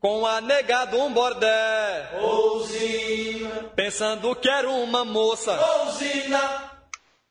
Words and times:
com 0.00 0.26
a 0.26 0.40
negada 0.40 0.96
um 0.96 1.12
bordé. 1.12 2.10
Ousina, 2.20 3.50
pensando 3.74 4.34
que 4.36 4.48
era 4.48 4.70
uma 4.70 5.04
moça. 5.04 5.52
Ousina, 5.84 6.72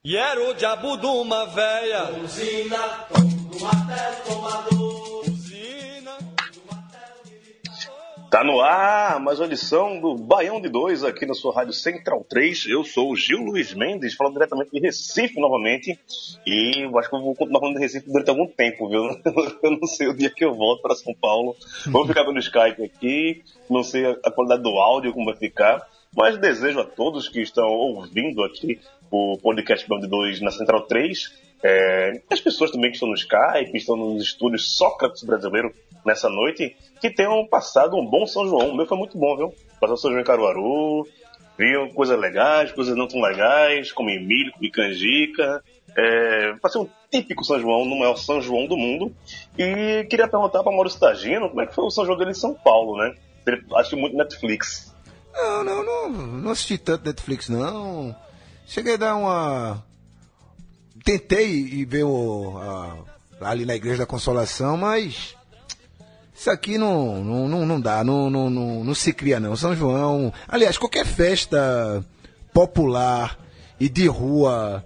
e 0.04 0.16
era 0.18 0.42
o 0.50 0.54
diabo 0.54 0.98
de 0.98 1.06
uma 1.06 1.46
véia. 1.46 2.12
Ousina, 2.20 3.06
do 3.10 3.60
martelo 3.60 4.16
tomador. 4.26 5.15
Tá 8.36 8.44
no 8.44 8.60
ar 8.60 9.18
mais 9.22 9.40
uma 9.40 9.46
edição 9.46 9.98
do 9.98 10.14
Baião 10.14 10.60
de 10.60 10.68
Dois 10.68 11.06
aqui 11.06 11.26
na 11.26 11.34
sua 11.34 11.56
Rádio 11.56 11.72
Central 11.72 12.22
3. 12.30 12.66
Eu 12.68 12.84
sou 12.84 13.14
o 13.14 13.16
Gil 13.16 13.40
Luiz 13.40 13.74
Mendes, 13.74 14.14
falando 14.14 14.34
diretamente 14.34 14.72
de 14.72 14.80
Recife 14.82 15.40
novamente. 15.40 15.98
E 16.46 16.84
eu 16.84 17.00
acho 17.00 17.10
que 17.10 17.16
eu 17.16 17.22
vou 17.22 17.34
continuar 17.34 17.62
falando 17.62 17.78
de 17.78 17.82
Recife 17.82 18.12
durante 18.12 18.30
algum 18.30 18.46
tempo, 18.46 18.90
viu? 18.90 19.04
Eu 19.64 19.72
não 19.72 19.88
sei 19.88 20.10
o 20.10 20.14
dia 20.14 20.30
que 20.30 20.44
eu 20.44 20.54
volto 20.54 20.82
para 20.82 20.96
São 20.96 21.14
Paulo. 21.14 21.56
Vou 21.86 22.06
ficar 22.06 22.26
pelo 22.26 22.38
Skype 22.38 22.84
aqui, 22.84 23.42
não 23.70 23.84
sei 23.84 24.06
a 24.06 24.30
qualidade 24.30 24.64
do 24.64 24.78
áudio, 24.78 25.14
como 25.14 25.28
vai 25.28 25.38
ficar. 25.38 25.88
Mas 26.14 26.38
desejo 26.38 26.82
a 26.82 26.86
todos 26.86 27.30
que 27.30 27.40
estão 27.40 27.70
ouvindo 27.70 28.44
aqui 28.44 28.82
o 29.10 29.38
podcast 29.38 29.88
Baião 29.88 30.02
de 30.02 30.10
Dois 30.10 30.42
na 30.42 30.52
Central 30.52 30.82
3 30.82 31.45
é, 31.68 32.22
as 32.30 32.40
pessoas 32.40 32.70
também 32.70 32.92
que 32.92 32.98
estão 32.98 33.10
no 33.10 33.16
Skype, 33.16 33.72
que 33.72 33.78
estão 33.78 33.96
nos 33.96 34.22
estúdios 34.22 34.78
Sócrates 34.78 35.24
brasileiro 35.24 35.74
nessa 36.06 36.30
noite, 36.30 36.76
que 37.02 37.10
tenham 37.10 37.44
passado 37.48 37.98
um 37.98 38.06
bom 38.06 38.28
São 38.28 38.48
João. 38.48 38.70
O 38.70 38.76
meu 38.76 38.86
foi 38.86 38.96
muito 38.96 39.18
bom, 39.18 39.36
viu? 39.36 39.56
Passou 39.82 39.98
São 39.98 40.12
João 40.12 40.22
em 40.22 40.26
Caruaru, 40.26 41.08
viu 41.58 41.90
coisas 41.96 42.20
legais, 42.20 42.72
coisas 42.72 42.96
não 42.96 43.08
tão 43.08 43.20
legais, 43.20 43.92
comi 43.92 44.20
milho, 44.20 44.52
comi 44.52 44.70
canjica. 44.70 45.64
É, 45.98 46.54
passei 46.62 46.80
um 46.80 46.88
típico 47.12 47.44
São 47.44 47.60
João, 47.60 47.84
no 47.84 47.98
maior 47.98 48.16
São 48.16 48.40
João 48.40 48.68
do 48.68 48.78
mundo. 48.78 49.12
E 49.58 50.06
queria 50.08 50.28
perguntar 50.28 50.62
para 50.62 50.72
Maurício 50.72 51.00
Tagino 51.00 51.50
como 51.50 51.62
é 51.62 51.66
que 51.66 51.74
foi 51.74 51.84
o 51.84 51.90
São 51.90 52.06
João 52.06 52.16
dele 52.16 52.30
em 52.30 52.36
São 52.36 52.54
Paulo, 52.54 52.96
né? 52.96 53.16
Ele 53.48 53.66
assistiu 53.74 53.98
muito 53.98 54.16
Netflix. 54.16 54.94
Não, 55.34 55.64
não, 55.64 55.84
não, 55.84 56.10
não 56.12 56.52
assisti 56.52 56.78
tanto 56.78 57.06
Netflix, 57.06 57.50
não. 57.50 58.16
Cheguei 58.68 58.94
a 58.94 58.98
dar 58.98 59.16
uma. 59.16 59.84
Tentei 61.06 61.48
ir 61.52 61.86
ver 61.86 62.04
o, 62.04 62.58
a- 62.58 63.50
ali 63.52 63.64
na 63.66 63.76
Igreja 63.76 64.00
da 64.00 64.06
Consolação, 64.06 64.76
mas. 64.76 65.36
Isso 66.38 66.50
aqui 66.50 66.78
não, 66.78 67.24
não, 67.24 67.48
não, 67.48 67.66
não 67.66 67.80
dá, 67.80 68.04
não, 68.04 68.30
não, 68.30 68.50
não, 68.50 68.84
não 68.84 68.94
se 68.94 69.14
cria, 69.14 69.40
não. 69.40 69.56
São 69.56 69.74
João. 69.74 70.34
Aliás, 70.48 70.78
qualquer 70.78 71.06
festa 71.06 72.04
popular 72.54 73.40
e 73.80 73.88
de 73.88 74.06
rua 74.08 74.84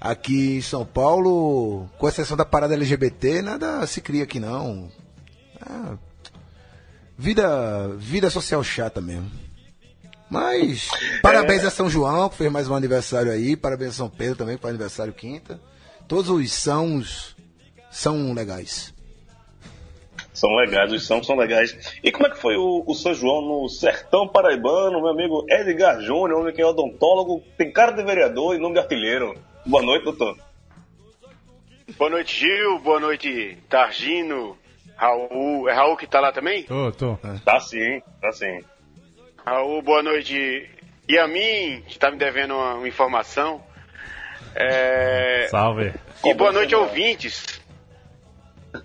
aqui 0.00 0.58
em 0.58 0.60
São 0.62 0.84
Paulo, 0.86 1.88
com 1.98 2.08
exceção 2.08 2.36
da 2.36 2.44
parada 2.44 2.74
LGBT, 2.74 3.42
nada 3.42 3.84
se 3.86 4.00
cria 4.00 4.22
aqui, 4.24 4.38
não. 4.38 4.88
Ah, 5.60 5.96
vida, 7.18 7.88
vida 7.98 8.30
social 8.30 8.62
chata 8.62 9.00
mesmo. 9.00 9.28
Mas, 10.32 10.88
parabéns 11.20 11.62
a 11.62 11.70
São 11.70 11.90
João, 11.90 12.26
que 12.30 12.38
fez 12.38 12.50
mais 12.50 12.66
um 12.66 12.74
aniversário 12.74 13.30
aí. 13.30 13.54
Parabéns 13.54 13.90
a 13.90 13.96
São 13.96 14.08
Pedro 14.08 14.34
também, 14.34 14.56
que 14.56 14.62
faz 14.62 14.70
aniversário 14.70 15.12
quinta. 15.12 15.60
Todos 16.08 16.30
os 16.30 16.50
sãos 16.50 17.36
são 17.90 18.32
legais. 18.32 18.94
São 20.32 20.48
legais, 20.56 20.90
os 20.90 21.06
são 21.06 21.22
são 21.22 21.36
legais. 21.36 21.76
E 22.02 22.10
como 22.10 22.26
é 22.26 22.30
que 22.30 22.38
foi 22.38 22.56
o, 22.56 22.82
o 22.86 22.94
São 22.94 23.12
João 23.12 23.42
no 23.42 23.68
sertão 23.68 24.26
paraibano, 24.26 25.02
meu 25.02 25.10
amigo 25.10 25.44
Edgar 25.50 26.00
Júnior, 26.00 26.40
homem 26.40 26.54
que 26.54 26.62
é 26.62 26.66
odontólogo, 26.66 27.42
tem 27.58 27.70
cara 27.70 27.92
de 27.92 28.02
vereador 28.02 28.54
e 28.54 28.58
nome 28.58 28.76
de 28.76 28.80
artilheiro. 28.80 29.34
Boa 29.66 29.82
noite, 29.82 30.04
doutor. 30.04 30.38
Boa 31.98 32.10
noite, 32.10 32.40
Gil. 32.40 32.78
Boa 32.78 32.98
noite, 32.98 33.58
Targino. 33.68 34.56
Raul. 34.96 35.68
É 35.68 35.74
Raul 35.74 35.96
que 35.98 36.06
tá 36.06 36.20
lá 36.20 36.32
também? 36.32 36.62
Tô, 36.62 36.90
tô. 36.92 37.18
Tá 37.44 37.60
sim, 37.60 38.00
tá 38.18 38.32
sim. 38.32 38.60
Raul, 39.44 39.82
boa 39.82 40.02
noite. 40.02 40.70
E 41.08 41.18
a 41.18 41.26
mim, 41.26 41.82
que 41.88 41.98
tá 41.98 42.10
me 42.10 42.16
devendo 42.16 42.54
uma, 42.54 42.74
uma 42.74 42.88
informação. 42.88 43.62
É... 44.54 45.48
Salve. 45.50 45.92
E 46.24 46.34
boa 46.34 46.52
noite, 46.52 46.74
ouvintes. 46.74 47.60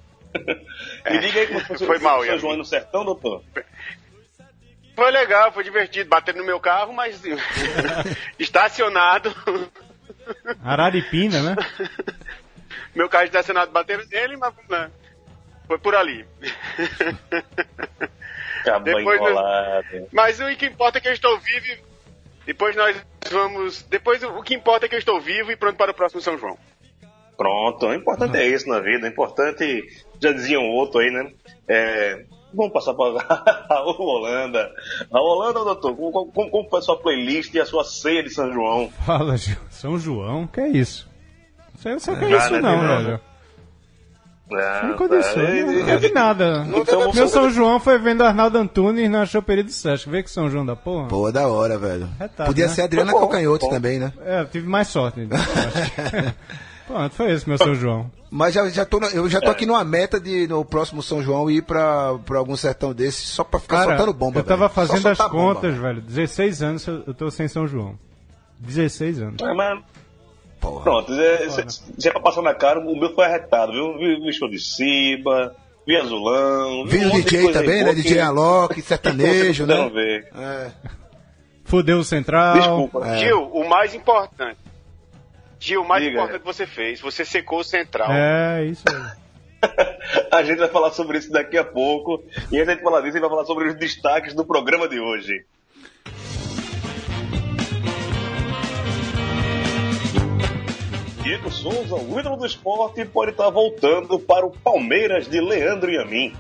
Me 1.10 1.20
diga 1.20 1.40
aí 1.40 1.48
como 1.48 1.80
foi, 1.80 2.00
mal, 2.00 2.20
São 2.20 2.26
Ian. 2.26 2.40
João 2.40 2.58
no 2.58 2.66
sertão, 2.66 3.06
doutor. 3.06 3.44
Foi 4.96 5.12
legal, 5.12 5.52
foi 5.52 5.64
divertido. 5.64 6.10
Bateram 6.10 6.40
no 6.40 6.46
meu 6.46 6.60
carro, 6.60 6.92
mas 6.92 7.22
estacionado. 8.38 9.34
Araripina, 10.64 11.42
né? 11.42 11.56
meu 12.96 13.08
carro 13.08 13.26
estacionado 13.26 13.72
bateram 13.72 14.06
nele, 14.08 14.38
mas 14.38 14.54
né, 14.70 14.92
foi 15.68 15.78
por 15.78 15.96
ali. 15.96 16.26
Acaba 18.70 18.86
Depois 18.86 19.06
do- 19.20 19.26
enrolado. 19.28 20.08
Mas 20.12 20.40
o 20.40 20.56
que 20.56 20.66
importa 20.66 20.98
é 20.98 21.02
que 21.02 21.08
eu 21.10 21.14
estou 21.14 21.38
vivo. 21.40 21.66
e 21.68 21.78
Depois 22.46 22.76
nós 22.76 22.96
vamos. 23.32 23.84
Depois 23.84 24.24
o 24.24 24.42
que 24.44 24.56
importa 24.56 24.86
é 24.86 24.90
que 24.90 24.96
eu 24.96 25.00
estou 25.00 25.20
vivo 25.20 25.52
e 25.52 25.56
pronto 25.58 25.78
para 25.78 25.92
o 25.92 25.94
próximo 25.96 26.22
São 26.22 26.38
João. 26.38 26.58
Pronto, 27.38 27.86
o 27.88 27.94
importante 27.94 28.36
é 28.38 28.48
isso 28.48 28.68
na 28.68 28.80
vida. 28.80 29.06
O 29.06 29.10
importante, 29.10 29.84
já 30.20 30.32
dizia 30.32 30.60
um 30.60 30.70
outro 30.72 31.00
aí, 31.00 31.12
né? 31.12 31.32
É, 31.68 32.24
vamos 32.52 32.74
passar 32.74 32.96
para 32.96 33.20
Raul 33.70 33.96
Holanda. 34.02 34.72
Raul 35.14 35.28
Holanda, 35.38 35.64
doutor, 35.64 35.96
como, 35.96 36.32
como, 36.32 36.50
como 36.50 36.70
foi 36.70 36.80
a 36.80 36.82
sua 36.82 36.98
playlist 36.98 37.54
e 37.54 37.60
a 37.60 37.66
sua 37.66 37.84
ceia 37.84 38.24
de 38.24 38.32
São 38.32 38.52
João? 38.52 38.90
Fala, 39.06 39.38
Gil. 39.38 39.58
São 39.70 40.00
João, 40.00 40.48
que 40.48 40.60
é 40.62 40.68
isso? 40.70 41.08
Eu 41.86 41.92
não 41.92 42.00
sei 42.00 42.14
o 42.16 42.18
que 42.20 42.26
é 42.26 42.38
isso, 42.38 42.52
né, 42.54 42.60
não, 42.60 42.82
não. 42.82 43.04
velho. 43.04 43.22
Ah, 44.50 44.88
Nunca 44.88 45.10
disso. 45.10 45.34
tá. 45.34 45.42
Não 45.42 45.74
não 45.74 45.86
teve 45.86 46.10
nada. 46.14 46.66
Então, 46.74 47.12
Meu 47.14 47.28
São 47.28 47.50
João 47.50 47.80
foi 47.82 47.98
vendo 48.00 48.24
Arnaldo 48.24 48.58
Antunes 48.58 49.10
na 49.10 49.26
choperia 49.26 49.64
do 49.64 49.72
Sesc. 49.72 50.10
Vê 50.10 50.24
que 50.24 50.32
São 50.32 50.50
João 50.50 50.66
da 50.66 50.76
porra. 50.76 51.08
Pô, 51.10 51.30
da 51.32 51.48
hora, 51.50 51.78
velho. 51.78 52.08
Retado, 52.18 52.48
Podia 52.48 52.68
né? 52.68 52.74
ser 52.74 52.84
Adriana 52.84 53.12
Bom, 53.12 53.20
Cocanhoto 53.20 53.66
bom. 53.66 53.72
também, 53.72 54.00
né? 54.00 54.14
É, 54.26 54.42
eu 54.42 54.46
tive 54.48 54.68
mais 54.70 54.88
sorte. 54.88 55.20
acho. 55.30 56.34
Pronto, 56.88 57.14
foi 57.16 57.32
esse 57.34 57.48
meu 57.48 57.58
São 57.58 57.76
João. 57.76 58.10
Mas 58.32 58.54
já, 58.54 58.70
já 58.70 58.86
tô, 58.86 59.00
eu 59.14 59.30
já 59.30 59.42
tô 59.42 59.50
aqui 59.50 59.66
numa 59.66 59.84
meta 59.84 60.20
de 60.20 60.48
no 60.48 60.64
próximo 60.64 61.04
São 61.04 61.22
João 61.22 61.52
ir 61.52 61.62
pra, 61.62 62.18
pra 62.26 62.40
algum 62.40 62.56
sertão 62.56 62.94
desse 62.94 63.24
só 63.24 63.44
pra 63.44 63.60
ficar 63.60 63.78
Cara, 63.80 63.98
soltando 63.98 64.14
bomba. 64.14 64.40
eu 64.40 64.44
tava 64.46 64.68
velho. 64.70 64.74
Fazendo 64.74 65.08
as 65.08 65.18
soltar 65.18 65.30
bomba, 65.30 65.56
contas, 65.56 65.72
velho. 65.76 65.96
velho. 65.96 66.02
16 66.02 66.62
anos 66.64 66.88
eu 66.88 67.04
eu 67.08 67.14
tô 67.14 67.30
sem 67.30 67.48
São 67.50 67.68
João. 67.68 67.98
16 68.60 69.22
anos. 69.22 69.42
É, 69.42 69.54
mas, 69.54 69.80
Porra. 70.70 70.84
pronto, 70.84 71.14
é, 71.14 71.50
se, 71.50 71.84
se 71.98 72.10
é 72.10 72.12
pra 72.12 72.22
passar 72.22 72.42
na 72.42 72.54
cara, 72.54 72.80
o 72.80 73.00
meu 73.00 73.14
foi 73.14 73.26
arretado, 73.26 73.72
viu? 73.72 73.98
Vi, 73.98 74.20
vi 74.20 74.34
show 74.34 74.50
de 74.50 74.60
Ciba, 74.60 75.56
vi 75.86 75.96
azulão. 75.96 76.86
vi 76.86 77.06
um 77.06 77.10
o 77.10 77.22
DJ 77.22 77.52
também, 77.52 77.84
né? 77.84 77.94
DJ 77.94 78.20
Alok, 78.20 78.80
sertanejo, 78.82 79.66
né? 79.66 79.76
puderam 79.76 79.94
ver. 79.94 80.28
É. 80.36 80.72
Fudeu 81.64 82.00
o 82.00 82.04
Central. 82.04 82.56
Desculpa. 82.56 83.18
Gil, 83.18 83.44
o 83.52 83.68
mais 83.68 83.94
importante. 83.94 84.60
Gil, 85.60 85.82
o 85.82 85.88
mais 85.88 86.04
Diga. 86.04 86.16
importante 86.16 86.40
que 86.40 86.46
você 86.46 86.66
fez, 86.66 87.02
você 87.02 87.26
secou 87.26 87.60
o 87.60 87.64
central. 87.64 88.10
É, 88.12 88.66
isso 88.66 88.84
aí. 88.88 89.28
A 90.32 90.44
gente 90.44 90.60
vai 90.60 90.70
falar 90.70 90.92
sobre 90.92 91.18
isso 91.18 91.32
daqui 91.32 91.58
a 91.58 91.64
pouco. 91.64 92.24
E 92.52 92.60
antes 92.60 92.78
de 92.78 92.84
falar 92.84 93.02
disso, 93.02 93.18
a 93.18 93.20
gente 93.20 93.22
vai 93.22 93.30
falar 93.30 93.46
sobre 93.46 93.70
os 93.70 93.76
destaques 93.76 94.34
do 94.36 94.46
programa 94.46 94.88
de 94.88 95.00
hoje. 95.00 95.46
Diego 101.28 101.52
Souza, 101.52 101.94
o 101.94 102.18
ídolo 102.18 102.38
do 102.38 102.46
esporte, 102.46 103.04
pode 103.04 103.32
estar 103.32 103.50
voltando 103.50 104.18
para 104.18 104.46
o 104.46 104.50
Palmeiras 104.50 105.28
de 105.28 105.42
Leandro 105.42 105.92
e 105.92 105.98
a 105.98 106.06
mim. 106.06 106.34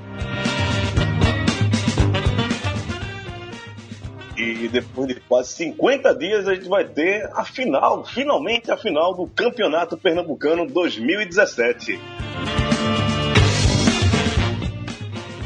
E 4.37 4.69
depois 4.69 5.09
de 5.09 5.15
quase 5.19 5.51
50 5.55 6.15
dias 6.15 6.47
a 6.47 6.55
gente 6.55 6.69
vai 6.69 6.85
ter 6.85 7.29
a 7.33 7.43
final, 7.43 8.05
finalmente 8.05 8.71
a 8.71 8.77
final 8.77 9.13
do 9.13 9.27
Campeonato 9.27 9.97
Pernambucano 9.97 10.65
2017. 10.65 11.99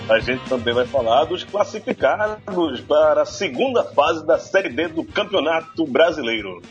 A 0.07 0.19
gente 0.19 0.47
também 0.47 0.75
vai 0.75 0.85
falar 0.85 1.25
dos 1.25 1.43
classificados 1.43 2.37
para 2.87 3.23
a 3.23 3.25
segunda 3.25 3.83
fase 3.85 4.23
da 4.23 4.37
Série 4.37 4.69
B 4.69 4.87
do 4.89 5.03
Campeonato 5.03 5.87
Brasileiro. 5.87 6.61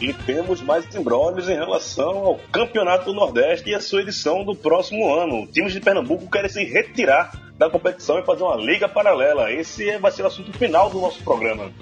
E 0.00 0.12
temos 0.12 0.60
mais 0.60 0.94
embrólios 0.94 1.48
em 1.48 1.54
relação 1.54 2.18
ao 2.18 2.38
Campeonato 2.52 3.06
do 3.06 3.14
Nordeste 3.14 3.70
e 3.70 3.74
a 3.74 3.80
sua 3.80 4.02
edição 4.02 4.44
do 4.44 4.54
próximo 4.54 5.12
ano. 5.14 5.46
Times 5.46 5.72
de 5.72 5.80
Pernambuco 5.80 6.30
querem 6.30 6.50
se 6.50 6.62
retirar 6.64 7.32
da 7.56 7.70
competição 7.70 8.18
e 8.18 8.24
fazer 8.24 8.42
uma 8.42 8.56
liga 8.56 8.86
paralela. 8.88 9.50
Esse 9.50 9.96
vai 9.96 10.12
ser 10.12 10.22
o 10.22 10.26
assunto 10.26 10.52
final 10.52 10.90
do 10.90 11.00
nosso 11.00 11.22
programa. 11.24 11.72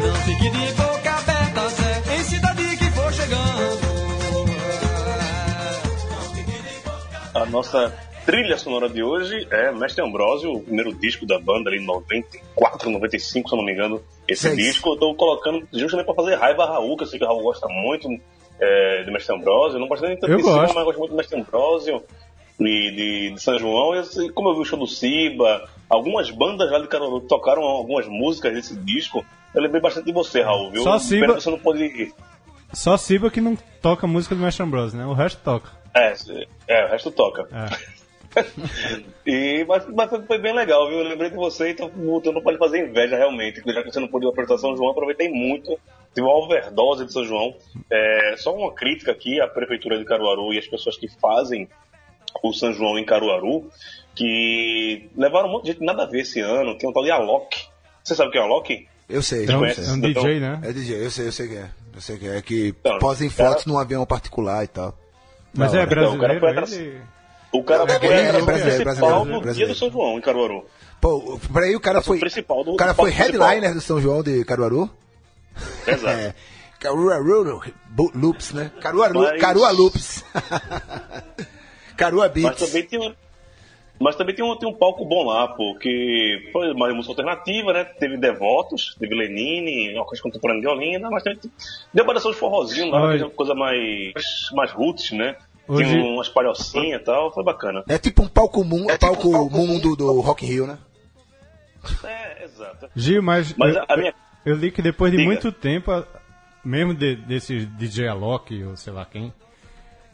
Não 0.00 0.14
fique 0.24 0.48
de 0.48 0.72
boca 0.74 1.10
aberta, 1.10 1.68
Zé, 1.70 2.16
em 2.16 2.22
cidade 2.22 2.76
que 2.76 2.90
for 2.92 3.12
chegando. 3.12 3.90
A 7.34 7.46
nossa 7.46 8.09
trilha 8.30 8.56
sonora 8.56 8.88
de 8.88 9.02
hoje 9.02 9.46
é 9.50 9.72
Mestre 9.72 10.04
Ambrósio, 10.04 10.52
o 10.52 10.62
primeiro 10.62 10.92
disco 10.94 11.26
da 11.26 11.38
banda 11.38 11.68
ali 11.70 11.78
em 11.80 11.84
94, 11.84 12.88
95, 12.90 13.48
se 13.48 13.54
eu 13.54 13.58
não 13.58 13.64
me 13.64 13.72
engano. 13.72 14.00
Esse 14.28 14.42
Seis. 14.42 14.56
disco 14.56 14.90
eu 14.90 14.96
tô 14.96 15.14
colocando 15.14 15.66
justamente 15.72 16.06
pra 16.06 16.14
fazer 16.14 16.36
raiva 16.36 16.62
a 16.64 16.66
Raul, 16.74 16.96
que 16.96 17.02
eu 17.02 17.06
sei 17.08 17.18
que 17.18 17.24
o 17.24 17.28
Raul 17.28 17.42
gosta 17.42 17.66
muito 17.68 18.08
é, 18.60 19.02
de 19.02 19.10
Mestre 19.10 19.34
Ambrósio. 19.34 19.76
Eu 19.76 19.80
não 19.80 19.88
gosto 19.88 20.06
nem 20.06 20.16
tanto 20.16 20.36
de 20.36 20.42
gosto. 20.42 20.74
mas 20.74 20.84
gosto 20.84 20.98
muito 20.98 21.10
de 21.10 21.16
Mestre 21.16 21.40
Ambrósio 21.40 22.02
e 22.60 22.90
de, 22.92 23.30
de 23.34 23.42
São 23.42 23.58
João. 23.58 23.94
E 23.94 23.98
assim, 23.98 24.30
como 24.30 24.50
eu 24.50 24.54
vi 24.54 24.60
o 24.60 24.64
show 24.64 24.78
do 24.78 24.86
Siba, 24.86 25.68
algumas 25.88 26.30
bandas 26.30 26.70
lá 26.70 26.78
de 26.78 26.86
Caruaru 26.86 27.20
tocaram 27.22 27.62
algumas 27.62 28.06
músicas 28.06 28.52
desse 28.54 28.76
disco. 28.76 29.24
Eu 29.52 29.62
lembrei 29.62 29.80
bastante 29.80 30.06
de 30.06 30.12
você, 30.12 30.42
Raul, 30.42 30.70
viu? 30.70 30.82
Só 30.84 30.90
Pena 30.92 31.00
Siba- 31.00 31.34
que 31.34 31.40
você 31.42 31.50
não 31.50 31.58
pôde 31.58 31.82
ir. 31.84 32.14
Só 32.72 32.96
Siba 32.96 33.30
que 33.30 33.40
não 33.40 33.56
toca 33.82 34.06
música 34.06 34.34
do 34.36 34.40
Mestre 34.42 34.62
Ambrose, 34.62 34.96
né? 34.96 35.04
O 35.04 35.12
resto 35.14 35.40
toca. 35.42 35.70
É, 35.92 36.14
é, 36.68 36.84
o 36.84 36.88
resto 36.88 37.10
toca. 37.10 37.48
É. 37.52 37.99
E, 39.26 39.64
mas, 39.66 39.86
mas 39.88 40.08
foi, 40.10 40.22
foi 40.22 40.38
bem 40.38 40.54
legal, 40.54 40.88
viu? 40.88 40.98
Eu 40.98 41.04
lembrei 41.08 41.30
de 41.30 41.36
você, 41.36 41.70
então 41.70 41.90
eu 41.96 42.32
não 42.32 42.42
pode 42.42 42.58
fazer 42.58 42.86
inveja 42.88 43.16
realmente. 43.16 43.60
Já 43.66 43.82
que 43.82 43.90
você 43.92 44.00
não 44.00 44.08
pôde 44.08 44.30
para 44.32 44.58
São 44.58 44.76
João, 44.76 44.90
aproveitei 44.90 45.28
muito. 45.28 45.78
Tive 46.14 46.26
uma 46.26 46.36
overdose 46.44 47.04
de 47.04 47.12
São 47.12 47.24
João. 47.24 47.54
É, 47.90 48.34
só 48.38 48.54
uma 48.54 48.72
crítica 48.72 49.12
aqui 49.12 49.40
à 49.40 49.46
Prefeitura 49.46 49.98
de 49.98 50.04
Caruaru 50.04 50.52
e 50.52 50.58
às 50.58 50.66
pessoas 50.66 50.96
que 50.96 51.08
fazem 51.20 51.68
o 52.42 52.52
São 52.52 52.72
João 52.72 52.98
em 52.98 53.04
Caruaru, 53.04 53.68
que 54.14 55.08
levaram 55.16 55.48
um 55.48 55.52
monte 55.52 55.64
de 55.66 55.72
gente 55.72 55.84
nada 55.84 56.04
a 56.04 56.06
ver 56.06 56.20
esse 56.20 56.40
ano. 56.40 56.76
Tem 56.76 56.88
um 56.88 56.92
tal 56.92 57.02
de 57.04 57.10
Alok. 57.10 57.56
Você 58.02 58.14
sabe 58.14 58.28
o 58.28 58.32
que 58.32 58.38
é 58.38 58.42
Alok? 58.42 58.88
Eu 59.08 59.22
sei, 59.22 59.44
É 59.46 59.56
um, 59.56 59.68
sei. 59.72 59.84
é 59.84 59.88
um 59.92 60.00
DJ, 60.00 60.40
né? 60.40 60.60
É 60.64 60.72
DJ, 60.72 61.04
eu 61.04 61.10
sei, 61.10 61.26
eu 61.26 61.32
sei 61.32 61.48
que 61.48 61.56
é. 61.56 61.68
Eu 61.94 62.00
sei 62.00 62.16
que 62.18 62.28
é. 62.28 62.42
Que 62.42 62.68
Então, 62.68 62.98
posem 62.98 63.28
cara- 63.28 63.50
fotos 63.50 63.66
num 63.66 63.76
avião 63.78 64.06
particular 64.06 64.62
e 64.64 64.68
tal. 64.68 64.96
Mas 65.52 65.74
é 65.74 65.80
hora. 65.80 66.00
Não, 66.02 66.14
o 66.16 66.20
cara 66.20 66.38
brasileiro, 66.38 66.70
foi 66.70 66.76
ele... 66.96 67.02
O 67.52 67.62
cara 67.64 67.82
É, 67.84 67.98
foi 67.98 68.08
é, 68.08 68.30
a 68.30 68.38
é 68.38 68.42
brasileiro, 68.42 68.84
principal 68.84 69.10
brasileiro, 69.24 69.40
do 69.40 69.52
dia 69.54 69.66
do 69.66 69.74
São 69.74 69.90
João 69.90 70.18
em 70.18 70.20
Caruaru. 70.20 70.64
Pô, 71.00 71.38
por 71.52 71.62
aí 71.62 71.74
o 71.74 71.80
cara 71.80 72.00
foi. 72.00 72.18
principal 72.18 72.62
do- 72.62 72.72
O 72.72 72.76
cara 72.76 72.94
foi 72.94 73.10
principal. 73.10 73.48
headliner 73.48 73.74
do 73.74 73.80
São 73.80 74.00
João 74.00 74.22
de 74.22 74.44
Caruaru. 74.44 74.88
Exato. 75.86 76.06
É. 76.20 76.34
Caruaru 76.78 77.60
Loops, 78.14 78.52
né? 78.54 78.70
Caruaru, 78.80 79.20
Mas- 79.20 79.40
Carua 79.40 79.70
Loops. 79.70 80.24
Carua 81.96 82.24
Mas 82.24 82.32
Beats. 82.32 82.58
também 82.66 82.86
tem 82.86 82.98
um, 82.98 83.14
mas 84.00 84.16
também 84.16 84.34
tem 84.34 84.42
um, 84.44 84.56
tem 84.56 84.66
um 84.68 84.72
palco 84.72 85.04
bom 85.04 85.24
lá, 85.26 85.48
porque 85.48 86.48
foi 86.52 86.72
uma 86.72 86.88
música 86.94 87.12
alternativa, 87.12 87.72
né? 87.74 87.84
Teve 87.84 88.16
Devotos, 88.16 88.96
teve 88.98 89.14
Lenine, 89.14 89.94
uma 89.94 90.06
coisa 90.06 90.22
contemporânea 90.22 90.62
de 90.62 90.68
Olinda, 90.68 91.10
mas 91.10 91.22
também 91.22 91.38
tem- 91.38 91.52
deu 91.92 92.06
variação 92.06 92.30
de 92.30 92.38
forrozinho 92.38 92.90
lá, 92.90 93.14
é 93.14 93.18
uma 93.24 93.30
coisa 93.30 93.54
mais, 93.54 94.14
mais 94.54 94.70
roots, 94.72 95.10
né? 95.12 95.36
Hoje- 95.72 95.84
Tem 95.90 96.14
umas 96.14 96.28
palhocinhas 96.28 97.00
e 97.00 97.04
tal, 97.04 97.32
foi 97.32 97.44
bacana. 97.44 97.84
É 97.88 97.96
tipo 97.98 98.22
um 98.22 98.28
palco, 98.28 98.64
mu 98.64 98.86
palco, 98.98 99.28
mundo 99.50 99.94
do 99.94 100.20
Rock 100.20 100.44
in 100.44 100.48
Rio, 100.48 100.66
né? 100.66 100.78
É, 102.04 102.44
exato. 102.44 102.88
Gil, 102.94 103.22
mas, 103.22 103.54
Mas 103.56 103.76
eu, 103.76 103.96
minha- 103.96 104.14
eu 104.44 104.56
li 104.56 104.70
que 104.70 104.82
depois 104.82 105.10
de 105.12 105.16
Diga. 105.18 105.28
muito 105.30 105.52
tempo, 105.52 105.90
mesmo 106.64 106.92
de, 106.94 107.16
desse 107.16 107.64
DJ 107.66 108.08
Alok 108.08 108.62
ou 108.64 108.76
sei 108.76 108.92
lá 108.92 109.04
quem, 109.04 109.32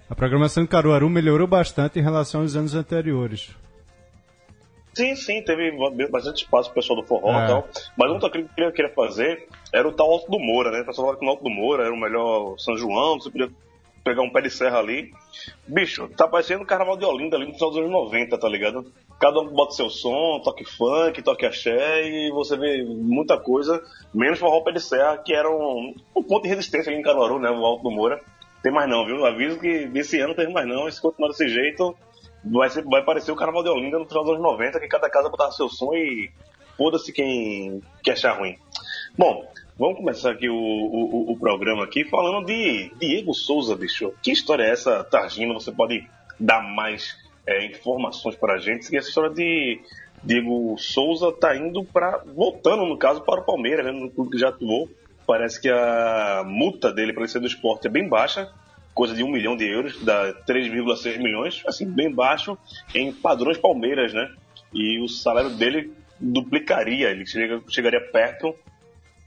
a 0.08 0.14
programação 0.14 0.62
de 0.62 0.68
Caruaru 0.68 1.08
melhorou 1.10 1.46
bastante 1.46 1.98
em 1.98 2.02
relação 2.02 2.42
aos 2.42 2.54
anos 2.54 2.74
anteriores. 2.74 3.50
Sim, 4.94 5.14
sim, 5.16 5.42
teve 5.42 5.72
bastante 6.10 6.44
espaço 6.44 6.70
pro 6.70 6.80
pessoal 6.80 7.00
do 7.02 7.06
forró 7.06 7.32
É. 7.40 7.44
e 7.44 7.48
tal. 7.48 7.68
Mas 7.98 8.10
outra 8.10 8.30
crítica 8.30 8.54
que 8.54 8.62
eu 8.62 8.72
queria 8.72 8.94
fazer 8.94 9.46
era 9.72 9.86
o 9.86 9.92
tal 9.92 10.10
Alto 10.10 10.30
do 10.30 10.38
Moura, 10.38 10.70
né? 10.70 10.80
O 10.82 10.86
pessoal 10.86 11.06
falava 11.08 11.18
que 11.18 11.24
no 11.24 11.32
Alto 11.32 11.42
do 11.44 11.50
Moura 11.50 11.84
era 11.84 11.92
o 11.92 12.00
melhor 12.00 12.56
São 12.58 12.76
João, 12.78 13.18
você 13.20 13.30
podia 13.30 13.50
pegar 14.06 14.22
um 14.22 14.30
pé 14.30 14.40
de 14.40 14.50
serra 14.50 14.78
ali. 14.78 15.12
Bicho, 15.66 16.08
tá 16.16 16.28
parecendo 16.28 16.62
o 16.62 16.66
Carnaval 16.66 16.96
de 16.96 17.04
Olinda 17.04 17.36
ali 17.36 17.46
no 17.46 17.54
final 17.54 17.70
dos 17.70 17.78
anos 17.80 17.90
90, 17.90 18.38
tá 18.38 18.48
ligado? 18.48 18.92
Cada 19.18 19.40
um 19.40 19.48
bota 19.48 19.72
seu 19.72 19.90
som, 19.90 20.40
toque 20.44 20.64
funk, 20.64 21.20
toque 21.22 21.44
axé 21.44 22.06
e 22.08 22.30
você 22.30 22.56
vê 22.56 22.84
muita 22.84 23.36
coisa, 23.36 23.82
menos 24.14 24.38
forró 24.38 24.60
pé 24.60 24.70
de 24.70 24.80
serra, 24.80 25.18
que 25.18 25.34
era 25.34 25.50
um, 25.50 25.92
um 26.14 26.22
ponto 26.22 26.44
de 26.44 26.48
resistência 26.48 26.90
ali 26.90 27.00
em 27.00 27.02
Caruaru, 27.02 27.40
né? 27.40 27.50
O 27.50 27.66
Alto 27.66 27.82
do 27.82 27.90
Moura. 27.90 28.20
Tem 28.62 28.72
mais 28.72 28.88
não, 28.88 29.04
viu? 29.04 29.26
Aviso 29.26 29.58
que 29.58 29.86
desse 29.86 30.20
ano 30.20 30.34
tem 30.34 30.52
mais 30.52 30.68
não, 30.68 30.88
se 30.88 31.02
continuar 31.02 31.30
desse 31.30 31.48
jeito, 31.48 31.96
vai, 32.44 32.70
ser, 32.70 32.84
vai 32.84 33.02
parecer 33.04 33.32
o 33.32 33.36
Carnaval 33.36 33.64
de 33.64 33.70
Olinda 33.70 33.98
no 33.98 34.06
final 34.06 34.22
dos 34.22 34.34
anos 34.34 34.42
90, 34.42 34.78
que 34.78 34.88
cada 34.88 35.10
casa 35.10 35.28
botava 35.28 35.50
seu 35.50 35.68
som 35.68 35.92
e 35.94 36.30
foda-se 36.76 37.12
quem, 37.12 37.82
quem 38.04 38.12
achar 38.12 38.38
ruim. 38.38 38.56
Bom, 39.18 39.44
vamos 39.78 39.96
começar 39.98 40.32
aqui 40.32 40.48
o, 40.48 40.54
o, 40.54 41.32
o 41.32 41.38
programa 41.38 41.84
aqui 41.84 42.04
falando 42.04 42.44
de 42.46 42.90
Diego 42.98 43.34
Souza, 43.34 43.76
bicho. 43.76 44.12
Que 44.22 44.32
história 44.32 44.64
é 44.64 44.70
essa, 44.70 45.04
Targino? 45.04 45.54
Você 45.54 45.72
pode 45.72 46.06
dar 46.38 46.62
mais 46.62 47.16
é, 47.46 47.66
informações 47.66 48.36
para 48.36 48.54
a 48.54 48.58
gente? 48.58 48.88
Que 48.88 48.96
essa 48.96 49.08
história 49.08 49.30
de 49.30 49.80
Diego 50.22 50.76
Souza 50.78 51.32
tá 51.32 51.56
indo 51.56 51.84
para 51.84 52.22
voltando 52.34 52.84
no 52.86 52.96
caso 52.96 53.20
para 53.22 53.40
o 53.40 53.44
Palmeiras, 53.44 53.84
né, 53.84 53.92
no 53.92 54.10
clube 54.10 54.30
que 54.32 54.38
já 54.38 54.48
atuou. 54.48 54.88
Parece 55.26 55.60
que 55.60 55.68
a 55.68 56.44
multa 56.46 56.92
dele 56.92 57.12
para 57.12 57.22
ele 57.22 57.30
ser 57.32 57.40
do 57.40 57.46
esporte 57.48 57.86
é 57.88 57.90
bem 57.90 58.08
baixa, 58.08 58.48
coisa 58.94 59.12
de 59.12 59.24
um 59.24 59.28
milhão 59.30 59.56
de 59.56 59.68
euros, 59.68 60.00
dá 60.04 60.32
3,6 60.46 61.18
milhões, 61.18 61.62
assim, 61.66 61.84
bem 61.84 62.10
baixo 62.10 62.56
em 62.94 63.12
padrões 63.12 63.58
Palmeiras, 63.58 64.14
né? 64.14 64.30
E 64.72 65.00
o 65.00 65.08
salário 65.08 65.50
dele 65.50 65.92
duplicaria, 66.20 67.10
ele 67.10 67.26
chega- 67.26 67.60
chegaria 67.68 68.00
perto 68.00 68.54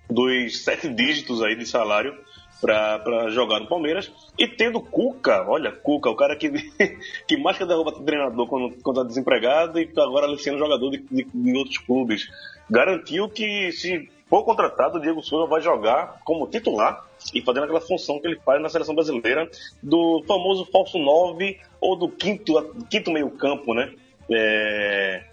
dos 0.09 0.63
sete 0.63 0.89
dígitos 0.89 1.41
aí 1.41 1.55
de 1.55 1.65
salário 1.65 2.17
para 2.61 3.29
jogar 3.29 3.59
no 3.59 3.67
Palmeiras. 3.67 4.11
E 4.37 4.47
tendo 4.47 4.81
Cuca, 4.81 5.45
olha, 5.47 5.71
Cuca, 5.71 6.09
o 6.09 6.15
cara 6.15 6.35
que, 6.35 6.49
que 7.27 7.37
mais 7.37 7.57
que 7.57 7.65
derruba 7.65 7.91
treinador 7.91 8.47
quando, 8.47 8.75
quando 8.81 8.97
tá 8.97 9.03
desempregado 9.03 9.79
e 9.79 9.87
tá 9.87 10.03
agora 10.03 10.25
aliciando 10.25 10.59
jogador 10.59 10.89
de, 10.91 10.97
de, 11.09 11.23
de 11.33 11.57
outros 11.57 11.77
clubes. 11.77 12.29
Garantiu 12.69 13.29
que 13.29 13.71
se 13.71 14.09
for 14.29 14.43
contratado, 14.43 14.97
o 14.97 15.01
Diego 15.01 15.23
Souza 15.23 15.49
vai 15.49 15.61
jogar 15.61 16.19
como 16.23 16.47
titular 16.47 17.05
e 17.33 17.41
fazendo 17.41 17.63
aquela 17.63 17.81
função 17.81 18.19
que 18.19 18.27
ele 18.27 18.39
faz 18.45 18.61
na 18.61 18.69
seleção 18.69 18.93
brasileira 18.93 19.49
do 19.81 20.23
famoso 20.27 20.65
falso 20.65 20.97
9 20.97 21.59
ou 21.81 21.95
do 21.95 22.09
quinto, 22.09 22.53
quinto 22.89 23.11
meio 23.11 23.29
campo, 23.31 23.73
né? 23.73 23.91
É... 24.29 25.23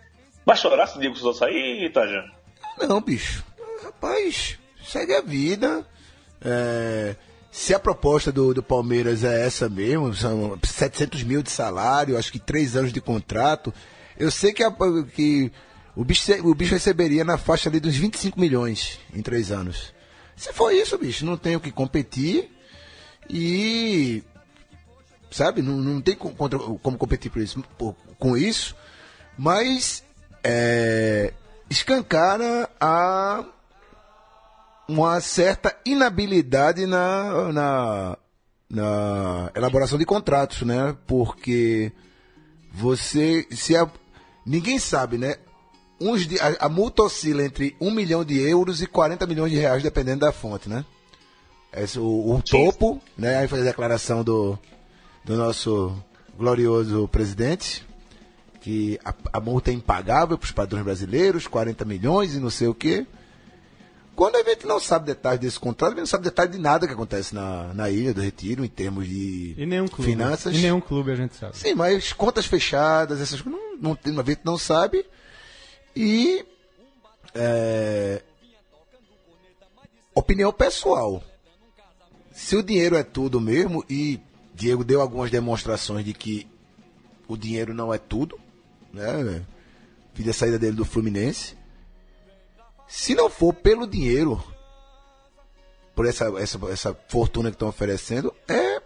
Vai 0.44 0.56
chorar 0.56 0.86
se 0.86 0.96
o 0.96 1.00
Diego 1.00 1.16
Souza 1.16 1.40
sair, 1.40 1.84
Itajan? 1.84 2.24
Não, 2.88 3.00
bicho. 3.00 3.44
Rapaz, 3.82 4.58
segue 4.88 5.14
a 5.14 5.20
vida. 5.20 5.86
É, 6.40 7.16
se 7.50 7.74
a 7.74 7.78
proposta 7.78 8.30
do, 8.30 8.52
do 8.52 8.62
Palmeiras 8.62 9.24
é 9.24 9.46
essa 9.46 9.68
mesmo, 9.68 10.14
são 10.14 10.58
700 10.62 11.22
mil 11.22 11.42
de 11.42 11.50
salário, 11.50 12.18
acho 12.18 12.30
que 12.30 12.38
três 12.38 12.76
anos 12.76 12.92
de 12.92 13.00
contrato, 13.00 13.72
eu 14.18 14.30
sei 14.30 14.52
que, 14.52 14.62
a- 14.62 14.70
que 15.14 15.50
o, 15.94 16.04
bicho, 16.04 16.30
o 16.46 16.54
bicho 16.54 16.74
receberia 16.74 17.24
na 17.24 17.38
faixa 17.38 17.68
ali 17.70 17.80
dos 17.80 17.96
25 17.96 18.38
milhões 18.38 18.98
em 19.14 19.22
três 19.22 19.50
anos. 19.50 19.94
Se 20.36 20.52
for 20.52 20.70
isso, 20.70 20.98
bicho, 20.98 21.24
não 21.24 21.36
tem 21.38 21.56
o 21.56 21.60
que 21.60 21.70
competir 21.72 22.50
e. 23.28 24.22
Sabe, 25.30 25.60
não, 25.62 25.76
não 25.78 26.00
tem 26.00 26.14
co- 26.14 26.30
contra- 26.30 26.58
como 26.58 26.96
competir 26.98 27.30
por 27.30 27.40
isso, 27.42 27.62
por- 27.78 27.94
com 28.18 28.36
isso, 28.36 28.76
mas 29.36 30.02
é, 30.44 31.32
escancara 31.68 32.70
a 32.80 33.44
uma 34.88 35.20
certa 35.20 35.76
inabilidade 35.84 36.86
na, 36.86 37.52
na, 37.52 38.18
na 38.70 39.50
elaboração 39.54 39.98
de 39.98 40.04
contratos, 40.04 40.62
né? 40.62 40.96
Porque 41.06 41.92
você. 42.72 43.46
Se 43.50 43.76
a, 43.76 43.88
ninguém 44.44 44.78
sabe, 44.78 45.18
né? 45.18 45.36
Uns 46.00 46.26
de, 46.26 46.38
a, 46.38 46.66
a 46.66 46.68
multa 46.68 47.02
oscila 47.02 47.42
entre 47.42 47.74
1 47.80 47.90
milhão 47.90 48.24
de 48.24 48.38
euros 48.38 48.82
e 48.82 48.86
40 48.86 49.26
milhões 49.26 49.50
de 49.50 49.58
reais, 49.58 49.82
dependendo 49.82 50.20
da 50.20 50.32
fonte, 50.32 50.68
né? 50.68 50.84
Esse, 51.72 51.98
o, 51.98 52.34
o 52.34 52.42
topo, 52.42 53.00
né? 53.16 53.38
Aí 53.38 53.48
faz 53.48 53.62
a 53.62 53.66
declaração 53.66 54.22
do, 54.22 54.58
do 55.24 55.36
nosso 55.36 55.96
glorioso 56.38 57.08
presidente, 57.08 57.86
que 58.60 58.98
a, 59.04 59.14
a 59.32 59.40
multa 59.40 59.70
é 59.70 59.74
impagável 59.74 60.36
para 60.36 60.44
os 60.44 60.52
padrões 60.52 60.84
brasileiros, 60.84 61.46
40 61.46 61.84
milhões 61.84 62.34
e 62.34 62.40
não 62.40 62.50
sei 62.50 62.68
o 62.68 62.74
quê. 62.74 63.06
Quando 64.16 64.36
a 64.36 64.42
gente 64.42 64.66
não 64.66 64.80
sabe 64.80 65.04
detalhes 65.06 65.40
desse 65.40 65.60
contrato, 65.60 65.90
a 65.90 65.94
gente 65.94 66.00
não 66.00 66.06
sabe 66.06 66.24
detalhes 66.24 66.52
de 66.52 66.58
nada 66.58 66.86
que 66.86 66.92
acontece 66.94 67.34
na, 67.34 67.74
na 67.74 67.90
Ilha 67.90 68.14
do 68.14 68.22
Retiro, 68.22 68.64
em 68.64 68.68
termos 68.68 69.06
de 69.06 69.54
E 69.58 69.66
nenhum 69.66 69.86
clube. 69.86 70.10
finanças. 70.10 70.54
E 70.56 70.58
nenhum 70.58 70.80
clube 70.80 71.12
a 71.12 71.14
gente 71.14 71.36
sabe. 71.36 71.54
Sim, 71.56 71.74
mas 71.74 72.14
contas 72.14 72.46
fechadas, 72.46 73.20
essas 73.20 73.42
coisas, 73.42 73.60
não, 73.78 73.96
não 74.02 74.20
a 74.20 74.24
gente 74.24 74.40
não 74.42 74.56
sabe. 74.56 75.04
E. 75.94 76.44
é, 77.34 78.22
opinião 80.14 80.50
pessoal. 80.50 81.22
Se 82.32 82.56
o 82.56 82.62
dinheiro 82.62 82.96
é 82.96 83.02
tudo 83.02 83.38
mesmo, 83.38 83.84
e 83.88 84.18
Diego 84.54 84.82
deu 84.82 85.02
algumas 85.02 85.30
demonstrações 85.30 86.04
de 86.04 86.14
que 86.14 86.46
o 87.28 87.36
dinheiro 87.36 87.74
não 87.74 87.92
é 87.92 87.98
tudo, 87.98 88.38
né? 88.92 89.42
Fiz 90.14 90.28
a 90.28 90.32
saída 90.32 90.58
dele 90.58 90.76
do 90.76 90.84
Fluminense. 90.86 91.54
Se 92.88 93.14
não 93.14 93.28
for 93.28 93.52
pelo 93.52 93.86
dinheiro, 93.86 94.42
por 95.94 96.06
essa, 96.06 96.26
essa, 96.38 96.58
essa 96.70 96.96
fortuna 97.08 97.50
que 97.50 97.56
estão 97.56 97.68
oferecendo, 97.68 98.32
é 98.48 98.80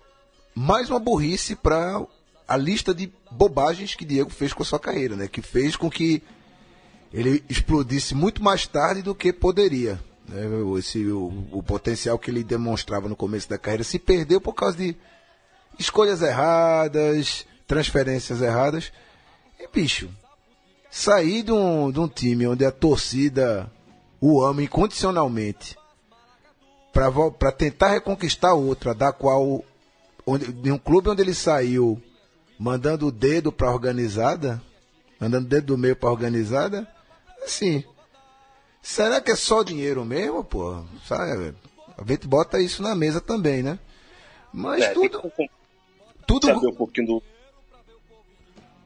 mais 0.55 0.89
uma 0.89 0.99
burrice 0.99 1.55
para 1.55 2.05
a 2.47 2.57
lista 2.57 2.95
de 2.95 3.13
bobagens 3.31 3.95
que 3.95 4.05
Diego 4.05 4.31
fez 4.31 4.53
com 4.53 4.63
a 4.63 4.67
sua 4.67 4.79
carreira, 4.79 5.17
né? 5.17 5.29
Que 5.29 5.43
fez 5.43 5.77
com 5.77 5.91
que 5.91 6.23
ele 7.13 7.45
explodisse 7.49 8.15
muito 8.15 8.43
mais 8.43 8.67
tarde 8.67 9.03
do 9.03 9.15
que 9.15 9.33
poderia. 9.33 10.01
Né? 10.29 10.43
Esse, 10.79 11.07
o, 11.07 11.47
o 11.53 11.63
potencial 11.63 12.19
que 12.19 12.31
ele 12.31 12.45
demonstrava 12.45 13.09
no 13.09 13.17
começo 13.17 13.49
da 13.49 13.59
carreira 13.59 13.85
se 13.85 13.99
perdeu 13.99 14.41
por 14.41 14.55
causa 14.55 14.77
de 14.77 14.97
escolhas 15.79 16.23
erradas, 16.23 17.47
transferências 17.67 18.41
erradas. 18.41 18.93
E, 19.59 19.69
bicho, 19.69 20.09
sair 20.91 21.43
de 21.43 21.53
um, 21.53 21.91
de 21.91 22.01
um 22.01 22.09
time 22.09 22.47
onde 22.47 22.65
a 22.65 22.71
torcida 22.71 23.71
o 24.21 24.43
ama 24.45 24.63
incondicionalmente 24.63 25.77
para 26.93 27.53
tentar 27.53 27.89
reconquistar 27.89 28.53
outra, 28.55 28.95
da 28.95 29.13
qual 29.13 29.65
onde, 30.27 30.53
de 30.53 30.71
um 30.71 30.79
clube 30.79 31.09
onde 31.09 31.23
ele 31.23 31.35
saiu 31.35 32.01
mandando 32.59 33.07
o 33.07 33.13
dedo 33.13 33.51
para 33.51 33.71
organizada, 33.71 34.61
mandando 35.19 35.47
o 35.47 35.49
dedo 35.49 35.69
do 35.69 35.79
meio 35.79 35.97
para 35.97 36.11
organizada, 36.11 36.87
assim, 37.43 37.83
será 38.83 39.21
que 39.21 39.31
é 39.31 39.37
só 39.37 39.63
dinheiro 39.63 40.05
mesmo, 40.05 40.45
pô? 40.45 40.83
Sabe? 41.07 41.55
A 41.97 42.05
gente 42.07 42.27
bota 42.27 42.61
isso 42.61 42.83
na 42.83 42.95
mesa 42.95 43.21
também, 43.21 43.63
né? 43.63 43.79
Mas 44.53 44.83
É, 44.83 44.93
tudo, 44.93 45.21
tem 45.21 45.31
que 45.31 45.51
tudo 46.27 46.47
saber 46.47 46.67
um 46.67 46.75
pouquinho 46.75 47.07
do. 47.07 47.23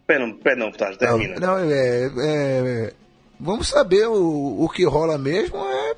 Perdão, 0.07 0.37
perdão, 0.37 0.71
tá, 0.71 0.91
Não, 0.91 0.97
termina. 0.97 1.41
não, 1.41 1.59
é, 1.59 2.11
é, 2.19 2.93
vamos 3.38 3.69
saber 3.69 4.07
o, 4.09 4.62
o 4.62 4.69
que 4.69 4.85
rola 4.85 5.19
mesmo 5.19 5.59
é 5.59 5.95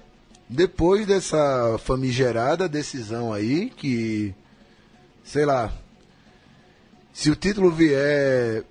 depois 0.49 1.07
dessa 1.07 1.77
famigerada 1.79 2.69
decisão 2.69 3.33
aí 3.33 3.71
que, 3.71 4.35
sei 5.25 5.45
lá, 5.45 5.73
se 7.13 7.31
o 7.31 7.35
título 7.35 7.71
vier, 7.71 8.63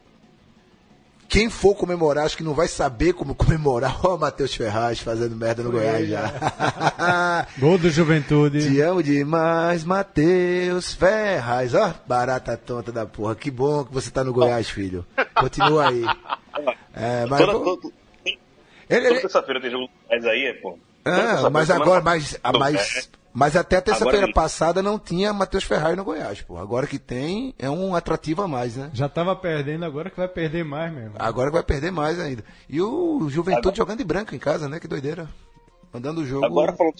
quem 1.27 1.49
for 1.49 1.75
comemorar, 1.75 2.25
acho 2.25 2.37
que 2.37 2.43
não 2.43 2.53
vai 2.53 2.67
saber 2.67 3.13
como 3.13 3.33
comemorar. 3.35 3.99
Ó, 4.05 4.15
o 4.15 4.19
Matheus 4.19 4.55
Ferraz 4.55 4.99
fazendo 4.99 5.35
merda 5.35 5.63
no 5.63 5.71
Goiás 5.71 6.07
já. 6.07 7.45
Gol 7.59 7.77
do 7.77 7.89
Juventude. 7.89 8.69
Te 8.69 8.79
amo 8.81 9.03
demais, 9.03 9.83
Matheus 9.83 10.93
Ferraz. 10.93 11.73
Ó, 11.73 11.93
barata 12.07 12.55
tonta 12.55 12.91
da 12.91 13.05
porra. 13.05 13.35
Que 13.35 13.51
bom 13.51 13.83
que 13.83 13.93
você 13.93 14.09
tá 14.09 14.23
no 14.23 14.31
Goiás, 14.31 14.69
filho. 14.69 15.05
Continua 15.35 15.89
aí. 15.89 16.03
É, 16.97 17.25
mas, 17.25 17.45
Toda, 17.45 17.91
ele- 18.89 19.01
toda 19.01 19.13
ele- 19.13 19.21
terça-feira 19.21 19.61
tem 19.61 19.71
jogo 19.71 19.89
mais 20.09 20.25
aí, 20.25 20.45
é, 20.45 20.53
pô. 20.53 20.77
Ah, 21.03 21.49
mas 21.51 21.69
agora, 21.69 22.01
mas, 22.01 22.39
mas, 22.57 22.97
é, 22.97 23.03
mas 23.31 23.55
até 23.55 23.79
terça-feira 23.79 24.17
Agora- 24.19 24.33
passada 24.33 24.81
não 24.81 24.97
tinha 24.97 25.31
Matheus 25.33 25.63
Ferraz 25.63 25.95
no 25.95 26.03
Goiás, 26.03 26.41
pô. 26.41 26.57
Agora 26.57 26.87
que 26.87 26.97
tem, 26.97 27.53
é 27.59 27.69
um 27.69 27.93
atrativo 27.95 28.41
a 28.41 28.47
mais, 28.47 28.75
né? 28.75 28.89
Já 28.93 29.07
tava 29.07 29.35
perdendo, 29.35 29.85
agora 29.85 30.09
que 30.09 30.17
vai 30.17 30.27
perder 30.27 30.65
mais 30.65 30.91
mesmo. 30.91 31.13
Agora 31.19 31.51
vai 31.51 31.61
perder 31.61 31.91
mais 31.91 32.19
ainda. 32.19 32.43
E 32.67 32.81
o 32.81 33.27
Juventude 33.29 33.67
Agora- 33.67 33.75
jogando 33.75 33.97
de 33.99 34.03
branco 34.03 34.33
em 34.33 34.39
casa, 34.39 34.67
né? 34.67 34.79
Que 34.79 34.87
doideira. 34.87 35.29
Mandando 35.93 36.21
o 36.21 36.25
jogo. 36.25 36.43
Agora, 36.45 36.73
falando, 36.73 36.95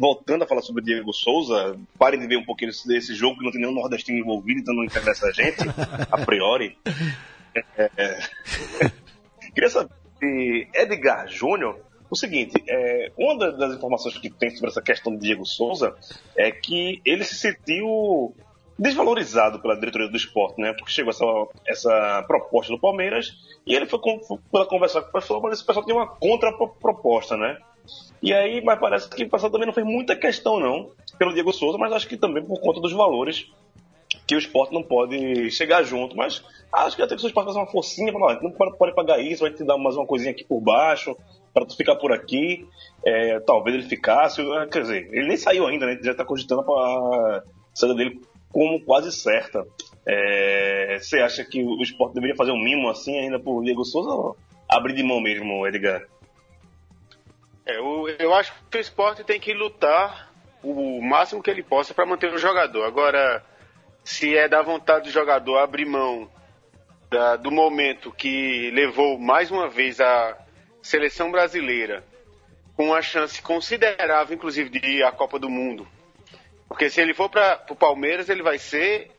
voltando 0.00 0.44
a 0.44 0.46
falar 0.46 0.62
sobre 0.62 0.80
o 0.80 0.84
Diego 0.84 1.12
Souza, 1.12 1.76
parem 1.98 2.18
de 2.20 2.26
ver 2.26 2.36
um 2.38 2.44
pouquinho 2.44 2.70
desse, 2.70 2.88
desse 2.88 3.14
jogo 3.14 3.38
que 3.38 3.44
não 3.44 3.52
tem 3.52 3.60
nenhum 3.60 3.74
nordestino 3.74 4.18
envolvido, 4.18 4.60
então 4.60 4.74
não 4.74 4.84
interessa 4.84 5.26
a 5.26 5.32
gente, 5.32 5.58
a 6.10 6.18
priori. 6.24 6.78
É, 7.76 7.90
é. 7.96 8.18
Queria 9.54 9.70
saber, 9.70 9.90
de 10.20 10.68
Edgar 10.74 11.28
Júnior, 11.28 11.78
o 12.10 12.16
seguinte, 12.16 12.52
é, 12.66 13.12
uma 13.18 13.36
da- 13.38 13.50
das 13.50 13.74
informações 13.76 14.16
que 14.18 14.30
tem 14.30 14.50
sobre 14.50 14.70
essa 14.70 14.80
questão 14.82 15.12
de 15.14 15.20
Diego 15.20 15.44
Souza 15.44 15.94
é 16.36 16.50
que 16.50 17.00
ele 17.04 17.22
se 17.24 17.34
sentiu 17.34 18.34
desvalorizado 18.78 19.60
pela 19.60 19.74
diretoria 19.74 20.08
do 20.08 20.16
esporte, 20.16 20.60
né? 20.60 20.72
Porque 20.72 20.92
chegou 20.92 21.10
essa, 21.10 21.24
essa 21.66 22.24
proposta 22.26 22.72
do 22.72 22.78
Palmeiras 22.78 23.36
e 23.66 23.74
ele 23.74 23.86
foi, 23.86 23.98
com, 23.98 24.20
foi 24.20 24.38
para 24.52 24.66
conversar 24.66 25.02
com 25.02 25.08
o 25.08 25.12
pessoal, 25.12 25.42
mas 25.42 25.54
esse 25.54 25.66
pessoal 25.66 25.84
tinha 25.84 25.96
uma 25.96 26.06
contra-proposta, 26.06 27.36
né? 27.36 27.58
E 28.22 28.32
aí, 28.32 28.62
mas 28.62 28.78
parece 28.78 29.08
que 29.08 29.24
o 29.24 29.30
pessoal 29.30 29.50
também 29.50 29.66
não 29.66 29.72
fez 29.74 29.86
muita 29.86 30.14
questão, 30.16 30.60
não, 30.60 30.90
pelo 31.18 31.32
Diego 31.32 31.52
Souza, 31.52 31.78
mas 31.78 31.92
acho 31.92 32.06
que 32.08 32.16
também 32.16 32.44
por 32.44 32.60
conta 32.60 32.80
dos 32.80 32.92
valores 32.92 33.50
que 34.28 34.34
o 34.34 34.38
esporte 34.38 34.74
não 34.74 34.82
pode 34.82 35.50
chegar 35.50 35.82
junto. 35.82 36.14
Mas 36.14 36.44
acho 36.70 36.94
que 36.94 37.02
até 37.02 37.16
que 37.16 37.24
o 37.24 37.26
esporte 37.26 37.46
fazer 37.46 37.58
uma 37.58 37.66
forcinha, 37.66 38.12
"Ó, 38.14 38.42
não 38.42 38.52
pode, 38.52 38.94
pagar 38.94 39.18
isso, 39.18 39.40
vai 39.42 39.50
te 39.52 39.64
dar 39.64 39.78
mais 39.78 39.96
uma 39.96 40.06
coisinha 40.06 40.30
aqui 40.32 40.44
por 40.44 40.60
baixo, 40.60 41.16
para 41.54 41.64
tu 41.64 41.74
ficar 41.74 41.96
por 41.96 42.12
aqui. 42.12 42.68
É, 43.04 43.40
talvez 43.40 43.74
ele 43.76 43.88
ficasse. 43.88 44.42
Quer 44.70 44.82
dizer, 44.82 45.08
ele 45.12 45.28
nem 45.28 45.36
saiu 45.36 45.66
ainda, 45.66 45.86
né? 45.86 45.98
Já 46.02 46.14
tá 46.14 46.24
cogitando 46.26 46.60
a 46.60 47.42
saída 47.72 47.94
dele 47.96 48.20
como 48.52 48.80
quase 48.84 49.10
certa. 49.10 49.66
É, 50.06 50.98
Você 51.00 51.20
acha 51.20 51.42
que 51.44 51.62
o 51.62 51.80
esporte 51.82 52.14
deveria 52.14 52.36
fazer 52.36 52.50
um 52.52 52.62
mimo 52.62 52.88
assim 52.90 53.18
ainda 53.18 53.38
por 53.38 53.62
Diego 53.62 53.84
Souza 53.84 54.10
ou 54.10 54.36
abrir 54.68 54.92
de 54.94 55.02
mão 55.02 55.20
mesmo, 55.20 55.66
Edgar? 55.66 56.02
É, 57.66 57.80
o- 57.80 58.08
eu 58.08 58.34
acho 58.34 58.52
que 58.70 58.78
o 58.78 58.80
esporte 58.80 59.24
tem 59.24 59.38
que 59.40 59.52
lutar 59.54 60.32
o 60.62 61.00
máximo 61.00 61.42
que 61.42 61.50
ele 61.50 61.62
possa 61.62 61.94
para 61.94 62.06
manter 62.06 62.32
o 62.32 62.38
jogador. 62.38 62.84
Agora, 62.84 63.42
se 64.08 64.34
é 64.34 64.48
da 64.48 64.62
vontade 64.62 65.04
do 65.04 65.10
jogador 65.10 65.58
abrir 65.58 65.84
mão 65.84 66.30
da- 67.10 67.36
do 67.36 67.50
momento 67.50 68.10
que 68.10 68.70
levou 68.70 69.18
mais 69.18 69.50
uma 69.50 69.68
vez 69.68 70.00
a 70.00 70.34
seleção 70.80 71.30
brasileira 71.30 72.02
com 72.74 72.86
uma 72.86 73.02
chance 73.02 73.42
considerável, 73.42 74.34
inclusive, 74.34 74.70
de 74.70 74.78
ir 74.78 75.02
à 75.02 75.12
Copa 75.12 75.38
do 75.38 75.50
Mundo. 75.50 75.86
Porque 76.66 76.88
se 76.88 77.02
ele 77.02 77.12
for 77.12 77.28
para 77.28 77.62
o 77.68 77.76
Palmeiras, 77.76 78.30
ele 78.30 78.42
vai 78.42 78.56
ser. 78.58 79.10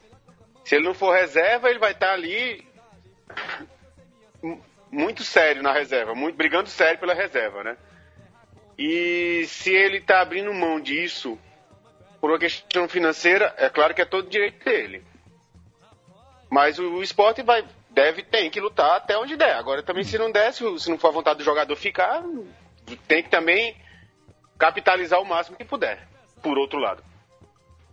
Se 0.65 0.73
ele 0.73 0.85
não 0.85 0.95
for 0.95 1.13
reserva, 1.13 1.69
ele 1.69 1.77
vai 1.77 1.91
estar 1.91 2.11
ali 2.13 2.67
mu- 4.41 4.59
muito 4.91 5.23
sério 5.23 5.61
na 5.61 5.71
reserva, 5.71 6.15
muito 6.15 6.35
brigando 6.35 6.67
sério 6.67 6.99
pela 6.99 7.13
reserva, 7.13 7.63
né? 7.63 7.77
E 8.75 9.43
se 9.45 9.71
ele 9.71 9.97
está 9.97 10.21
abrindo 10.21 10.51
mão 10.51 10.79
disso 10.79 11.37
por 12.19 12.29
uma 12.29 12.39
questão 12.39 12.87
financeira, 12.87 13.53
é 13.57 13.69
claro 13.69 13.93
que 13.93 14.01
é 14.01 14.05
todo 14.05 14.29
direito 14.29 14.63
dele. 14.63 15.03
Mas 16.49 16.79
o, 16.79 16.95
o 16.95 17.03
esporte 17.03 17.43
vai, 17.43 17.63
deve, 17.91 18.23
tem 18.23 18.49
que 18.49 18.59
lutar 18.59 18.97
até 18.97 19.17
onde 19.17 19.37
der. 19.37 19.55
Agora 19.55 19.83
também 19.83 20.03
se 20.03 20.17
não 20.17 20.31
der, 20.31 20.53
se, 20.53 20.63
se 20.79 20.89
não 20.89 20.97
for 20.97 21.09
a 21.09 21.13
vontade 21.13 21.39
do 21.39 21.45
jogador 21.45 21.75
ficar, 21.75 22.23
tem 23.07 23.23
que 23.23 23.29
também 23.29 23.75
capitalizar 24.57 25.21
o 25.21 25.25
máximo 25.25 25.57
que 25.57 25.65
puder. 25.65 26.07
Por 26.41 26.57
outro 26.57 26.79
lado. 26.79 27.03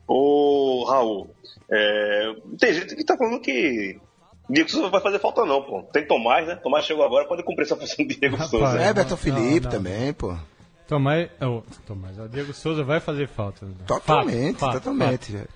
Ô, 0.08 0.84
Raul, 0.88 1.34
é, 1.70 2.34
tem 2.58 2.72
gente 2.72 2.94
que 2.94 3.04
tá 3.04 3.16
falando 3.16 3.40
que 3.40 4.00
Diego 4.48 4.70
Souza 4.70 4.88
vai 4.88 5.00
fazer 5.00 5.18
falta 5.18 5.44
não, 5.44 5.62
pô. 5.62 5.82
Tem 5.92 6.06
Tomás, 6.06 6.46
né? 6.46 6.54
Tomás 6.56 6.84
chegou 6.84 7.04
agora, 7.04 7.26
pode 7.26 7.42
cumprir 7.42 7.64
essa 7.64 7.76
função 7.76 8.06
de 8.06 8.14
Diego 8.16 8.36
Rapaz. 8.36 8.50
Souza. 8.50 8.80
É, 8.80 8.90
Everton 8.90 9.10
Não, 9.10 9.16
Felipe 9.16 9.64
não. 9.64 9.70
também, 9.70 10.12
pô. 10.12 10.36
Tomás, 10.86 11.28
oh, 11.40 11.62
Tomás, 11.84 12.18
o 12.18 12.28
Diego 12.28 12.52
Souza 12.52 12.84
vai 12.84 13.00
fazer 13.00 13.26
falta. 13.28 13.66
Totalmente, 13.86 14.58
Fato, 14.58 14.74
totalmente. 14.80 15.32
fato. 15.32 15.48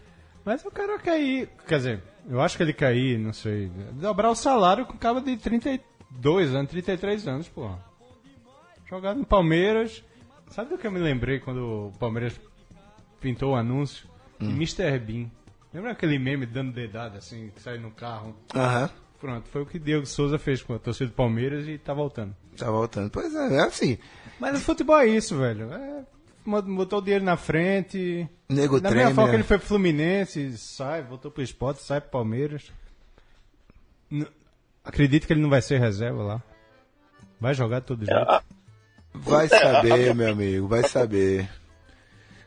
Mas 0.45 0.65
o 0.65 0.71
cara 0.71 0.99
cair, 0.99 1.49
quer 1.69 1.77
dizer, 1.77 2.03
eu 2.29 2.41
acho 2.41 2.57
que 2.57 2.63
ele 2.63 2.73
cair, 2.73 3.19
não 3.19 3.33
sei, 3.33 3.71
dobrar 3.93 4.31
o 4.31 4.35
salário 4.35 4.87
com 4.87 4.97
cara 4.97 5.21
de 5.21 5.37
32 5.37 6.55
anos, 6.55 6.71
33 6.71 7.29
anos, 7.29 7.49
pô. 7.49 7.71
Jogado 8.89 9.19
no 9.19 9.27
Palmeiras. 9.27 10.03
Sabe 10.49 10.71
do 10.71 10.79
que 10.79 10.87
eu 10.87 10.91
me 10.91 10.99
lembrei 10.99 11.39
quando 11.39 11.89
o 11.89 11.93
Palmeiras 11.99 12.41
pintou 13.21 13.53
o 13.53 13.57
anúncio? 13.57 14.09
De 14.41 14.47
Mr. 14.49 14.99
Bean. 14.99 15.31
Lembra 15.73 15.93
aquele 15.93 16.19
meme 16.19 16.45
dando 16.47 16.73
dedada 16.73 17.19
assim, 17.19 17.51
que 17.55 17.61
sai 17.61 17.79
no 17.79 17.93
carro? 17.93 18.35
Aham. 18.55 18.91
Pronto, 19.21 19.49
foi 19.50 19.62
o 19.62 19.67
que 19.67 19.79
Diego 19.79 20.07
Souza 20.07 20.39
fez 20.39 20.62
com 20.62 20.75
a 20.75 20.79
torcida 20.79 21.11
do 21.11 21.15
Palmeiras 21.15 21.69
e 21.69 21.77
tá 21.77 21.93
voltando. 21.93 22.35
Tá 22.57 22.71
voltando. 22.71 23.11
Pois 23.11 23.35
é, 23.35 23.57
é 23.57 23.61
assim. 23.61 23.99
Mas 24.39 24.57
o 24.57 24.61
futebol 24.61 24.97
é 24.99 25.07
isso, 25.07 25.37
velho. 25.37 25.71
É, 25.73 26.03
botou 26.47 27.00
o 27.00 27.03
dinheiro 27.03 27.25
na 27.25 27.37
frente. 27.37 28.27
Nego 28.49 28.81
da 28.81 28.89
treme, 28.89 29.05
mesma 29.05 29.15
forma 29.15 29.29
né? 29.29 29.33
que 29.33 29.37
ele 29.43 29.47
foi 29.47 29.59
pro 29.59 29.67
Fluminense, 29.67 30.57
sai, 30.57 31.03
voltou 31.03 31.31
pro 31.31 31.43
esporte, 31.43 31.83
sai 31.83 32.00
pro 32.00 32.11
Palmeiras. 32.11 32.73
N- 34.11 34.27
Acredito 34.83 35.27
que 35.27 35.33
ele 35.35 35.43
não 35.43 35.50
vai 35.50 35.61
ser 35.61 35.79
reserva 35.79 36.23
lá. 36.23 36.43
Vai 37.39 37.53
jogar 37.55 37.83
todo 37.83 38.05
jeito. 38.07 38.19
Ah, 38.19 38.43
Vai 39.12 39.49
saber, 39.49 40.15
meu 40.15 40.33
amigo, 40.33 40.67
vai 40.67 40.83
saber. 40.89 41.49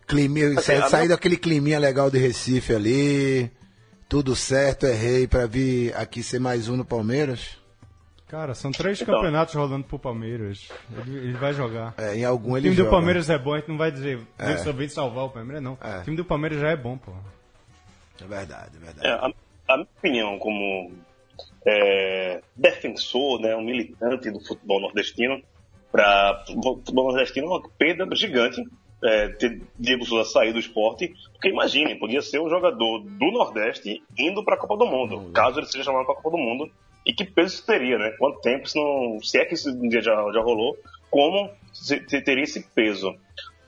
Climinha, 0.08 0.58
Assim, 0.60 0.82
sair 0.89 1.03
minha- 1.03 1.10
daquele 1.10 1.38
climinha 1.38 1.77
legal 1.77 2.10
de 2.10 2.18
Recife 2.18 2.74
ali. 2.74 3.51
Tudo 4.13 4.36
certo, 4.36 4.86
errei 4.86 5.27
pra 5.27 5.48
vir 5.48 5.91
aqui 5.96 6.22
ser 6.22 6.38
mais 6.38 6.70
um 6.70 6.77
no 6.77 6.86
Palmeiras. 6.86 7.58
Cara, 8.27 8.53
são 8.53 8.72
três 8.72 9.01
Então. 9.01 9.15
campeonatos 9.15 9.55
rolando 9.55 9.86
pro 9.86 9.98
Palmeiras. 9.98 10.70
Ele, 11.00 11.17
ele 11.17 11.34
vai 11.34 11.51
jogar. 11.51 11.96
É, 11.98 12.15
em 12.17 12.24
algum 12.24 12.51
O 12.51 12.58
ele 12.58 12.65
time 12.65 12.75
do 12.75 12.84
joga. 12.84 12.91
Palmeiras 12.91 13.27
é 13.32 13.39
bom, 13.39 13.55
a 13.55 13.58
gente 13.58 13.70
não 13.70 13.77
vai 13.79 13.91
dizer, 13.91 14.20
É. 14.38 14.53
vim 14.72 14.88
salvar 14.88 15.25
o 15.25 15.29
Palmeiras, 15.32 15.63
não. 15.63 15.79
É. 15.82 15.98
O 15.98 16.03
time 16.03 16.15
do 16.15 16.24
Palmeiras 16.24 16.60
já 16.62 16.70
é 16.70 16.75
bom, 16.75 16.96
pô. 16.96 17.12
É 18.22 18.27
verdade, 18.27 18.77
é 18.77 18.86
verdade. 18.86 19.08
É, 19.08 19.12
a, 19.13 19.34
a 19.70 19.77
minha 19.77 19.88
opinião 19.98 20.38
como 20.38 20.91
é, 21.65 22.39
defensor, 22.55 23.41
né, 23.41 23.55
um 23.55 23.63
militante 23.65 24.29
do 24.29 24.39
futebol 24.41 24.79
nordestino, 24.79 25.41
para 25.91 26.46
o 26.50 26.75
futebol 26.75 27.08
nordestino 27.08 27.48
é 27.48 27.50
uma 27.50 27.67
perda 27.67 28.08
gigante 28.15 28.63
é, 29.03 29.27
ter 29.29 29.62
Diego 29.77 30.05
Souza 30.05 30.29
sair 30.29 30.53
do 30.53 30.60
esporte, 30.60 31.13
porque 31.33 31.50
imagine, 31.50 31.95
podia 31.95 32.22
ser 32.22 32.39
um 32.39 32.50
jogador 32.50 33.00
do 33.00 33.31
Nordeste 33.31 34.01
indo 34.17 34.43
para 34.43 34.55
a 34.55 34.57
Copa 34.57 34.77
do 34.77 34.86
Mundo, 34.86 35.31
caso 35.33 35.60
ele 35.60 35.67
seja 35.67 35.83
chamado 35.86 36.05
para 36.05 36.13
a 36.13 36.17
Copa 36.17 36.31
do 36.31 36.38
Mundo, 36.38 36.72
e 37.05 37.12
que 37.13 37.25
peso 37.25 37.55
isso 37.55 37.65
teria, 37.65 37.98
né? 37.98 38.12
Quanto 38.17 38.39
tempo, 38.39 38.67
se, 38.67 38.77
não, 38.79 39.19
se 39.22 39.38
é 39.38 39.45
que 39.45 39.55
isso 39.55 39.69
um 39.69 39.89
dia 39.89 40.01
já, 40.01 40.15
já 40.31 40.41
rolou, 40.41 40.77
como 41.12 41.50
se- 41.74 42.03
se 42.07 42.22
teria 42.22 42.43
esse 42.45 42.62
peso. 42.74 43.13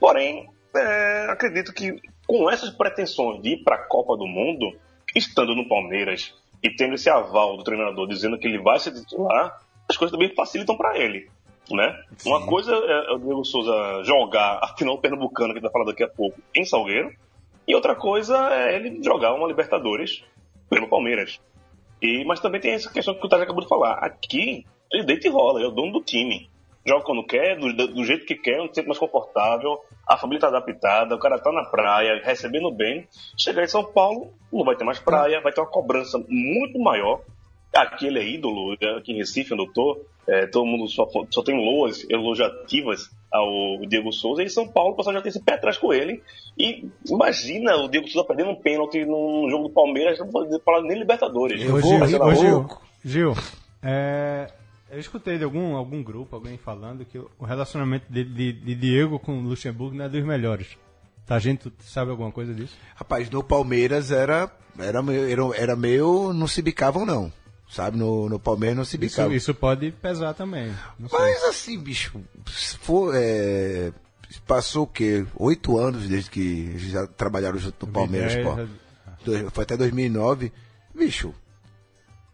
Porém, 0.00 0.48
é, 0.74 1.26
acredito 1.28 1.72
que 1.72 2.00
com 2.26 2.50
essas 2.50 2.70
pretensões 2.70 3.40
de 3.42 3.50
ir 3.50 3.62
para 3.62 3.76
a 3.76 3.86
Copa 3.86 4.16
do 4.16 4.26
Mundo, 4.26 4.74
estando 5.14 5.54
no 5.54 5.68
Palmeiras 5.68 6.34
e 6.62 6.70
tendo 6.70 6.94
esse 6.94 7.08
aval 7.10 7.56
do 7.56 7.62
treinador 7.62 8.08
dizendo 8.08 8.38
que 8.38 8.46
ele 8.48 8.58
vai 8.58 8.78
ser 8.78 8.92
titular, 8.92 9.60
as 9.88 9.96
coisas 9.96 10.12
também 10.16 10.34
facilitam 10.34 10.76
para 10.76 10.98
ele. 10.98 11.28
Né? 11.70 12.00
Uma 12.24 12.46
coisa 12.46 12.72
é 12.72 13.12
o 13.12 13.18
Diego 13.18 13.44
Souza 13.44 14.04
jogar 14.04 14.60
a 14.62 14.68
final 14.76 14.98
pernambucana, 14.98 15.52
que 15.52 15.58
a 15.58 15.60
gente 15.60 15.62
vai 15.64 15.72
falar 15.72 15.84
daqui 15.86 16.04
a 16.04 16.08
pouco, 16.08 16.38
em 16.54 16.64
Salgueiro, 16.64 17.12
e 17.66 17.74
outra 17.74 17.96
coisa 17.96 18.36
é 18.54 18.76
ele 18.76 19.02
jogar 19.02 19.34
uma 19.34 19.48
Libertadores 19.48 20.22
pelo 20.70 20.88
Palmeiras. 20.88 21.40
E, 22.00 22.24
mas 22.24 22.40
também 22.40 22.60
tem 22.60 22.72
essa 22.72 22.92
questão 22.92 23.14
que 23.14 23.24
o 23.24 23.28
Tati 23.28 23.42
acabou 23.42 23.62
de 23.62 23.68
falar. 23.68 23.94
Aqui, 23.94 24.64
ele 24.92 25.04
deita 25.04 25.26
e 25.26 25.30
rola, 25.30 25.58
ele 25.58 25.66
é 25.66 25.70
o 25.70 25.74
dono 25.74 25.92
do 25.92 26.02
time. 26.02 26.48
Joga 26.86 27.04
quando 27.04 27.26
quer, 27.26 27.58
do, 27.58 27.72
do 27.72 28.04
jeito 28.04 28.24
que 28.24 28.36
quer, 28.36 28.60
se 28.68 28.74
sente 28.74 28.86
mais 28.86 28.98
confortável, 28.98 29.80
a 30.06 30.16
família 30.16 30.40
tá 30.40 30.46
adaptada, 30.46 31.16
o 31.16 31.18
cara 31.18 31.36
tá 31.36 31.50
na 31.50 31.64
praia, 31.64 32.22
recebendo 32.22 32.70
bem. 32.70 33.08
Chegar 33.36 33.64
em 33.64 33.68
São 33.68 33.84
Paulo, 33.84 34.32
não 34.52 34.64
vai 34.64 34.76
ter 34.76 34.84
mais 34.84 35.00
praia, 35.00 35.40
vai 35.40 35.52
ter 35.52 35.60
uma 35.60 35.66
cobrança 35.66 36.16
muito 36.28 36.78
maior. 36.78 37.22
Aqui 37.76 38.06
ele 38.06 38.18
é 38.18 38.28
ídolo, 38.28 38.72
aqui 38.96 39.12
em 39.12 39.16
Recife, 39.16 39.54
onde 39.54 39.64
eu 39.64 39.72
tô, 39.72 40.00
é, 40.26 40.46
todo 40.46 40.66
mundo 40.66 40.88
só, 40.88 41.06
só 41.30 41.42
tem 41.42 41.54
loas 41.56 42.04
elogiativas 42.08 43.10
ao 43.32 43.78
Diego 43.86 44.12
Souza, 44.12 44.42
e 44.42 44.46
em 44.46 44.48
São 44.48 44.66
Paulo 44.66 44.92
o 44.92 44.96
pessoal 44.96 45.14
já 45.14 45.22
tem 45.22 45.30
esse 45.30 45.42
pé 45.42 45.54
atrás 45.54 45.76
com 45.78 45.92
ele. 45.92 46.22
E 46.58 46.88
imagina 47.08 47.76
o 47.76 47.88
Diego 47.88 48.08
Souza 48.08 48.26
perdendo 48.26 48.50
um 48.50 48.56
pênalti 48.56 49.04
no 49.04 49.48
jogo 49.50 49.68
do 49.68 49.74
Palmeiras, 49.74 50.18
não 50.18 50.28
pode 50.28 50.58
falar 50.62 50.82
nem 50.82 50.98
Libertadores. 50.98 51.60
Eu 51.62 51.80
Gil, 51.80 52.20
ô, 52.22 52.34
Gil. 52.34 52.68
Gil, 53.04 53.34
é, 53.82 54.50
eu 54.90 54.98
escutei 54.98 55.38
de 55.38 55.44
algum, 55.44 55.76
algum 55.76 56.02
grupo, 56.02 56.34
alguém 56.36 56.56
falando 56.56 57.04
que 57.04 57.18
o 57.18 57.44
relacionamento 57.44 58.06
de, 58.08 58.24
de, 58.24 58.52
de 58.52 58.74
Diego 58.74 59.18
com 59.18 59.38
o 59.38 59.42
Luxemburgo 59.42 59.96
não 59.96 60.06
é 60.06 60.08
dos 60.08 60.24
melhores. 60.24 60.76
Tá, 61.26 61.34
a 61.34 61.40
gente 61.40 61.72
sabe 61.80 62.12
alguma 62.12 62.30
coisa 62.30 62.54
disso? 62.54 62.76
Rapaz, 62.94 63.28
no 63.28 63.42
Palmeiras 63.42 64.12
era, 64.12 64.48
era, 64.78 65.02
meio, 65.02 65.28
era, 65.28 65.60
era 65.60 65.76
meio. 65.76 66.32
Não 66.32 66.46
se 66.46 66.62
bicavam, 66.62 67.04
não. 67.04 67.32
Sabe? 67.68 67.96
No, 67.98 68.28
no 68.28 68.38
Palmeiras 68.38 68.76
não 68.76 68.84
se 68.84 68.90
Isso, 68.96 68.98
bicavam. 69.00 69.32
isso 69.34 69.54
pode 69.54 69.90
pesar 69.90 70.34
também. 70.34 70.72
Mas 70.98 71.44
assim, 71.44 71.78
bicho, 71.78 72.20
for, 72.80 73.12
é, 73.14 73.92
passou 74.46 74.84
o 74.84 74.86
quê? 74.86 75.26
Oito 75.36 75.76
anos 75.76 76.06
desde 76.08 76.30
que 76.30 76.78
já 76.78 77.06
trabalharam 77.06 77.58
junto 77.58 77.86
no 77.86 77.92
Palmeiras, 77.92 78.34
pô. 78.36 78.54
2010, 78.54 78.68
Dois- 79.24 79.52
Foi 79.52 79.64
até 79.64 79.76
2009. 79.76 80.52
Bicho, 80.94 81.34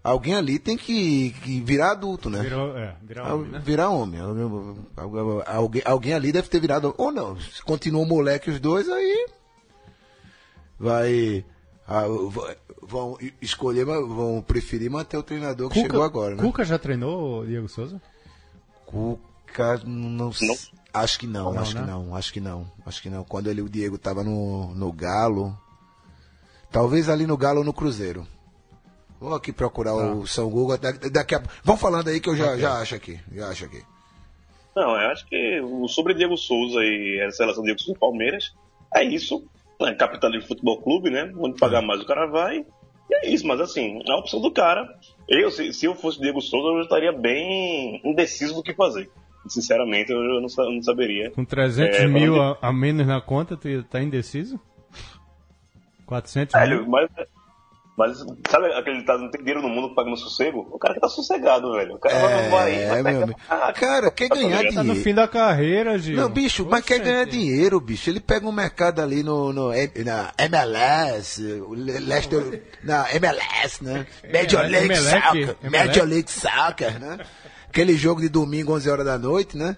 alguém 0.04 0.34
ali 0.34 0.58
tem 0.58 0.76
que, 0.76 1.30
que 1.42 1.60
virar 1.62 1.92
adulto, 1.92 2.28
né? 2.28 2.40
Virou, 2.42 2.76
é, 2.76 2.94
virou 3.02 3.24
Al- 3.24 3.38
homem, 3.38 3.50
né? 3.52 3.62
Virar 3.64 3.88
homem. 3.88 4.20
Alguém, 5.46 5.82
alguém- 5.86 6.12
ali 6.14 6.30
deve 6.30 6.48
ter 6.48 6.60
virado. 6.60 6.94
Ou 6.98 7.10
não, 7.10 7.40
se 7.40 7.62
continuam 7.62 8.04
moleque 8.04 8.50
os 8.50 8.60
dois, 8.60 8.86
aí. 8.90 9.26
Vai. 10.78 11.44
Ah, 11.86 12.04
vão 12.82 13.18
escolher, 13.40 13.84
mas 13.86 13.98
vão 14.06 14.42
preferir 14.42 14.90
manter 14.90 15.16
o 15.16 15.22
treinador 15.22 15.68
que 15.70 15.80
chegou 15.80 16.02
agora, 16.02 16.34
né? 16.36 16.42
Cuca 16.42 16.64
já 16.64 16.78
treinou 16.78 17.40
o 17.40 17.46
Diego 17.46 17.68
Souza? 17.68 18.00
Cuca, 18.86 19.80
não, 19.84 20.30
Não. 20.40 20.56
Acho 20.94 21.18
que 21.18 21.26
não, 21.26 21.58
acho 21.58 21.74
né? 21.74 21.80
que 21.80 21.86
não, 21.90 22.14
acho 22.16 22.32
que 22.34 22.40
não, 22.40 22.72
acho 22.84 23.02
que 23.02 23.08
não. 23.10 23.24
Quando 23.24 23.46
ele, 23.48 23.62
o 23.62 23.68
Diego 23.68 23.96
tava 23.96 24.22
no, 24.22 24.74
no 24.74 24.92
Galo, 24.92 25.56
talvez 26.70 27.08
ali 27.08 27.26
no 27.26 27.36
Galo 27.36 27.60
ou 27.60 27.64
no 27.64 27.72
Cruzeiro. 27.72 28.26
Vou 29.18 29.34
aqui 29.34 29.52
procurar 29.52 29.92
Tá. 29.94 30.12
o 30.12 30.26
São 30.26 30.50
Google, 30.50 30.76
da- 30.76 30.90
daqui 30.92 31.34
a 31.34 31.42
Vão 31.64 31.76
falando 31.78 32.08
aí 32.08 32.20
que 32.20 32.28
eu 32.28 32.36
já, 32.36 32.58
já 32.58 32.78
acho 32.78 32.94
aqui, 32.94 33.18
já 33.32 33.48
acho 33.48 33.64
aqui. 33.64 33.82
Não, 34.76 34.90
eu 35.00 35.10
acho 35.10 35.26
que 35.26 35.60
o- 35.62 35.88
sobre 35.88 36.12
Diego 36.12 36.36
Souza 36.36 36.80
e 36.80 37.20
essa 37.26 37.42
relação 37.44 37.62
do 37.62 37.66
Diego 37.66 37.80
Souza 37.80 37.96
e 37.96 38.00
Palmeiras 38.00 38.52
é 38.94 39.02
isso. 39.04 39.42
É 39.86 39.94
capitalismo 39.94 40.42
de 40.42 40.48
futebol 40.48 40.80
clube, 40.82 41.10
né? 41.10 41.32
Onde 41.36 41.58
pagar 41.58 41.82
mais 41.82 42.00
o 42.00 42.06
cara 42.06 42.26
vai. 42.26 42.64
E 43.10 43.14
é 43.14 43.28
isso, 43.30 43.46
mas 43.46 43.60
assim, 43.60 44.00
é 44.08 44.12
a 44.12 44.16
opção 44.16 44.40
do 44.40 44.50
cara. 44.50 44.86
Eu, 45.28 45.50
se, 45.50 45.72
se 45.72 45.86
eu 45.86 45.94
fosse 45.94 46.20
Diego 46.20 46.40
Souza, 46.40 46.68
eu 46.68 46.80
estaria 46.82 47.12
bem 47.12 48.00
indeciso 48.04 48.54
do 48.54 48.62
que 48.62 48.74
fazer. 48.74 49.10
Sinceramente, 49.48 50.12
eu 50.12 50.40
não, 50.40 50.48
sa- 50.48 50.64
não 50.64 50.80
saberia. 50.82 51.30
Com 51.32 51.44
300 51.44 51.96
É, 51.98 52.06
mil 52.06 52.40
a, 52.40 52.56
a 52.62 52.72
menos 52.72 53.06
na 53.06 53.20
conta, 53.20 53.56
tu 53.56 53.82
tá 53.84 54.00
indeciso? 54.00 54.58
400 56.06 56.52
Velho, 56.54 56.80
mil? 56.82 56.88
mas, 56.88 57.10
mas 57.96 58.18
sabe 58.50 58.72
aquele 58.74 59.02
tá, 59.04 59.18
não 59.18 59.30
tem 59.30 59.40
dinheiro 59.40 59.60
no 59.62 59.68
mundo 59.68 59.94
pagando 59.94 60.16
sossego? 60.16 60.66
O 60.72 60.78
cara 60.78 60.94
que 60.94 61.00
tá 61.00 61.08
sossegado, 61.08 61.72
velho. 61.72 61.94
O 61.94 61.98
cara 61.98 62.18
vai, 62.18 62.48
vai, 62.48 62.74
É, 62.74 62.88
vai 62.88 63.02
meu 63.02 63.04
pegar- 63.12 63.22
amigo. 63.24 63.40
Ah, 63.48 63.72
Cara, 63.72 64.10
quer 64.10 64.28
ganhar 64.28 64.58
Tá 64.58 64.62
no 64.64 64.68
Tá 64.72 64.76
no 64.76 64.82
dinheiro. 64.84 65.04
fim 65.04 65.14
da 65.14 65.28
carreira, 65.28 65.98
Gil. 65.98 66.16
Não, 66.16 66.28
bicho, 66.30 66.66
mas 66.68 66.84
quer 66.84 67.00
ganhar 67.00 67.26
dinheiro, 67.26 67.78
bicho. 67.80 68.08
Ele 68.08 68.20
pega 68.20 68.46
um 68.46 68.52
mercado 68.52 69.00
ali 69.02 69.22
no, 69.22 69.52
no 69.52 69.70
na 70.04 70.32
MLS, 70.38 71.42
Leicester, 72.00 72.62
na 72.82 73.06
MLS, 73.14 73.82
né? 73.84 74.06
Major 74.32 74.62
League 74.62 74.86
Emelec, 74.86 75.02
Soccer, 75.22 75.56
Emelec. 75.62 75.86
Major 75.88 76.06
League 76.08 76.30
Soccer, 76.30 77.00
né? 77.00 77.18
Aquele 77.68 77.94
jogo 77.96 78.20
de 78.20 78.28
domingo, 78.28 78.74
11 78.74 78.90
horas 78.90 79.04
da 79.06 79.18
noite, 79.18 79.56
né? 79.56 79.76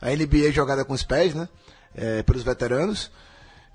A 0.00 0.10
NBA 0.10 0.50
jogada 0.52 0.84
com 0.84 0.92
os 0.94 1.02
pés, 1.04 1.34
né? 1.34 1.48
É, 1.94 2.22
pelos 2.22 2.42
veteranos. 2.42 3.10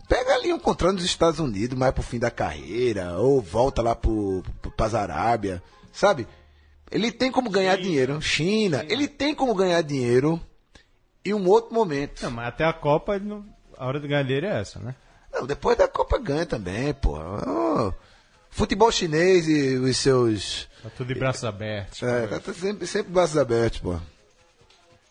Pega 0.07 0.35
ali 0.35 0.53
um 0.53 0.59
contrato 0.59 0.93
nos 0.93 1.03
Estados 1.03 1.39
Unidos, 1.39 1.77
mais 1.77 1.93
pro 1.93 2.01
fim 2.01 2.17
da 2.17 2.31
carreira, 2.31 3.17
ou 3.17 3.41
volta 3.41 3.81
lá 3.81 3.93
pro, 3.93 4.41
pro, 4.61 4.71
pras 4.71 4.95
Arábia, 4.95 5.61
sabe? 5.91 6.25
Ele 6.89 7.11
tem 7.11 7.29
como 7.31 7.49
ganhar 7.49 7.75
dinheiro. 7.77 8.21
China, 8.21 8.85
ele 8.87 9.07
tem 9.07 9.35
como 9.35 9.53
ganhar 9.53 9.81
dinheiro 9.81 10.41
em 11.25 11.33
um 11.33 11.47
outro 11.49 11.73
momento. 11.73 12.23
Não, 12.23 12.31
mas 12.31 12.47
até 12.47 12.63
a 12.63 12.71
Copa, 12.71 13.19
a 13.77 13.85
hora 13.85 13.99
de 13.99 14.07
ganhar 14.07 14.23
dele 14.23 14.47
é 14.47 14.61
essa, 14.61 14.79
né? 14.79 14.95
Não, 15.33 15.45
depois 15.45 15.77
da 15.77 15.87
Copa 15.87 16.17
ganha 16.17 16.45
também, 16.45 16.93
pô. 16.93 17.17
Ô, 17.17 17.93
futebol 18.49 18.91
chinês 18.91 19.47
e 19.47 19.75
os 19.75 19.97
seus. 19.97 20.69
Tá 20.81 20.89
tudo 20.89 21.13
de 21.13 21.19
braços 21.19 21.43
abertos. 21.43 22.01
É, 22.01 22.27
tá, 22.27 22.39
tá 22.39 22.53
sempre, 22.53 22.87
sempre 22.87 23.11
braços 23.11 23.37
abertos, 23.37 23.79
pô. 23.79 23.99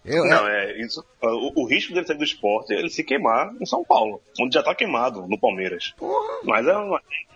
Eu, 0.07 0.25
Não, 0.25 0.47
é 0.49 0.79
isso. 0.81 1.05
O, 1.23 1.63
o 1.63 1.67
risco 1.67 1.93
dele 1.93 2.07
sair 2.07 2.17
do 2.17 2.25
esporte 2.25 2.73
é 2.73 2.79
ele 2.79 2.89
se 2.91 3.03
queimar 3.03 3.53
em 3.61 3.67
São 3.67 3.83
Paulo, 3.85 4.21
onde 4.41 4.55
já 4.55 4.63
tá 4.63 4.75
queimado 4.75 5.27
no 5.27 5.39
Palmeiras. 5.39 5.93
Mas 6.45 6.67
é, 6.67 6.73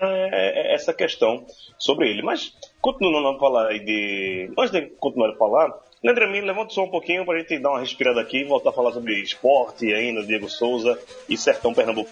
é- 0.00 0.70
é 0.72 0.74
essa 0.74 0.92
questão 0.94 1.44
sobre 1.78 2.08
ele. 2.08 2.22
Mas, 2.22 2.54
continuando 2.80 3.28
a 3.28 3.38
falar 3.38 3.68
aí 3.68 3.80
de. 3.80 4.50
Antes 4.56 4.70
de 4.70 4.82
continuar 4.98 5.30
a 5.30 5.36
falar, 5.36 5.74
Leandro 6.02 6.30
Mim, 6.30 6.40
levanta 6.40 6.72
só 6.72 6.84
um 6.84 6.90
pouquinho 6.90 7.24
pra 7.26 7.38
gente 7.38 7.58
dar 7.58 7.70
uma 7.70 7.80
respirada 7.80 8.20
aqui 8.20 8.38
e 8.38 8.44
voltar 8.44 8.70
a 8.70 8.72
falar 8.72 8.92
sobre 8.92 9.20
esporte 9.20 9.92
ainda, 9.92 10.22
Diego 10.24 10.48
Souza 10.48 10.98
e 11.28 11.36
Sertão 11.36 11.74
Pernambuco. 11.74 12.10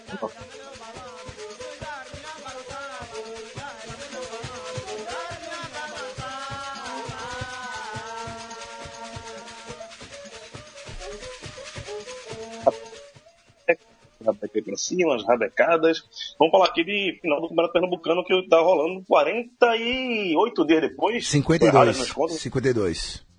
Rabeca 14.31 14.61
pra 14.63 14.75
cima, 14.75 15.15
as 15.15 15.25
rabecadas. 15.25 16.03
Vamos 16.37 16.51
falar 16.51 16.65
aqui 16.65 16.83
de 16.83 17.19
final 17.21 17.41
do 17.41 17.49
Campeonato 17.49 17.73
Pernambucano 17.73 18.23
que 18.23 18.47
tá 18.47 18.59
rolando 18.59 19.03
48 19.07 20.65
dias 20.65 20.81
depois. 20.81 21.29
Foi 21.29 21.57
errado 21.61 21.89
as 21.89 21.95
52. 21.95 21.97
minhas 21.97 22.11
contas? 22.11 22.35
52. 22.37 23.29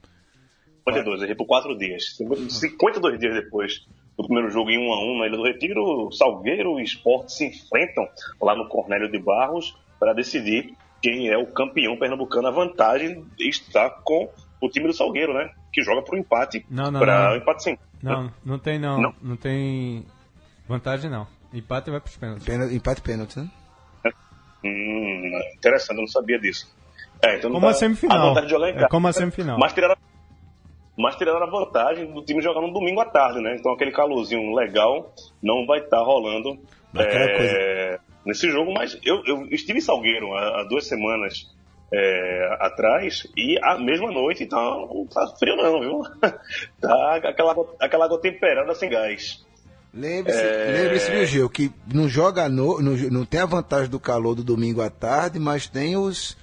52, 0.87 1.23
errei 1.23 1.35
por 1.35 1.47
4 1.47 1.77
dias. 1.79 2.17
52 2.17 3.19
dias 3.19 3.35
depois 3.35 3.87
do 4.17 4.25
primeiro 4.25 4.51
jogo 4.51 4.71
em 4.71 4.79
1 4.79 4.93
a 4.93 5.05
1 5.05 5.19
na 5.19 5.27
Ilha 5.27 5.37
do 5.37 5.45
Retiro, 5.45 6.11
Salgueiro 6.13 6.79
e 6.79 6.85
Sport 6.85 7.29
se 7.29 7.47
enfrentam 7.47 8.07
lá 8.41 8.55
no 8.55 8.69
Cornélio 8.69 9.11
de 9.11 9.19
Barros 9.19 9.77
para 9.99 10.13
decidir 10.13 10.75
quem 11.01 11.29
é 11.29 11.39
o 11.39 11.47
campeão 11.47 11.97
pernambucano. 11.97 12.49
A 12.49 12.51
vantagem 12.51 13.25
está 13.39 13.89
com 13.89 14.31
o 14.61 14.69
time 14.69 14.87
do 14.87 14.93
Salgueiro, 14.93 15.33
né? 15.33 15.51
Que 15.73 15.83
joga 15.83 16.03
pro 16.03 16.19
empate. 16.19 16.65
Não, 16.69 16.91
não, 16.91 17.01
pra 17.01 17.31
não. 17.31 17.37
empate 17.37 17.63
sim. 17.63 17.79
Não, 18.03 18.33
não 18.45 18.59
tem 18.59 18.79
não. 18.79 19.01
Não? 19.01 19.15
Não, 19.23 19.37
tem 19.37 20.05
vantagem 20.71 21.11
não. 21.11 21.27
Empate 21.53 21.91
vai 21.91 22.01
pros 22.01 22.17
pênaltis. 22.17 22.47
Pênalti- 22.47 22.75
empate 22.75 23.03
pênalti, 23.03 23.39
né? 23.39 23.51
Hum, 24.65 25.31
interessante, 25.57 25.97
eu 25.97 26.03
não 26.03 26.07
sabia 26.09 26.39
disso. 26.39 26.73
É, 27.23 27.37
então 27.37 27.51
Como 27.51 27.67
tá- 27.67 27.71
a 27.71 27.75
semifinal. 27.75 28.37
A 28.37 28.41
de 28.41 28.49
jogar 28.49 28.69
em 28.69 28.73
É 28.73 28.75
casa. 28.75 28.89
como 28.89 29.09
a 29.09 29.13
semifinal. 29.13 29.59
Mas 29.59 29.73
tiraram, 29.73 29.97
mas 30.97 31.17
tiraram 31.17 31.43
a 31.43 31.51
vantagem 31.51 32.13
do 32.13 32.23
time 32.23 32.41
jogar 32.43 32.61
no 32.61 32.73
domingo 32.73 33.01
à 33.01 33.05
tarde, 33.07 33.41
né? 33.41 33.57
Então 33.59 33.73
aquele 33.73 33.91
calorzinho 33.93 34.55
legal 34.55 35.13
não 35.43 35.67
vai 35.67 35.81
estar 35.81 36.01
rolando 36.03 36.59
Aquela 36.95 37.25
é, 37.25 37.99
nesse 38.25 38.51
jogo, 38.51 38.73
mas 38.73 38.99
eu, 39.05 39.23
eu 39.27 39.47
estive 39.51 39.79
em 39.79 39.83
Salgueiro 39.83 40.35
há, 40.35 40.61
há 40.61 40.65
duas 40.65 40.87
semanas 40.87 41.49
é, 41.93 42.57
atrás 42.61 43.27
e 43.37 43.59
a 43.63 43.79
mesma 43.79 44.11
noite 44.13 44.47
tá, 44.47 44.57
não 44.57 45.07
tá 45.07 45.27
frio 45.39 45.57
não, 45.57 45.81
viu? 45.81 46.03
tá 46.81 47.17
aquela, 47.17 47.55
aquela 47.81 48.05
água 48.07 48.21
temperada 48.21 48.75
sem 48.75 48.89
gás. 48.91 49.45
Lembre-se, 49.93 50.39
É. 50.41 50.73
lembre-se, 50.83 51.11
viu, 51.11 51.27
Gil, 51.27 51.51
que 51.51 51.73
não 51.93 52.09
joga 52.09 52.49
no, 52.49 52.81
não, 52.81 52.93
não 53.11 53.25
tem 53.25 53.41
a 53.41 53.47
vantagem 53.47 53.91
do 53.91 53.99
calor 53.99 54.35
do 54.37 54.45
domingo 54.45 54.81
à 54.81 54.89
tarde, 54.89 55.39
mas 55.41 55.67
tem 55.67 55.97
os, 55.97 56.37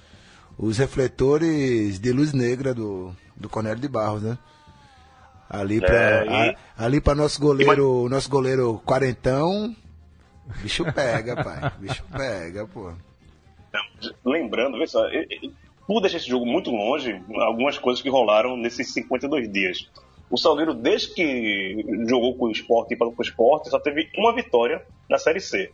os 0.58 0.76
refletores 0.78 1.98
de 1.98 2.12
luz 2.12 2.32
negra 2.34 2.74
do, 2.74 3.14
do 3.34 3.48
Cornélio 3.48 3.80
de 3.80 3.88
Barros, 3.88 4.22
né? 4.22 4.36
Ali 5.48 5.80
para 5.80 5.94
É, 5.94 6.50
e- 6.50 6.56
ali 6.76 7.00
para 7.00 7.14
nosso 7.14 7.40
goleiro, 7.40 8.06
nosso 8.10 8.28
goleiro 8.28 8.82
quarentão, 8.84 9.74
bicho 10.62 10.84
pega, 10.92 11.42
pai, 11.42 11.72
bicho 11.80 12.04
pega, 12.14 12.66
pô. 12.66 12.92
Lembrando, 14.24 14.78
vê 14.78 14.86
só, 14.86 15.06
e- 15.08 15.26
e- 15.42 15.52
por 15.86 16.02
deixar 16.02 16.18
esse 16.18 16.28
jogo 16.28 16.44
muito 16.44 16.70
longe, 16.70 17.18
algumas 17.36 17.78
coisas 17.78 18.02
que 18.02 18.10
rolaram 18.10 18.58
nesses 18.58 18.92
52 18.92 19.50
dias. 19.50 19.88
O 20.30 20.36
Salgueiro, 20.36 20.74
desde 20.74 21.14
que 21.14 21.84
jogou 22.08 22.36
com 22.36 22.46
o 22.46 22.50
esporte 22.50 22.94
e 22.94 22.96
com 22.96 23.14
o 23.16 23.22
esporte, 23.22 23.70
só 23.70 23.78
teve 23.80 24.08
uma 24.16 24.34
vitória 24.34 24.84
na 25.08 25.18
Série 25.18 25.40
C. 25.40 25.72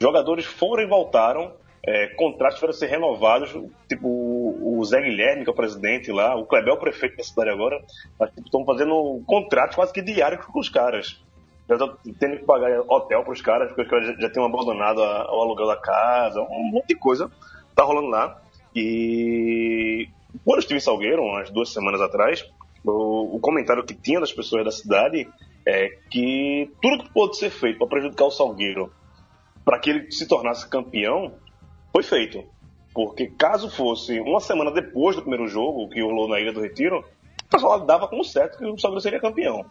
Jogadores 0.00 0.44
foram 0.44 0.82
e 0.82 0.86
voltaram, 0.86 1.52
é, 1.86 2.06
contratos 2.14 2.58
foram 2.58 2.72
ser 2.72 2.86
renovados, 2.86 3.50
tipo 3.88 4.08
o 4.08 4.82
Zé 4.84 5.00
Guilherme, 5.02 5.44
que 5.44 5.50
é 5.50 5.52
o 5.52 5.56
presidente 5.56 6.12
lá, 6.12 6.34
o 6.36 6.46
Clebel, 6.46 6.76
prefeito 6.76 7.16
da 7.16 7.24
cidade 7.24 7.50
agora, 7.50 7.82
mas, 8.18 8.30
tipo, 8.30 8.42
estão 8.46 8.64
fazendo 8.64 9.22
contratos 9.26 9.74
quase 9.76 9.92
que 9.92 10.02
diários 10.02 10.44
com 10.46 10.58
os 10.60 10.68
caras. 10.68 11.20
Já 11.68 11.74
estão 11.76 11.96
tendo 12.20 12.36
que 12.38 12.44
pagar 12.44 12.80
hotel 12.88 13.22
para 13.24 13.32
os 13.32 13.40
caras, 13.40 13.68
porque 13.68 13.82
os 13.82 13.88
caras 13.88 14.06
já, 14.06 14.14
já 14.20 14.30
tinham 14.30 14.44
abandonado 14.46 15.02
a- 15.02 15.34
o 15.34 15.40
aluguel 15.40 15.66
da 15.66 15.76
casa, 15.76 16.40
um 16.42 16.70
monte 16.70 16.88
de 16.88 16.94
coisa 16.96 17.30
tá 17.74 17.82
rolando 17.82 18.08
lá. 18.08 18.40
E 18.74 20.08
quando 20.44 20.58
estive 20.60 20.76
em 20.78 20.80
Salgueiro, 20.80 21.22
umas 21.22 21.50
duas 21.50 21.72
semanas 21.72 22.00
atrás, 22.00 22.44
o, 22.84 23.36
o 23.36 23.40
comentário 23.40 23.84
que 23.84 23.94
tinha 23.94 24.20
das 24.20 24.32
pessoas 24.32 24.64
da 24.64 24.70
cidade 24.70 25.28
é 25.66 25.88
que 26.10 26.70
tudo 26.80 27.04
que 27.04 27.12
pôde 27.12 27.36
ser 27.36 27.50
feito 27.50 27.78
para 27.78 27.88
prejudicar 27.88 28.26
o 28.26 28.30
Salgueiro, 28.30 28.92
para 29.64 29.78
que 29.78 29.90
ele 29.90 30.10
se 30.10 30.28
tornasse 30.28 30.68
campeão, 30.68 31.32
foi 31.92 32.02
feito. 32.02 32.44
Porque 32.92 33.26
caso 33.26 33.70
fosse 33.70 34.20
uma 34.20 34.40
semana 34.40 34.70
depois 34.70 35.16
do 35.16 35.22
primeiro 35.22 35.48
jogo, 35.48 35.88
que 35.88 36.02
rolou 36.02 36.28
na 36.28 36.38
Ilha 36.38 36.52
do 36.52 36.60
Retiro, 36.60 37.04
o 37.44 37.48
pessoal 37.48 37.80
dava 37.80 38.06
como 38.06 38.24
certo 38.24 38.58
que 38.58 38.64
o 38.64 38.78
Salgueiro 38.78 39.00
seria 39.00 39.20
campeão. 39.20 39.64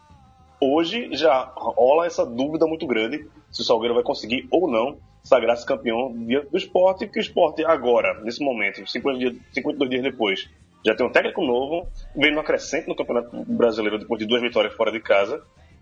Hoje 0.59 1.09
já 1.13 1.51
rola 1.55 2.05
essa 2.05 2.25
dúvida 2.25 2.65
muito 2.65 2.87
grande 2.87 3.27
se 3.51 3.61
o 3.61 3.63
Salgueiro 3.63 3.93
vai 3.93 4.03
conseguir 4.03 4.47
ou 4.49 4.69
não 4.69 4.97
sagrar-se 5.23 5.65
campeão 5.65 6.11
do 6.11 6.57
esporte, 6.57 7.07
que 7.07 7.19
o 7.19 7.21
esporte 7.21 7.63
agora, 7.63 8.21
nesse 8.23 8.43
momento, 8.43 8.85
50 8.85 9.19
dias, 9.19 9.35
52 9.53 9.89
dias 9.89 10.03
depois, 10.03 10.49
já 10.85 10.95
tem 10.95 11.05
um 11.05 11.11
técnico 11.11 11.41
novo, 11.45 11.87
vem 12.15 12.33
no 12.33 12.43
crescente 12.43 12.87
no 12.87 12.95
Campeonato 12.95 13.29
Brasileiro 13.45 13.99
depois 13.99 14.19
de 14.19 14.25
duas 14.25 14.41
vitórias 14.41 14.73
fora 14.73 14.91
de 14.91 14.99
casa. 14.99 15.41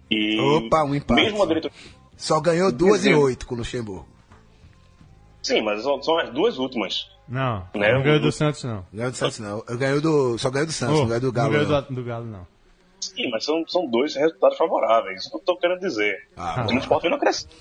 E 0.09 0.39
Opa, 0.39 0.83
um 0.83 0.93
empate. 0.95 1.21
mesmo 1.23 1.41
a 1.41 1.45
diretoria. 1.45 1.77
Só 2.17 2.39
ganhou 2.39 2.71
duas 2.71 2.99
e 3.01 3.09
Dizendo. 3.09 3.21
oito 3.21 3.47
com 3.47 3.55
o 3.55 3.57
Luxemburgo. 3.59 4.07
Sim, 5.41 5.61
mas 5.61 5.81
são, 5.81 6.19
as 6.19 6.29
duas 6.31 6.57
últimas. 6.59 7.09
Não, 7.27 7.65
Né, 7.73 7.93
não 7.93 8.03
ganhou 8.03 8.17
o- 8.17 8.21
do 8.21 8.31
Santos, 8.31 8.63
não. 8.63 8.85
Ganhou 8.93 9.09
do 9.11 9.17
Santos 9.17 9.39
não. 9.39 9.63
Eu 9.67 9.77
ganhei 9.77 10.01
do, 10.01 10.37
só 10.37 10.49
ganhou 10.51 10.67
do 10.67 10.73
Santos, 10.73 10.95
não 10.97 11.03
Oh, 11.05 11.07
ganhou 11.07 11.21
do 11.21 11.31
Galo. 11.31 11.51
Não 11.51 11.59
ganhou 11.59 11.71
não. 11.71 11.81
do, 11.87 11.95
do 11.95 12.03
Galo, 12.03 12.25
não. 12.25 12.47
Sim, 12.99 13.29
mas 13.31 13.43
são, 13.45 13.63
são 13.67 13.87
dois 13.87 14.13
resultados 14.15 14.57
favoráveis. 14.57 15.21
Isso 15.21 15.29
que 15.29 15.35
eu 15.37 15.39
estou 15.39 15.57
querendo 15.57 15.79
dizer. 15.79 16.27
Ah, 16.37 16.67
o 16.69 16.73
esporte 16.77 17.03
vem 17.03 17.11
no 17.11 17.17
crescente. 17.19 17.55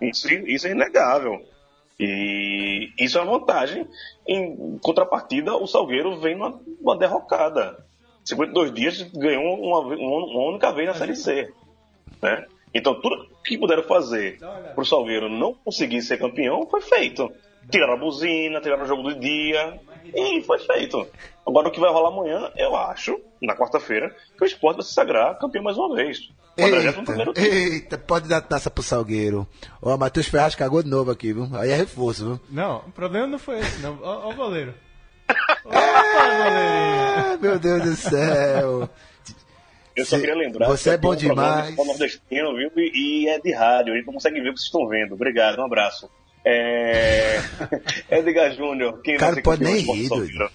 Isso, 0.00 0.28
isso 0.32 0.66
é 0.66 0.70
inegável. 0.72 1.44
E 2.00 2.94
isso 2.98 3.18
é 3.18 3.20
uma 3.20 3.38
vantagem. 3.38 3.86
Em 4.26 4.78
contrapartida, 4.78 5.54
o 5.54 5.66
Salgueiro 5.66 6.18
vem 6.18 6.34
numa, 6.34 6.58
numa 6.80 6.96
derrocada. 6.96 7.84
52 8.24 8.72
dias 8.72 9.02
ganhou 9.12 9.60
uma, 9.60 9.80
uma 9.80 10.48
única 10.48 10.72
vez 10.72 10.88
na 10.88 10.94
Série 10.94 11.14
C. 11.14 11.52
Né? 12.22 12.46
Então, 12.72 12.98
tudo 12.98 13.28
que 13.44 13.58
puderam 13.58 13.82
fazer 13.82 14.38
para 14.38 14.80
o 14.80 14.84
Salgueiro 14.84 15.28
não 15.28 15.52
conseguir 15.52 16.00
ser 16.00 16.16
campeão 16.16 16.66
foi 16.66 16.80
feito. 16.80 17.30
Tiraram 17.70 17.94
a 17.94 17.96
buzina, 17.96 18.60
tiraram 18.60 18.84
o 18.84 18.86
jogo 18.86 19.02
do 19.02 19.18
dia 19.18 19.80
e 20.14 20.42
foi 20.42 20.58
feito. 20.58 21.06
Agora, 21.46 21.68
o 21.68 21.70
que 21.70 21.80
vai 21.80 21.90
rolar 21.90 22.08
amanhã, 22.08 22.50
eu 22.56 22.76
acho, 22.76 23.20
na 23.42 23.56
quarta-feira, 23.56 24.14
que 24.36 24.44
o 24.44 24.46
esporte 24.46 24.76
vai 24.76 24.84
se 24.84 24.92
sagrar 24.92 25.38
campeão 25.38 25.64
mais 25.64 25.76
uma 25.76 25.94
vez. 25.94 26.30
Eita, 26.56 27.02
tempo. 27.02 27.32
eita, 27.36 27.98
pode 27.98 28.28
dar 28.28 28.40
taça 28.40 28.70
pro 28.70 28.82
Salgueiro. 28.82 29.46
Ó, 29.80 29.96
Matheus 29.96 30.28
Ferraz 30.28 30.54
cagou 30.54 30.82
de 30.82 30.90
novo 30.90 31.10
aqui, 31.10 31.32
viu? 31.32 31.48
Aí 31.54 31.70
é 31.70 31.76
reforço, 31.76 32.24
viu? 32.24 32.40
Não, 32.50 32.78
o 32.78 32.92
problema 32.92 33.26
não 33.26 33.38
foi 33.38 33.60
esse, 33.60 33.80
não. 33.80 33.98
Ó, 34.02 34.28
ó 34.28 34.30
o 34.30 34.34
goleiro. 34.34 34.74
Opa, 35.64 37.38
meu 37.40 37.58
Deus 37.58 37.82
do 37.82 37.96
céu. 37.96 38.90
Eu 39.96 40.06
só 40.06 40.18
queria 40.18 40.34
lembrar 40.34 40.66
você 40.66 40.90
é 40.90 40.92
que 40.94 41.02
bom 41.02 41.12
aqui 41.12 41.26
um 41.26 41.30
demais. 41.30 41.76
nordestino, 41.76 42.56
viu? 42.56 42.70
E, 42.76 43.24
e 43.24 43.28
é 43.28 43.38
de 43.38 43.52
rádio, 43.52 43.92
a 43.92 43.96
gente 43.96 44.06
não 44.06 44.14
consegue 44.14 44.40
ver 44.40 44.50
o 44.50 44.54
que 44.54 44.60
vocês 44.60 44.66
estão 44.66 44.88
vendo. 44.88 45.14
Obrigado, 45.14 45.58
um 45.58 45.64
abraço. 45.64 46.10
É... 46.44 47.40
Edgar 48.10 48.52
Júnior, 48.52 49.00
quem 49.02 49.16
Cara, 49.16 49.32
vai 49.32 49.34
ser 49.36 49.42
pode 49.42 49.62
nem 49.64 49.76
rir, 49.76 50.08
Salgueiro? 50.08 50.50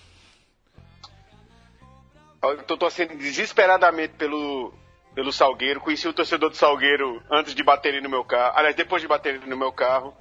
Eu 2.43 2.63
tô 2.63 2.78
torcendo 2.78 3.15
desesperadamente 3.17 4.13
pelo, 4.13 4.74
pelo 5.15 5.32
Salgueiro. 5.32 5.82
Conheci 5.82 6.08
o 6.08 6.13
torcedor 6.13 6.50
do 6.50 6.56
Salgueiro 6.56 7.21
antes 7.30 7.56
de 7.56 7.63
baterem 7.63 8.02
no 8.02 8.10
meu 8.10 8.24
carro. 8.24 8.54
Aliás, 8.56 8.76
depois 8.76 9.02
de 9.02 9.08
baterem 9.08 9.39
no 9.41 9.58
meu 9.58 9.71
carro. 9.71 10.15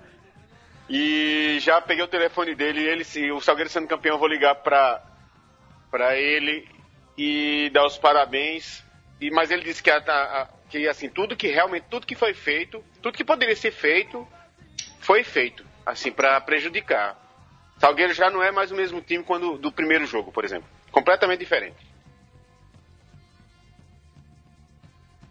E 0.89 1.59
já 1.61 1.81
peguei 1.81 2.05
o 2.05 2.09
telefone 2.09 2.55
dele 2.55 2.81
e 2.81 2.87
ele, 2.89 3.05
se 3.05 3.31
o 3.31 3.41
Salgueiro 3.41 3.71
sendo 3.71 3.89
campeão, 3.89 4.15
eu 4.15 4.19
vou 4.19 4.29
ligar 4.29 4.55
pra, 4.57 5.03
pra 5.91 6.17
ele 6.17 6.69
e 7.17 7.71
dar 7.73 7.87
os 7.87 7.99
parabéns. 7.99 8.83
E, 9.21 9.31
mas 9.31 9.51
ele 9.51 9.63
disse 9.63 9.83
que, 9.83 9.91
a- 9.91 9.97
a- 9.99 10.49
que 10.69 10.87
assim, 10.89 11.09
tudo 11.09 11.37
que 11.37 11.49
realmente, 11.49 11.87
tudo 11.91 12.07
que 12.07 12.15
foi 12.15 12.35
feito, 12.35 12.83
tudo 13.03 13.17
que 13.17 13.25
poderia 13.25 13.57
ser 13.57 13.71
feito, 13.71 14.27
foi 15.05 15.23
feito. 15.23 15.65
Assim, 15.85 16.11
pra 16.11 16.41
prejudicar. 16.41 17.15
Salgueiro 17.79 18.15
já 18.15 18.31
não 18.31 18.43
é 18.43 18.51
mais 18.51 18.71
o 18.71 18.75
mesmo 18.75 19.03
time 19.03 19.23
quando 19.23 19.59
do 19.59 19.71
primeiro 19.71 20.07
jogo, 20.07 20.33
por 20.33 20.45
exemplo. 20.45 20.67
Completamente 20.91 21.41
diferente. 21.41 21.77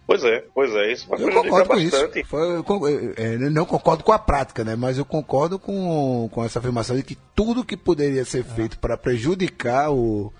Pois 0.05 0.23
é, 0.23 0.43
pois 0.53 0.75
é, 0.75 0.91
isso 0.91 1.07
vai 1.07 1.17
Eu 1.17 1.23
prejudicar 1.25 1.49
concordo 1.49 1.69
com 1.69 1.89
bastante. 1.91 2.19
isso. 2.19 2.29
Foi- 2.29 2.57
eu 2.57 3.15
é, 3.17 3.35
eu 3.35 3.51
não 3.51 3.65
concordo 3.65 4.03
com 4.03 4.11
a 4.11 4.19
prática, 4.19 4.63
né? 4.63 4.75
Mas 4.75 4.97
eu 4.97 5.05
concordo 5.05 5.57
com, 5.57 6.29
com 6.31 6.43
essa 6.43 6.59
afirmação 6.59 6.95
de 6.95 7.03
que 7.03 7.17
tudo 7.33 7.63
que 7.63 7.75
poderia 7.77 8.23
ser 8.25 8.43
feito 8.43 8.77
para 8.77 8.97
prejudicar 8.97 9.89
o, 9.91 10.31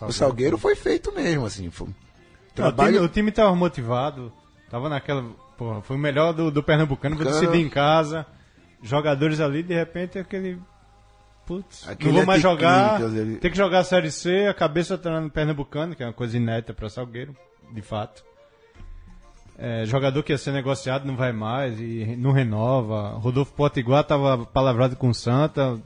o 0.00 0.12
Salgueiro 0.12 0.56
foi 0.58 0.74
feito 0.74 1.12
mesmo, 1.12 1.44
assim. 1.46 1.70
Foi, 1.70 1.86
Não, 1.86 1.92
o, 1.92 1.94
time, 1.94 2.54
trabalho, 2.54 3.02
o 3.04 3.08
time 3.08 3.30
tava 3.30 3.54
motivado, 3.54 4.32
tava 4.70 4.88
naquela. 4.88 5.22
Porra, 5.56 5.82
foi 5.82 5.96
o 5.96 5.98
melhor 5.98 6.32
do, 6.32 6.50
do 6.50 6.62
Pernambucano, 6.62 7.14
vou 7.14 7.26
decidir 7.26 7.58
em 7.60 7.68
casa. 7.68 8.26
Jogadores 8.82 9.40
ali, 9.40 9.62
de 9.62 9.74
repente, 9.74 10.18
aquele. 10.18 10.58
Putz, 11.46 11.88
Aquele 11.88 12.10
não 12.10 12.16
vou 12.18 12.26
mais 12.26 12.40
jogar. 12.40 13.00
Tem 13.40 13.50
que 13.50 13.56
jogar 13.56 13.80
a 13.80 13.84
Série 13.84 14.10
C, 14.10 14.46
a 14.46 14.54
cabeça 14.54 14.96
tá 14.96 15.20
no 15.20 15.28
Pernambucano, 15.30 15.96
que 15.96 16.02
é 16.02 16.06
uma 16.06 16.12
coisa 16.12 16.36
inédita 16.36 16.72
pra 16.72 16.88
Salgueiro, 16.88 17.34
de 17.72 17.82
fato. 17.82 18.24
É, 19.58 19.84
jogador 19.84 20.22
que 20.22 20.32
ia 20.32 20.38
ser 20.38 20.52
negociado 20.52 21.04
não 21.04 21.16
vai 21.16 21.32
mais 21.32 21.78
e 21.80 22.16
não 22.16 22.30
renova. 22.32 23.10
Rodolfo 23.18 23.52
Potiguar 23.52 24.04
tava 24.04 24.46
palavrado 24.46 24.96
com 24.96 25.08
o 25.10 25.14
Santa, 25.14 25.78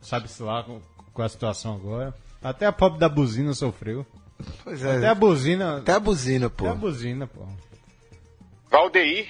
sabe-se 0.00 0.42
lá 0.42 0.62
com, 0.62 0.80
com 1.12 1.22
a 1.22 1.28
situação 1.28 1.74
agora. 1.74 2.14
Até 2.42 2.64
a 2.64 2.72
pobre 2.72 2.98
da 3.00 3.08
buzina 3.08 3.52
sofreu. 3.54 4.06
pois 4.62 4.82
é, 4.84 4.98
Até 4.98 5.08
a 5.08 5.14
buzina. 5.14 5.78
até 5.78 5.92
a 5.92 6.00
buzina, 6.00 6.48
pô. 6.48 6.64
Até 6.64 6.72
a 6.72 6.76
buzina, 6.78 7.26
pô. 7.26 7.42
Valdeir, 8.70 9.28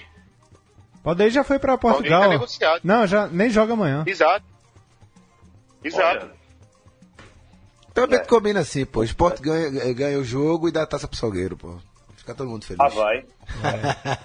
Valdeir 1.07 1.31
já 1.31 1.45
foi 1.45 1.57
pra 1.61 1.79
Portugal. 1.79 2.23
tá 2.23 2.29
negociado. 2.31 2.81
Não, 2.83 3.07
já 3.07 3.29
nem 3.29 3.49
joga 3.49 3.75
amanhã. 3.75 4.03
exato. 4.09 4.45
Exato. 5.85 6.27
Olha, 6.27 6.33
Também 7.95 8.25
combina 8.27 8.59
assim, 8.59 8.85
pô. 8.85 9.01
O 9.01 9.05
esporte 9.05 9.41
ganha, 9.41 9.71
ganha 9.95 10.19
o 10.19 10.25
jogo 10.25 10.69
e 10.69 10.73
dá 10.73 10.83
a 10.83 10.87
taça 10.87 11.07
pro 11.07 11.17
Salgueiro, 11.17 11.57
pô. 11.57 11.77
Fica 12.17 12.35
todo 12.35 12.51
mundo 12.51 12.65
feliz. 12.65 12.81
ah, 12.81 12.89
vai. 12.89 13.25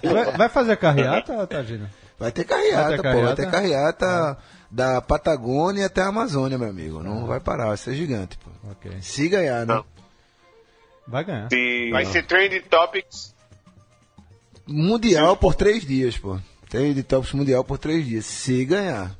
Vai, 0.02 0.36
vai 0.36 0.48
fazer 0.48 0.72
a 0.72 0.76
carreata, 0.76 1.46
Tagina? 1.46 1.88
Vai 2.18 2.32
ter 2.32 2.42
carreata, 2.42 2.88
Vai 2.88 2.96
ter 2.96 3.02
pô. 3.02 3.02
Vai 3.02 3.12
carreata? 3.14 3.36
ter 3.36 3.50
carreata 3.52 4.38
da 4.68 5.00
Patagônia 5.00 5.86
até 5.86 6.02
a 6.02 6.08
Amazônia, 6.08 6.58
meu 6.58 6.68
amigo. 6.68 7.00
Não 7.00 7.26
vai 7.26 7.38
parar, 7.38 7.68
vai 7.68 7.76
ser 7.76 7.94
gigante, 7.94 8.36
pô. 8.38 8.50
Ok. 8.72 8.90
Se 9.02 9.28
ganhar, 9.28 9.64
né? 9.64 9.74
Não. 9.76 9.84
Vai 11.06 11.22
ganhar. 11.22 11.48
Vai 11.92 12.04
ser 12.06 12.24
Trending 12.26 12.62
Topics. 12.62 13.32
Mundial 14.66 15.36
por 15.36 15.54
três 15.54 15.86
dias, 15.86 16.18
pô. 16.18 16.40
Tem 16.72 16.94
de 16.94 17.02
tops 17.02 17.34
mundial 17.34 17.62
por 17.62 17.76
três 17.76 18.06
dias. 18.06 18.24
Se 18.24 18.64
ganhar. 18.64 19.14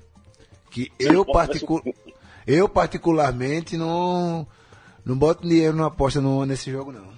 Que 0.70 0.90
eu, 0.98 1.22
particu... 1.22 1.82
eu 2.46 2.66
particularmente 2.66 3.76
não 3.76 4.46
Não 5.04 5.14
boto 5.14 5.46
dinheiro 5.46 5.76
numa 5.76 5.88
aposta 5.88 6.18
no, 6.18 6.46
nesse 6.46 6.72
jogo, 6.72 6.92
não. 6.92 7.12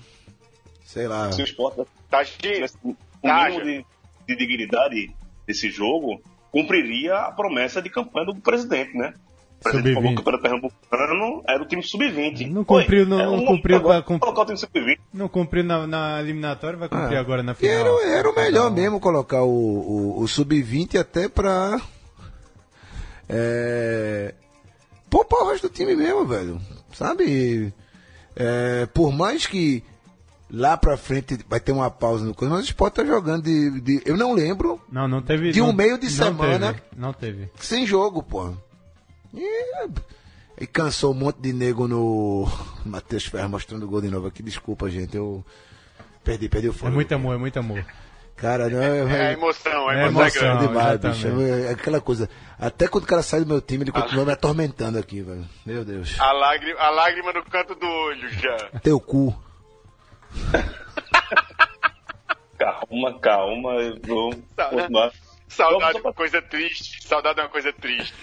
Sei 0.85 1.07
lá. 1.07 1.31
Se 1.31 1.41
o 1.41 1.45
esporte 1.45 1.87
Tá 2.11 2.25
de... 2.25 2.33
tivesse 2.33 2.77
um 2.83 2.97
Tá, 3.23 3.49
mínimo 3.49 3.65
de, 3.65 3.87
de 4.27 4.37
dignidade 4.37 5.15
desse 5.47 5.71
jogo, 5.71 6.21
cumpriria 6.51 7.15
a 7.15 7.31
promessa 7.31 7.81
de 7.81 7.89
campanha 7.89 8.27
do 8.27 8.35
presidente, 8.35 8.97
né? 8.97 9.15
O 9.67 9.71
presidente 9.71 9.95
falou 9.95 10.09
que 10.09 10.15
o 10.15 10.17
campeonato 10.25 10.43
pernambucano 10.43 11.43
era 11.49 11.63
o 11.63 11.67
time 11.67 11.83
sub-20. 11.83 12.51
Não 12.51 12.65
cumpriu, 12.65 13.01
Oi, 13.03 13.07
não- 13.09 13.21
é 13.21 13.25
não 13.27 13.35
um- 13.37 13.47
cumpriu 13.47 13.77
agora, 13.77 14.03
pra- 14.03 14.19
colocar 14.19 14.43
o 14.43 14.45
time 14.47 14.59
sub-20. 14.59 14.99
Não 15.13 15.29
cumpriu 15.29 15.65
na, 15.65 15.87
na 15.87 16.21
eliminatória, 16.21 16.79
vai 16.79 16.89
cumprir 16.89 17.17
Ah. 17.17 17.21
agora 17.21 17.43
na 17.43 17.55
final. 17.55 18.01
era, 18.01 18.11
era 18.19 18.31
o 18.31 18.35
melhor 18.35 18.71
mesmo 18.71 19.01
colocar 19.01 19.43
o, 19.43 19.49
o, 19.49 20.21
o 20.23 20.29
sub-20 20.29 20.99
até 20.99 21.29
pra. 21.29 21.81
É, 23.29 24.35
poupar 25.09 25.41
o 25.43 25.51
resto 25.51 25.69
do 25.69 25.75
time 25.75 25.97
mesmo, 25.97 26.25
velho. 26.27 26.61
Sabe? 26.93 27.73
É, 28.37 28.87
por 28.93 29.13
mais 29.13 29.47
que 29.47 29.83
lá 30.51 30.77
pra 30.77 30.97
frente 30.97 31.39
vai 31.49 31.59
ter 31.59 31.73
uma 31.73 31.91
pausa 31.91 32.25
no 32.25 32.35
coisa, 32.35 32.53
mas 32.55 32.65
o 32.65 32.69
Sport 32.69 32.95
tá 32.95 33.05
jogando 33.05 33.45
de, 33.45 33.81
de- 33.81 34.03
Eu 34.05 34.17
não 34.17 34.33
lembro 34.35 34.81
Não, 34.91 35.09
não 35.09 35.23
teve. 35.23 35.53
De 35.53 35.61
um 35.63 35.69
não- 35.69 35.73
meio 35.73 35.97
de 35.99 36.07
não 36.07 36.13
semana. 36.13 36.73
teve, 36.75 36.83
não 36.97 37.13
teve. 37.13 37.51
sem 37.59 37.87
jogo, 37.87 38.23
pô. 38.23 38.53
E, 39.37 39.89
e 40.61 40.67
cansou 40.67 41.13
um 41.13 41.15
monte 41.19 41.37
de 41.41 41.53
nego 41.53 41.87
no. 41.89 42.47
Matheus 42.87 43.27
Ferro 43.27 43.49
mostrando 43.49 43.85
o 43.85 43.89
gol 43.89 44.01
de 44.01 44.09
novo 44.11 44.27
aqui. 44.27 44.43
Desculpa, 44.43 44.89
gente. 44.91 45.17
Eu 45.17 45.45
perdi, 46.23 46.49
perdi 46.49 46.69
o 46.69 46.71
É 46.71 46.75
fone. 46.75 46.95
muito 46.95 47.15
amor, 47.15 47.35
é 47.35 47.39
muito 47.39 47.59
amor. 47.59 47.85
Cara, 48.37 48.69
não 48.69 48.83
É 48.83 49.03
a 49.03 49.29
é. 49.31 49.33
emoção, 49.35 49.91
É 49.91 50.07
emoção 50.09 50.43
é 50.43 50.51
emoção. 50.53 50.59
demais, 50.67 51.01
bicho. 51.01 51.41
É 51.41 51.71
aquela 51.71 52.01
coisa. 52.01 52.29
Até 52.59 52.89
quando 52.89 53.05
o 53.05 53.07
cara 53.07 53.23
sai 53.23 53.41
do 53.41 53.47
meu 53.47 53.61
time, 53.61 53.85
ele 53.85 53.93
continua 53.93 54.25
me 54.25 54.33
atormentando 54.33 54.99
aqui, 54.99 55.23
velho. 55.23 55.45
Meu 55.65 55.85
Deus. 55.85 56.19
A 56.21 56.33
lágrima, 56.33 56.81
a 56.81 56.91
lágrima 56.91 57.33
no 57.33 57.45
canto 57.45 57.75
do 57.77 57.87
olho 57.87 58.29
já. 58.31 58.57
Teu 58.83 58.99
cu. 59.01 59.33
Calma, 62.59 63.19
calma. 63.21 63.71
eu 63.75 63.99
Vou 64.07 64.35
Tá, 64.57 64.71
né? 64.71 64.83
continuar. 64.83 65.13
Saudade 65.55 65.93
Só- 65.93 65.99
é 65.99 66.03
uma 66.03 66.13
coisa 66.13 66.43
triste. 66.43 67.07
Saudade 67.07 67.41
é 67.41 67.43
uma 67.43 67.49
coisa 67.49 67.73
triste. 67.73 68.15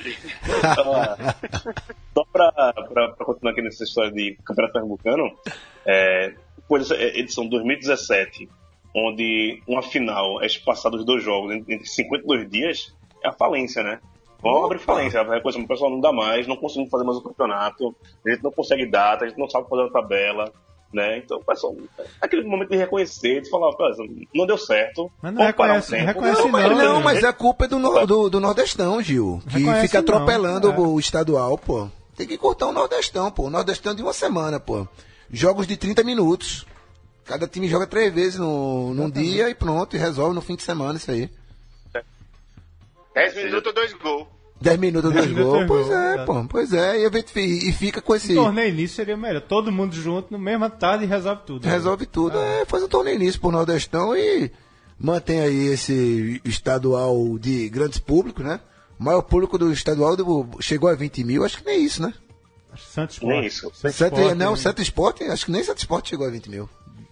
Só 2.14 2.26
pra, 2.32 2.52
pra, 2.52 3.10
pra 3.10 3.26
continuar 3.26 3.52
aqui 3.52 3.62
nessa 3.62 3.84
história 3.84 4.12
de 4.12 4.38
Campeonato 4.46 4.74
Pernambucano, 4.74 5.32
é, 5.86 6.34
depois 6.58 6.88
dessa 6.88 7.02
edição 7.02 7.48
2017, 7.48 8.50
onde 8.96 9.62
uma 9.68 9.82
final 9.82 10.42
é 10.42 10.46
espaçada 10.46 10.98
os 10.98 11.06
dois 11.06 11.24
jogos 11.24 11.54
entre 11.54 11.76
entre 11.76 11.88
52 11.88 12.50
dias, 12.50 12.96
é 13.24 13.30
a 13.30 13.34
falência, 13.34 13.82
né? 13.84 14.00
Vamos 14.42 14.66
abrir 14.66 14.80
falência, 14.80 15.24
vai 15.24 15.40
coisa, 15.40 15.60
o 15.60 15.68
pessoal 15.68 15.92
não 15.92 16.00
dá 16.02 16.12
mais, 16.12 16.48
não 16.48 16.56
conseguimos 16.58 16.90
fazer 16.90 17.04
mais 17.04 17.18
o 17.18 17.22
campeonato, 17.22 17.96
a 18.26 18.30
gente 18.32 18.44
não 18.44 18.52
consegue 18.52 18.88
data, 18.88 19.24
a 19.24 19.28
gente 19.28 19.38
não 19.38 19.48
sabe 19.48 19.70
fazer 19.70 19.84
a 19.84 19.92
tabela, 19.92 20.52
né? 20.94 21.18
Então, 21.20 21.42
pessoal, 21.42 21.76
é 22.00 22.04
aquele 22.22 22.44
momento 22.44 22.70
de 22.70 22.78
reconhecer, 22.78 23.42
de 23.42 23.50
falar, 23.50 23.72
"Pô, 23.76 23.84
não 24.34 24.46
deu 24.46 24.58
certo, 24.58 25.12
Mas 25.22 25.34
não 25.34 25.38
parar 25.54 25.74
um 25.74 25.76
reconhece- 25.76 25.92
tempo." 25.92 26.06
reconhece 26.06 26.42
Não, 26.42 26.50
mas, 26.50 26.70
não, 26.70 26.78
não, 26.78 26.98
né? 27.00 27.04
mas 27.04 27.24
a 27.24 27.32
culpa 27.34 27.66
é 27.66 27.68
do, 27.68 27.80
nor- 27.80 28.06
do, 28.06 28.30
do 28.30 28.40
Nordestão, 28.40 29.02
Gil. 29.02 29.42
Que 29.50 29.60
Reconhece 29.60 29.88
fica 29.88 30.02
não, 30.02 30.04
atropelando 30.16 30.72
é. 30.72 30.78
o 30.80 31.00
estadual, 31.00 31.58
pô. 31.58 31.88
Tem 32.16 32.28
que 32.28 32.38
cortar 32.38 32.68
o 32.68 32.72
Nordestão, 32.74 33.32
pô. 33.32 33.44
O 33.44 33.50
Nordestão 33.50 33.96
de 33.96 34.02
uma 34.04 34.14
semana, 34.14 34.60
pô. 34.60 34.88
Jogos 35.32 35.66
de 35.66 35.78
30 35.78 36.04
minutos. 36.04 36.66
Cada 37.24 37.48
time 37.48 37.68
joga 37.70 37.88
três 37.88 38.14
vezes 38.14 38.38
no, 38.40 38.94
num 38.94 39.10
dia 39.10 39.50
e 39.50 39.56
pronto, 39.56 39.96
e 39.96 40.00
resolve 40.00 40.36
no 40.36 40.42
fim 40.42 40.56
de 40.56 40.64
semana 40.64 40.98
isso 40.98 41.10
aí. 41.10 41.30
10 43.14 43.36
minutos, 43.36 43.74
dois 43.74 43.94
gols. 43.94 44.28
10 44.62 44.80
minutos, 44.80 45.12
dois 45.12 45.28
minutos, 45.28 45.46
gols. 45.54 45.68
Pois 45.68 45.90
é, 45.90 46.26
pô. 46.26 46.46
Pois 46.48 46.74
é, 46.74 46.98
e, 47.06 47.24
fi- 47.24 47.70
e 47.70 47.72
fica 47.74 48.02
com 48.02 48.16
esse. 48.16 48.34
Um 48.38 48.44
torneio 48.44 48.70
início 48.70 48.96
seria 48.96 49.18
melhor. 49.18 49.42
Todo 49.42 49.72
mundo 49.72 49.94
junto, 49.96 50.32
no 50.32 50.38
mesma 50.40 50.70
tarde, 50.70 51.06
resolve 51.06 51.42
tudo. 51.46 51.68
Resolve 51.68 52.06
tudo. 52.06 52.38
É, 52.38 52.66
faz 52.66 52.84
um 52.84 52.88
torneio 52.88 53.18
nisso 53.20 53.40
pro 53.40 53.52
Nordestão 53.52 54.16
e 54.16 54.52
mantém 55.00 55.40
aí 55.42 55.66
esse 55.68 56.40
estadual 56.46 57.38
de 57.40 57.68
grandes 57.70 57.98
públicos, 58.00 58.46
né? 58.46 58.60
O 59.00 59.04
maior 59.04 59.22
público 59.24 59.58
do 59.58 59.72
estadual 59.74 60.16
do- 60.16 60.48
chegou 60.60 60.88
a 60.90 60.94
20 60.94 61.24
mil, 61.24 61.44
acho 61.44 61.58
que 61.58 61.66
nem 61.66 61.84
isso, 61.84 62.02
né? 62.02 62.14
Acho 62.72 62.86
que 62.86 62.92
Santos 62.94 63.20
Nem 63.20 63.48
Sport. 63.48 63.48
isso. 63.48 63.62
Santos 63.82 63.98
Sete, 63.98 64.14
Sport, 64.16 64.36
não, 64.38 64.52
né? 64.52 64.58
Santo 64.58 64.82
Esporte, 64.82 65.24
acho 65.24 65.46
que 65.46 65.52
nem 65.52 65.64
Santo 65.64 65.80
Esporte 65.80 66.10
chegou 66.12 66.28
a 66.28 66.30
20 66.30 66.50
mil. 66.50 66.70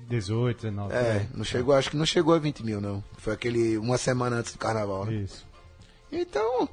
18, 0.08 0.62
19. 0.68 0.94
É, 0.94 1.26
não 1.36 1.44
chegou, 1.44 1.74
acho 1.76 1.90
que 1.90 1.98
não 1.98 2.06
chegou 2.06 2.34
a 2.34 2.40
20 2.40 2.64
mil, 2.64 2.80
não. 2.80 3.04
Foi 3.18 3.34
aquele 3.34 3.78
uma 3.78 3.98
semana 3.98 4.38
antes 4.38 4.54
do 4.54 4.58
carnaval, 4.60 5.06
né? 5.06 5.14
Isso. 5.16 5.46
Então, 6.12 6.68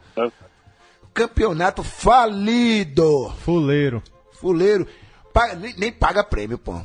campeonato 1.16 1.82
falido. 1.82 3.30
Fuleiro. 3.40 4.02
Fuleiro. 4.32 4.86
Pa- 5.32 5.54
nem, 5.54 5.74
nem 5.76 5.90
paga 5.92 6.22
prêmio, 6.22 6.58
pô. 6.58 6.78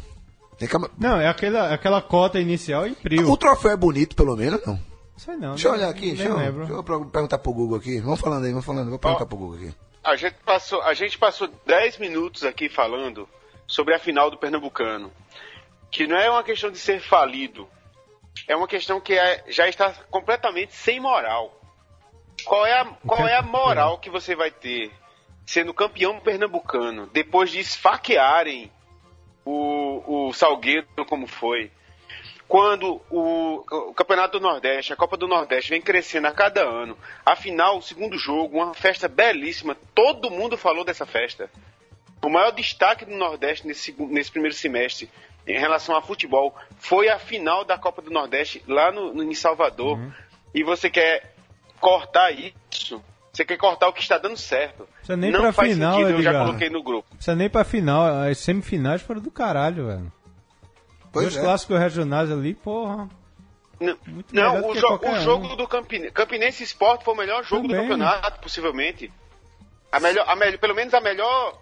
Que- 0.57 0.67
Não, 0.97 1.19
é 1.19 1.27
aquela, 1.27 1.73
aquela 1.73 2.01
cota 2.01 2.39
inicial 2.39 2.87
e 2.87 2.91
prio. 2.95 3.29
O 3.29 3.35
troféu 3.35 3.71
é 3.71 3.77
bonito, 3.77 4.15
pelo 4.15 4.35
menos, 4.37 4.65
não? 4.65 4.79
Sei 5.17 5.35
não. 5.35 5.51
Deixa 5.51 5.67
eu 5.67 5.73
olhar 5.73 5.89
aqui, 5.89 6.13
deixa 6.13 6.23
eu, 6.29 6.37
deixa 6.53 6.73
eu 6.73 6.83
perguntar 6.83 7.37
pro 7.39 7.51
Google 7.53 7.77
aqui. 7.77 7.99
Vamos 7.99 8.19
falando 8.21 8.45
aí, 8.45 8.51
vamos 8.51 8.65
falando, 8.65 8.89
vou 8.89 8.97
perguntar 8.99 9.23
Ó. 9.23 9.27
pro 9.27 9.37
Google 9.37 9.57
aqui. 9.57 9.73
A 10.03 10.15
gente 10.15 10.35
passou, 10.45 10.81
a 10.81 10.93
gente 10.93 11.17
passou 11.17 11.47
10 11.65 11.97
minutos 11.99 12.43
aqui 12.43 12.69
falando 12.69 13.27
sobre 13.67 13.93
a 13.93 13.99
final 13.99 14.31
do 14.31 14.37
Pernambucano. 14.37 15.11
Que 15.91 16.07
não 16.07 16.15
é 16.17 16.29
uma 16.29 16.43
questão 16.43 16.71
de 16.71 16.77
ser 16.79 17.01
falido. 17.01 17.67
É 18.47 18.55
uma 18.55 18.67
questão 18.67 18.99
que 19.01 19.13
é- 19.13 19.43
já 19.49 19.67
está 19.67 19.91
completamente 20.09 20.73
sem 20.73 20.99
moral. 20.99 21.60
Qual 22.45 22.65
é, 22.65 22.73
a, 22.79 22.85
qual 23.05 23.27
é 23.27 23.35
a 23.35 23.41
moral 23.41 23.97
que 23.99 24.09
você 24.09 24.35
vai 24.35 24.49
ter 24.51 24.91
sendo 25.45 25.73
campeão 25.73 26.19
pernambucano 26.19 27.07
depois 27.07 27.49
de 27.51 27.59
esfaquearem 27.59 28.71
o, 29.45 30.27
o 30.29 30.33
Salgueiro 30.33 30.87
como 31.07 31.27
foi? 31.27 31.71
Quando 32.47 33.01
o, 33.09 33.63
o 33.89 33.93
Campeonato 33.93 34.37
do 34.37 34.43
Nordeste, 34.43 34.91
a 34.91 34.95
Copa 34.97 35.15
do 35.15 35.27
Nordeste 35.27 35.69
vem 35.69 35.81
crescendo 35.81 36.27
a 36.27 36.31
cada 36.33 36.61
ano. 36.61 36.97
Afinal, 37.25 37.77
o 37.77 37.81
segundo 37.81 38.17
jogo, 38.17 38.57
uma 38.57 38.73
festa 38.73 39.07
belíssima. 39.07 39.77
Todo 39.95 40.29
mundo 40.29 40.57
falou 40.57 40.83
dessa 40.83 41.05
festa. 41.05 41.49
O 42.21 42.29
maior 42.29 42.51
destaque 42.51 43.05
do 43.05 43.15
Nordeste 43.15 43.65
nesse, 43.65 43.95
nesse 43.97 44.29
primeiro 44.31 44.53
semestre 44.55 45.09
em 45.47 45.57
relação 45.57 45.95
a 45.95 46.01
futebol 46.01 46.53
foi 46.77 47.07
a 47.07 47.17
final 47.17 47.63
da 47.63 47.77
Copa 47.77 48.01
do 48.01 48.11
Nordeste 48.11 48.61
lá 48.67 48.91
no, 48.91 49.13
no- 49.13 49.23
em 49.23 49.33
Salvador. 49.33 49.97
E 50.53 50.61
você 50.61 50.89
quer 50.89 51.30
cortar 51.81 52.31
isso? 52.31 53.01
Você 53.33 53.43
quer 53.45 53.57
cortar 53.57 53.87
o 53.89 53.93
que 53.93 54.01
está 54.01 54.17
dando 54.17 54.37
certo? 54.37 54.87
Precisa 54.95 55.17
nem 55.17 55.31
Não 55.31 55.39
pra 55.41 55.51
faz 55.53 55.73
final, 55.73 55.93
sentido, 55.93 56.09
eu 56.17 56.21
já 56.21 56.29
Edgar. 56.31 56.45
coloquei 56.45 56.69
no 56.69 56.83
grupo. 56.83 57.07
Precisa 57.15 57.35
nem 57.35 57.49
pra 57.49 57.63
final. 57.63 58.05
As 58.29 58.37
semifinais 58.37 59.01
foram 59.01 59.21
do 59.21 59.31
caralho, 59.31 59.87
velho. 59.87 60.11
Pois 61.11 61.25
Dois 61.27 61.37
é. 61.37 61.41
clássicos 61.41 61.79
regionais 61.79 62.31
ali, 62.31 62.53
porra. 62.53 63.09
Não, 64.31 64.61
do 64.61 64.67
o, 64.67 64.75
jo- 64.75 64.99
o 65.01 65.09
um. 65.09 65.19
jogo 65.21 65.55
do 65.55 65.67
Campinense, 65.67 66.11
Campinense 66.11 66.63
Sport 66.63 67.03
foi 67.03 67.13
o 67.15 67.17
melhor 67.17 67.43
jogo 67.43 67.63
Também. 67.67 67.77
do 67.77 67.81
campeonato, 67.89 68.39
possivelmente. 68.39 69.11
A 69.91 69.99
melhor, 69.99 70.23
a 70.29 70.35
melhor, 70.35 70.57
pelo 70.59 70.75
menos 70.75 70.93
a 70.93 71.01
melhor, 71.01 71.57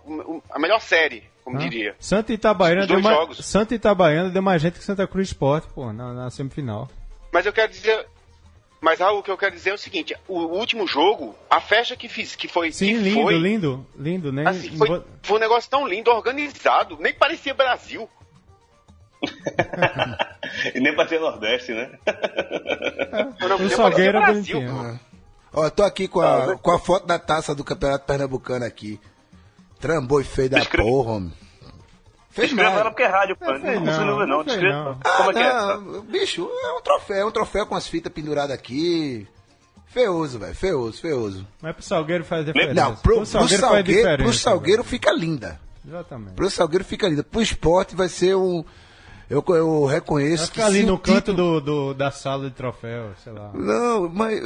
a 0.52 0.60
melhor 0.60 0.82
série, 0.82 1.24
como 1.44 1.56
Hã? 1.58 1.60
diria. 1.62 1.96
Santa 2.00 2.34
Itabaiana 2.34 2.86
deu 2.86 3.00
mais. 3.02 3.38
Santa 3.46 3.74
Itabaiana 3.74 4.30
deu 4.30 4.42
mais 4.42 4.62
gente 4.62 4.78
que 4.80 4.84
Santa 4.84 5.08
Cruz 5.08 5.30
Sport, 5.30 5.66
pô, 5.74 5.94
na, 5.94 6.14
na 6.14 6.30
semifinal. 6.30 6.90
Mas 7.32 7.46
eu 7.46 7.54
quero 7.54 7.72
dizer, 7.72 8.06
mas 8.82 9.00
Raul, 9.00 9.20
o 9.20 9.24
que 9.24 9.32
eu 9.32 9.38
quero 9.38 9.56
dizer 9.56 9.72
é 9.72 9.74
o 9.74 9.78
seguinte: 9.78 10.16
o 10.28 10.40
último 10.40 10.88
jogo, 10.88 11.36
a 11.50 11.60
festa 11.60 11.96
que 11.96 12.08
fiz, 12.08 12.36
que 12.36 12.48
foi, 12.48 12.72
Sim, 12.72 12.88
que 12.88 12.94
lindo, 13.00 13.22
foi, 13.22 13.38
lindo, 13.38 13.88
lindo, 13.98 14.32
né? 14.32 14.44
assim, 14.48 14.78
foi, 14.78 15.04
foi 15.22 15.38
um 15.38 15.40
negócio 15.42 15.70
tão 15.70 15.88
lindo, 15.88 16.10
organizado, 16.12 16.98
nem 17.00 17.14
parecia 17.14 17.54
Brasil. 17.54 18.10
e 20.74 20.80
nem 20.80 20.96
ter 21.08 21.20
Nordeste, 21.20 21.74
né? 21.74 21.92
Não, 23.42 23.56
O 23.58 23.60
nem 23.60 23.70
Salgueiro 23.70 24.18
é 24.18 24.22
parecia. 24.22 24.60
Brasil. 24.60 25.00
Ó, 25.54 25.66
eu 25.66 25.72
tô 25.72 25.84
aqui 25.84 26.08
com 26.08 26.22
a, 26.22 26.56
com 26.58 26.72
a 26.72 26.80
foto 26.80 27.06
da 27.06 27.20
taça 27.20 27.54
do 27.56 27.64
Campeonato 27.64 28.06
Pernambucano 28.06 28.64
aqui. 28.66 29.00
Tramboi 29.80 30.24
feio 30.24 30.50
da 30.50 30.60
Descreve- 30.60 30.88
porra, 30.90 31.12
homem. 31.14 31.34
Fez 32.40 32.50
Descreva 32.50 32.70
mais. 32.72 32.82
ela 32.82 32.90
porque 32.92 33.04
é 33.04 33.08
rádio, 33.08 33.36
pô. 33.38 33.46
Não, 33.46 33.80
Não, 33.82 34.06
não, 34.18 34.28
não 34.28 34.44
Descreva. 34.44 34.84
não. 34.84 34.96
Como 35.18 35.30
é 35.32 35.34
que 35.34 35.40
é? 35.40 35.48
Ah, 35.52 35.80
bicho, 36.10 36.50
é 36.64 36.72
um 36.78 36.82
troféu, 36.82 37.18
é 37.18 37.26
um 37.26 37.32
troféu 37.32 37.66
com 37.66 37.76
as 37.76 37.88
fitas 37.88 38.12
penduradas 38.12 38.52
aqui. 38.56 39.28
Feioso, 39.88 40.38
velho, 40.38 40.56
feioso, 40.56 41.02
feioso. 41.02 41.48
Mas 41.62 41.74
pro 41.76 41.84
Salgueiro 41.84 42.24
faz 42.24 42.46
diferença. 42.46 42.74
Não, 42.76 42.96
pro, 42.96 43.16
pro 43.18 43.26
Salgueiro 43.26 43.62
Salgueiro, 43.62 43.86
faz 43.86 43.86
diferença. 43.98 44.24
pro 44.24 44.34
Salgueiro 44.34 44.84
fica 44.84 45.12
linda. 45.12 45.60
Exatamente. 45.88 46.34
Pro 46.36 46.50
Salgueiro 46.50 46.86
fica 46.86 47.08
linda. 47.08 47.24
Pro 47.24 47.42
esporte 47.42 47.96
vai 47.96 48.08
ser 48.08 48.36
um. 48.36 48.64
Eu, 49.28 49.44
eu 49.50 49.86
Vai 49.86 49.96
reconheço 49.96 50.48
ficar 50.48 50.66
ali 50.68 50.80
se 50.82 50.86
no 50.86 50.96
o 50.96 51.00
canto 51.00 51.32
título- 51.32 51.60
do, 51.62 51.92
do- 51.92 51.94
da 51.96 52.10
sala 52.12 52.50
de 52.50 52.56
troféu, 52.56 53.12
sei 53.24 53.32
lá. 53.34 53.52
Não, 53.54 54.10
mas 54.10 54.40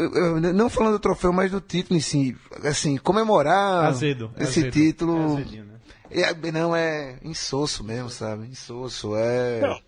não 0.54 0.70
falando 0.70 0.94
do 0.94 1.00
troféu, 1.00 1.32
mas 1.34 1.52
do 1.52 1.60
título 1.62 1.98
em 1.98 2.02
si. 2.02 2.36
Assim, 2.64 2.98
comemorar 2.98 3.86
Azedo. 3.86 4.32
esse 4.40 4.60
azedo. 4.60 4.72
título. 4.74 5.22
É 5.22 5.26
azedinho, 5.36 5.64
né? 5.66 5.73
É, 6.22 6.52
não, 6.52 6.76
é 6.76 7.18
insosso 7.24 7.84
mesmo, 7.84 8.10
sabe? 8.10 8.48
Insosso, 8.48 9.16
é. 9.16 9.60
Não. 9.62 9.82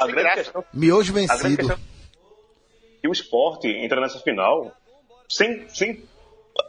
A 0.00 0.06
grande 0.06 0.22
graça. 0.22 0.36
questão 0.42 0.64
Miojo 0.72 1.12
A 1.12 1.14
grande 1.14 1.26
vencido. 1.42 1.56
questão 1.58 1.76
é 1.76 3.00
que 3.00 3.08
o 3.08 3.12
esporte 3.12 3.68
entra 3.68 4.00
nessa 4.00 4.18
final 4.20 4.72
sem, 5.28 5.68
sem 5.68 6.02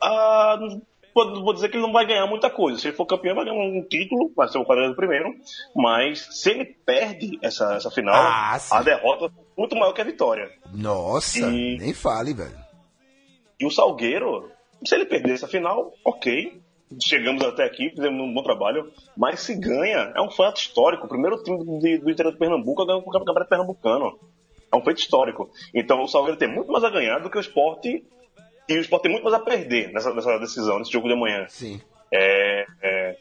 ah, 0.02 0.58
vou, 1.14 1.54
dizer 1.54 1.70
que 1.70 1.76
ele 1.78 1.84
não 1.86 1.92
vai 1.92 2.06
ganhar 2.06 2.26
muita 2.28 2.50
coisa. 2.50 2.80
Se 2.80 2.88
ele 2.88 2.96
for 2.96 3.06
campeão, 3.06 3.36
vai 3.36 3.46
ganhar 3.46 3.58
um 3.58 3.84
título, 3.84 4.32
vai 4.36 4.48
ser 4.48 4.58
o 4.58 4.66
quadrado 4.66 4.96
primeiro. 4.96 5.34
Mas 5.76 6.28
se 6.32 6.52
ele 6.52 6.66
perde 6.66 7.38
essa, 7.42 7.74
essa 7.76 7.90
final, 7.92 8.16
Ah, 8.16 8.60
a 8.72 8.84
derrota 8.84 9.26
é 9.26 9.30
muito 9.58 9.76
maior 9.76 9.94
que 9.94 10.02
a 10.02 10.06
vitória. 10.06 10.52
Nossa, 10.74 11.40
E- 11.40 11.78
nem 11.78 11.94
fale, 11.94 12.34
velho. 12.34 12.58
E 13.60 13.66
o 13.66 13.72
Salgueiro, 13.72 14.50
se 14.86 14.96
ele 14.96 15.06
perder 15.06 15.34
essa 15.34 15.48
final, 15.48 15.94
ok. 16.06 16.62
Chegamos 17.02 17.44
até 17.44 17.64
aqui, 17.64 17.90
fizemos 17.92 18.20
um 18.20 18.34
bom 18.34 18.42
trabalho. 18.42 18.92
Mas 19.16 19.42
se 19.42 19.56
ganha, 19.56 20.12
é 20.16 20.22
um 20.22 20.32
fato 20.32 20.58
histórico. 20.58 21.06
O 21.06 21.10
primeiro 21.10 21.42
time 21.44 21.58
do, 21.58 21.66
do 21.66 22.12
interior 22.12 22.32
de 22.32 22.40
Pernambuco 22.40 22.82
a 22.82 22.86
ganhar 22.86 22.98
o 22.98 23.04
Campeonato 23.04 23.50
Pernambucano. 23.50 24.20
É 24.72 24.76
um 24.76 24.84
feito 24.84 25.00
histórico. 25.00 25.50
Então 25.74 26.02
o 26.02 26.08
Salgueiro 26.08 26.38
tem 26.38 26.48
muito 26.48 26.72
mais 26.72 26.84
a 26.84 26.90
ganhar 26.90 27.20
do 27.20 27.30
que 27.30 27.38
o 27.38 27.42
esporte. 27.42 28.04
E 28.68 28.74
o 28.74 28.82
esporte 28.82 29.04
tem 29.04 29.12
muito 29.12 29.24
mais 29.24 29.36
a 29.36 29.40
perder 29.40 29.92
nessa, 29.92 30.14
nessa 30.14 30.38
decisão, 30.40 30.80
nesse 30.80 30.92
jogo 30.92 31.08
de 31.08 31.14
amanhã. 31.14 31.46
Sim. 31.48 31.82
É, 32.12 32.66
é, 32.82 33.18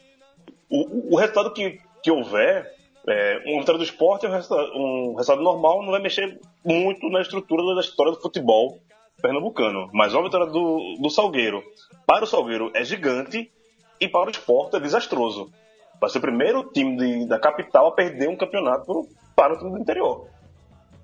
o, 0.69 1.13
o 1.13 1.17
resultado 1.17 1.51
que, 1.51 1.79
que 2.01 2.11
houver, 2.11 2.71
é, 3.07 3.41
uma 3.45 3.59
vitória 3.59 3.79
do 3.79 3.83
esporte 3.83 4.25
é 4.25 4.29
um 4.29 4.31
resultado, 4.31 4.71
um 4.75 5.15
resultado 5.15 5.41
normal, 5.41 5.81
não 5.81 5.91
vai 5.91 6.01
mexer 6.01 6.39
muito 6.63 7.07
na 7.09 7.21
estrutura 7.21 7.75
da 7.75 7.81
história 7.81 8.11
do 8.11 8.21
futebol 8.21 8.79
pernambucano. 9.21 9.89
Mas 9.93 10.13
uma 10.13 10.23
vitória 10.23 10.47
do, 10.47 10.95
do 10.99 11.09
Salgueiro 11.09 11.63
para 12.05 12.23
o 12.23 12.27
Salgueiro 12.27 12.71
é 12.73 12.83
gigante 12.83 13.51
e 13.99 14.07
para 14.07 14.27
o 14.27 14.31
esporte 14.31 14.75
é 14.75 14.79
desastroso. 14.79 15.51
Vai 15.99 16.09
ser 16.09 16.19
o 16.19 16.21
primeiro 16.21 16.63
time 16.71 16.95
de- 16.95 17.27
da 17.27 17.37
capital 17.39 17.87
a 17.87 17.91
perder 17.91 18.29
um 18.29 18.37
campeonato 18.37 19.07
para 19.35 19.53
o 19.53 19.57
time 19.57 19.71
do 19.71 19.79
interior. 19.79 20.27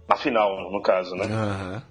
Na 0.08 0.16
final, 0.16 0.72
no 0.72 0.82
caso, 0.82 1.16
né? 1.16 1.26
Aham. 1.26 1.84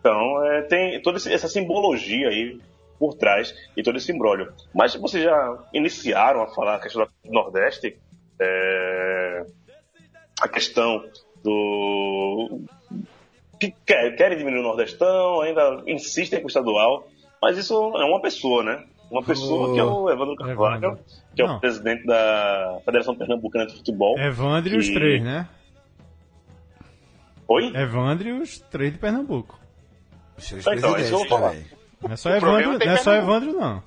Então, 0.00 0.44
é, 0.44 0.62
tem 0.62 1.00
toda 1.00 1.16
essa 1.16 1.48
simbologia 1.48 2.28
aí 2.28 2.60
por 2.98 3.14
trás 3.14 3.54
e 3.76 3.82
todo 3.82 3.96
esse 3.96 4.12
imbróglio. 4.12 4.52
Mas 4.74 4.94
vocês 4.94 5.24
já 5.24 5.58
iniciaram 5.72 6.42
a 6.42 6.46
falar 6.48 6.74
a 6.76 6.78
questão 6.80 7.06
do 7.24 7.32
Nordeste, 7.32 7.96
é, 8.38 9.46
a 10.42 10.48
questão 10.48 11.04
do. 11.42 12.60
que 13.58 13.74
quer, 13.86 14.14
querem 14.16 14.36
diminuir 14.36 14.60
o 14.60 14.64
Nordestão, 14.64 15.40
ainda 15.40 15.82
insistem 15.86 16.38
com 16.40 16.46
o 16.46 16.48
estadual, 16.48 17.08
mas 17.40 17.56
isso 17.56 17.74
é 17.96 18.04
uma 18.04 18.20
pessoa, 18.20 18.62
né? 18.62 18.84
Uma 19.10 19.22
pessoa 19.22 19.72
que 19.74 19.78
é 19.78 19.84
o 19.84 20.10
Evandro 20.10 20.34
Carvalho, 20.36 20.84
Evandro. 20.84 21.04
que 21.34 21.42
é 21.42 21.46
Não. 21.46 21.56
o 21.56 21.60
presidente 21.60 22.04
da 22.06 22.80
Federação 22.84 23.14
Pernambucana 23.14 23.66
de 23.66 23.76
Futebol. 23.76 24.18
Evandro 24.18 24.74
e 24.74 24.78
os 24.78 24.88
três, 24.88 25.22
né? 25.22 25.48
Oi? 27.46 27.72
Evandro 27.76 28.28
e 28.28 28.32
os 28.32 28.58
três 28.58 28.92
de 28.92 28.98
Pernambuco. 28.98 29.58
Seus 30.38 30.66
Então, 30.66 30.96
é 30.96 31.00
isso 31.02 31.12
eu 31.14 31.18
vou 31.18 31.28
falar. 31.28 31.54
Não 32.02 32.12
é 32.12 32.16
só 32.16 32.30
O 32.30 32.32
Evandro, 32.34 32.78
tem 32.78 32.88
não 32.88 32.94
é 32.94 32.98
só. 32.98 33.14
Evandro, 33.14 33.52
não. 33.52 33.82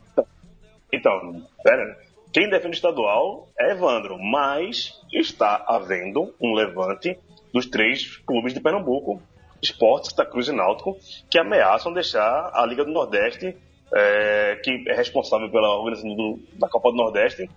Então, 0.93 1.43
pera, 1.63 1.97
quem 2.32 2.49
defende 2.49 2.69
o 2.69 2.73
estadual 2.75 3.47
é 3.60 3.71
Evandro, 3.71 4.17
mas 4.17 4.93
está 5.12 5.65
havendo 5.67 6.34
um 6.39 6.53
levante 6.53 7.17
dos 7.53 7.65
três 7.65 8.17
clubes 8.17 8.53
de 8.53 8.60
Pernambuco, 8.62 9.21
Esporte, 9.62 10.10
Santa 10.10 10.25
Cruz 10.25 10.47
e 10.47 10.51
Náutico, 10.51 10.97
que 11.30 11.38
ameaçam 11.39 11.91
deixar 11.91 12.51
a 12.53 12.65
Liga 12.65 12.86
do 12.86 12.91
Nordeste, 12.91 13.58
é, 13.93 14.60
que 14.63 14.84
é 14.88 14.95
responsável 14.95 15.50
pela 15.50 15.76
organização 15.76 16.15
do- 16.15 16.39
da 16.54 16.67
Copa 16.67 16.91
do 16.91 16.97
Nordeste, 16.97 17.50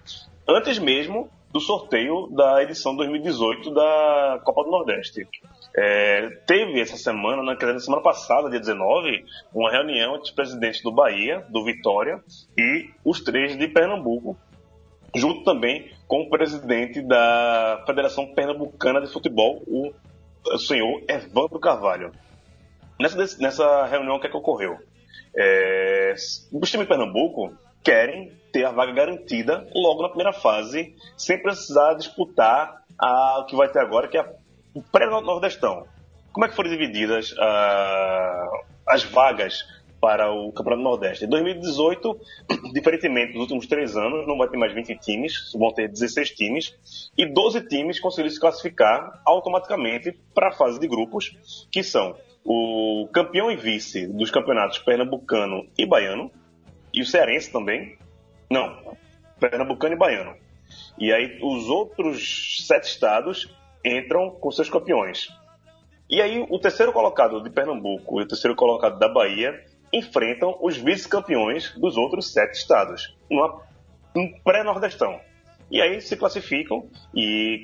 antes 0.49 0.79
mesmo 0.79 1.29
do 1.53 1.61
sorteio 1.61 2.29
da 2.31 2.63
edição 2.63 2.95
2018 2.95 3.73
da 3.73 4.41
Copa 4.45 4.63
do 4.65 4.71
Nordeste. 4.71 5.27
É, 5.77 6.29
teve 6.47 6.81
essa 6.81 6.97
semana, 6.97 7.43
na, 7.43 7.79
semana 7.79 8.03
passada, 8.03 8.49
dia 8.49 8.61
19, 8.61 9.25
uma 9.53 9.71
reunião 9.71 10.15
entre 10.15 10.29
os 10.29 10.31
presidentes 10.31 10.83
do 10.83 10.93
Bahia, 10.93 11.45
do 11.49 11.65
Vitória 11.65 12.23
e 12.57 12.89
os 13.05 13.21
três 13.21 13.57
de 13.57 13.67
Pernambuco, 13.69 14.37
junto 15.15 15.43
também 15.43 15.91
com 16.07 16.23
o 16.23 16.31
presidente 16.31 17.03
da 17.03 17.83
Federação 17.87 18.27
Pernambucana 18.33 19.01
de 19.01 19.13
Futebol, 19.13 19.63
o, 19.67 19.93
senhor 20.59 21.03
Evandro 21.09 21.59
Carvalho. 21.59 22.13
Nessa, 22.99 23.39
nessa 23.39 23.87
reunião, 23.87 24.17
o 24.17 24.21
que, 24.21 24.27
é 24.27 24.31
que 24.31 24.37
ocorreu? 24.37 24.79
É, 25.37 26.15
os 26.53 26.71
times 26.71 26.87
de 26.87 26.87
Pernambuco 26.87 27.53
querem 27.83 28.33
ter 28.53 28.65
a 28.65 28.71
vaga 28.73 28.93
garantida 28.93 29.67
logo 29.75 30.03
na 30.03 30.09
primeira 30.09 30.33
fase, 30.33 30.95
sem 31.17 31.41
precisar 31.41 31.95
disputar 31.95 32.83
a, 32.99 33.41
o 33.41 33.47
que 33.47 33.57
vai 33.57 33.69
ter 33.69 33.79
agora, 33.81 34.09
que 34.09 34.17
é 34.17 34.21
a- 34.21 34.33
o 34.75 34.83
pré-nordestão. 34.83 35.87
Como 36.33 36.45
é 36.45 36.49
que 36.49 36.55
foram 36.55 36.71
divididas 36.71 37.35
ah, 37.39 38.47
as 38.87 39.03
vagas 39.05 39.65
para 40.01 40.31
o 40.33 40.53
Campeonato 40.53 40.83
Nordeste? 40.83 41.25
Em 41.25 41.29
2018, 41.29 42.21
diferentemente 42.75 43.33
dos 43.33 43.43
últimos 43.43 43.67
três 43.67 43.97
anos, 43.97 44.27
não 44.27 44.37
vai 44.39 44.49
ter 44.49 44.57
mais 44.57 44.73
20 44.73 44.97
times, 44.99 45.53
vão 45.55 45.73
ter 45.73 45.89
16 45.89 46.31
times, 46.33 47.11
e 47.17 47.27
12 47.27 47.67
times 47.69 47.99
conseguiram 48.01 48.31
se 48.31 48.41
classificar 48.41 49.21
automaticamente 49.25 50.13
para 50.35 50.49
a 50.49 50.53
fase 50.53 50.79
de 50.79 50.87
grupos, 50.89 51.37
que 51.71 51.83
são 51.83 52.15
o 52.45 53.09
campeão 53.13 53.51
e 53.51 53.57
vice 53.57 54.07
dos 54.07 54.31
campeonatos 54.31 54.79
pernambucano 54.79 55.69
e 55.77 55.87
baiano, 55.87 56.31
e 56.93 57.03
o 57.03 57.07
cearense 57.07 57.53
também. 57.53 57.97
Não, 58.51 58.97
pernambucano 59.39 59.95
e 59.95 59.99
baiano. 59.99 60.35
E 60.99 61.13
aí 61.13 61.39
os 61.43 61.69
outros 61.69 62.67
sete 62.67 62.85
estados 62.85 63.55
entram 63.85 64.31
com 64.31 64.51
seus 64.51 64.69
campeões. 64.69 65.29
E 66.09 66.21
aí 66.21 66.45
o 66.49 66.59
terceiro 66.59 66.93
colocado 66.93 67.43
de 67.43 67.51
Pernambuco 67.51 68.21
e 68.21 68.25
o 68.25 68.29
terceiro 68.29 68.57
colocado 68.57 68.99
da 68.99 69.09
Bahia 69.09 69.65
enfrentam 69.93 70.57
os 70.61 70.77
vice-campeões 70.77 71.73
dos 71.79 71.97
outros 71.97 72.33
sete 72.33 72.55
estados, 72.55 73.17
numa, 73.31 73.63
um 74.17 74.33
pré-nordestão. 74.43 75.21
E 75.71 75.81
aí 75.81 76.01
se 76.01 76.17
classificam 76.17 76.89
e 77.15 77.61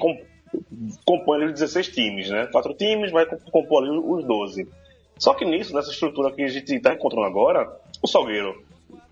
compõem 1.04 1.46
os 1.46 1.52
16 1.52 1.88
times, 1.88 2.30
né? 2.30 2.46
Quatro 2.46 2.74
times, 2.74 3.11
vai 3.11 3.26
comp- 3.26 3.50
compor 3.50 3.82
ali 3.82 3.90
os 3.98 4.24
12. 4.24 4.68
Só 5.18 5.35
que 5.35 5.44
nisso, 5.44 5.74
nessa 5.74 5.90
estrutura 5.90 6.32
que 6.32 6.42
a 6.42 6.48
gente 6.48 6.74
está 6.74 6.92
encontrando 6.92 7.26
agora, 7.26 7.70
o 8.02 8.06
Salgueiro 8.06 8.62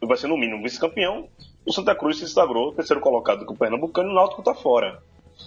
vai 0.02 0.16
ser 0.16 0.26
no 0.26 0.36
mínimo 0.36 0.62
vice-campeão, 0.62 1.28
o 1.66 1.72
Santa 1.72 1.94
Cruz 1.94 2.18
se 2.18 2.28
sagrou 2.28 2.72
terceiro 2.72 3.00
colocado 3.00 3.46
com 3.46 3.54
o 3.54 3.56
Pernambucano 3.56 4.10
e 4.10 4.12
o 4.12 4.14
Náutico 4.14 4.42
está 4.42 4.54
fora. 4.54 5.02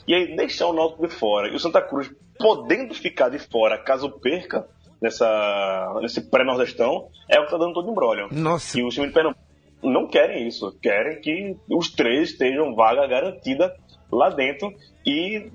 E 0.08 0.13
aí 0.15 0.36
deixar 0.36 0.65
o 0.67 0.73
Náutico 0.73 1.08
de 1.08 1.13
fora 1.13 1.47
e 1.47 1.56
o 1.56 1.60
Santa 1.60 1.82
Cruz 1.82 2.10
podendo 2.39 2.93
ficar 2.95 3.30
de 3.30 3.38
fora 3.39 3.78
caso 3.78 4.10
perca 4.10 4.67
nessa, 5.00 5.95
nesse 6.02 6.21
pré-nordestão 6.21 7.08
é 7.30 7.38
o 7.38 7.41
que 7.41 7.47
está 7.47 7.58
dando 7.58 7.73
todo 7.73 7.89
embrólio. 7.91 8.28
Nossa. 8.32 8.80
E 8.80 8.84
os 8.84 8.93
times 8.93 9.10
de 9.10 9.13
Pernambuco 9.13 9.43
não 9.84 10.08
querem 10.08 10.47
isso, 10.47 10.76
querem 10.82 11.21
que 11.21 11.56
os 11.69 11.91
três 11.91 12.32
estejam 12.32 12.73
vaga 12.73 13.06
garantida 13.06 13.76
lá 14.12 14.30
dentro 14.30 14.73
e 15.06 15.52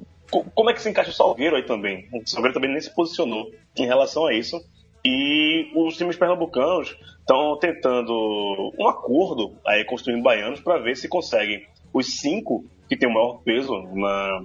como 0.54 0.70
é 0.70 0.72
que 0.72 0.80
se 0.82 0.88
encaixa 0.88 1.10
o 1.10 1.14
Salgueiro 1.14 1.56
aí 1.56 1.62
também? 1.62 2.08
O 2.12 2.26
Salgueiro 2.26 2.54
também 2.54 2.70
nem 2.70 2.80
se 2.80 2.94
posicionou 2.94 3.50
em 3.76 3.86
relação 3.86 4.26
a 4.26 4.34
isso. 4.34 4.56
E 5.04 5.70
os 5.74 5.96
times 5.96 6.16
pernambucanos 6.16 6.96
estão 7.18 7.58
tentando 7.58 8.72
um 8.78 8.88
acordo 8.88 9.56
aí 9.66 9.84
times 10.02 10.22
baianos 10.22 10.60
para 10.60 10.78
ver 10.78 10.96
se 10.96 11.08
conseguem 11.08 11.66
os 11.92 12.20
cinco 12.20 12.64
que 12.88 12.96
têm 12.96 13.08
o 13.08 13.12
maior 13.12 13.42
peso 13.42 13.72
na, 13.94 14.44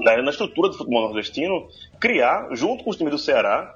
na, 0.00 0.22
na 0.22 0.30
estrutura 0.30 0.68
do 0.68 0.76
futebol 0.76 1.02
nordestino 1.02 1.68
criar, 2.00 2.48
junto 2.52 2.82
com 2.82 2.90
os 2.90 2.96
times 2.96 3.12
do 3.12 3.18
Ceará, 3.18 3.74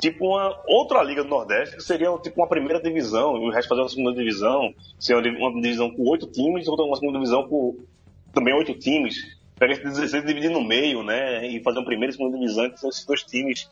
tipo 0.00 0.26
uma 0.26 0.58
outra 0.66 1.02
liga 1.02 1.22
do 1.22 1.28
Nordeste, 1.28 1.76
que 1.76 1.82
seria 1.82 2.10
tipo 2.18 2.40
uma 2.40 2.48
primeira 2.48 2.80
divisão, 2.80 3.36
e 3.36 3.46
o 3.46 3.50
resto 3.50 3.68
fazer 3.68 3.82
uma 3.82 3.88
segunda 3.88 4.14
divisão, 4.14 4.74
ser 4.98 5.14
uma, 5.14 5.22
div- 5.22 5.38
uma 5.38 5.60
divisão 5.60 5.90
com 5.90 6.02
oito 6.08 6.26
times, 6.26 6.66
outra 6.66 6.84
uma 6.84 6.96
segunda 6.96 7.18
divisão 7.18 7.46
com 7.48 7.76
também 8.32 8.54
oito 8.54 8.74
times. 8.74 9.14
Pegar 9.58 9.72
esses 9.72 9.84
16 9.84 10.24
e 10.24 10.26
dividir 10.26 10.50
no 10.50 10.62
meio, 10.62 11.02
né? 11.02 11.46
E 11.46 11.62
fazer 11.62 11.78
uma 11.78 11.84
primeira 11.84 12.12
e 12.12 12.16
segunda 12.16 12.38
divisão 12.38 12.66
entre 12.66 12.88
esses 12.88 13.04
dois 13.04 13.22
times. 13.22 13.70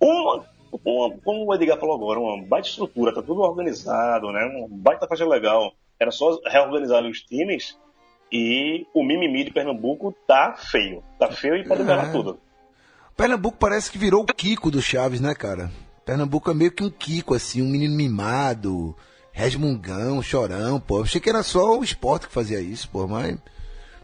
Uma, 0.00 0.44
uma, 0.84 1.16
como 1.24 1.46
o 1.46 1.54
Edgar 1.54 1.78
falou 1.78 1.94
agora, 1.96 2.20
uma 2.20 2.42
baita 2.46 2.68
estrutura, 2.68 3.14
tá 3.14 3.22
tudo 3.22 3.40
organizado, 3.40 4.30
né? 4.30 4.44
Uma 4.44 4.68
baita 4.70 5.06
faixa 5.06 5.26
legal. 5.26 5.72
Era 5.98 6.10
só 6.10 6.38
reorganizar 6.46 7.02
os 7.04 7.20
times 7.22 7.76
e 8.30 8.86
o 8.94 9.02
mimimi 9.02 9.44
de 9.44 9.50
Pernambuco 9.50 10.14
tá 10.26 10.54
feio. 10.56 11.02
Tá 11.18 11.30
feio 11.32 11.56
e 11.56 11.66
pode 11.66 11.82
ganhar 11.84 12.08
É. 12.08 12.12
tudo. 12.12 12.38
Pernambuco 13.16 13.56
parece 13.58 13.90
que 13.90 13.98
virou 13.98 14.22
o 14.22 14.26
Kiko 14.26 14.70
do 14.70 14.80
Chaves, 14.80 15.20
né, 15.20 15.34
cara? 15.34 15.72
Pernambuco 16.04 16.50
é 16.50 16.54
meio 16.54 16.70
que 16.70 16.84
um 16.84 16.90
Kiko, 16.90 17.34
assim, 17.34 17.60
um 17.62 17.68
menino 17.68 17.96
mimado, 17.96 18.94
resmungão, 19.32 20.22
chorão, 20.22 20.78
pô. 20.78 20.98
Eu 20.98 21.02
achei 21.02 21.20
que 21.20 21.28
era 21.28 21.42
só 21.42 21.78
o 21.78 21.82
esporte 21.82 22.28
que 22.28 22.32
fazia 22.32 22.60
isso, 22.60 22.88
pô, 22.90 23.08
mas 23.08 23.36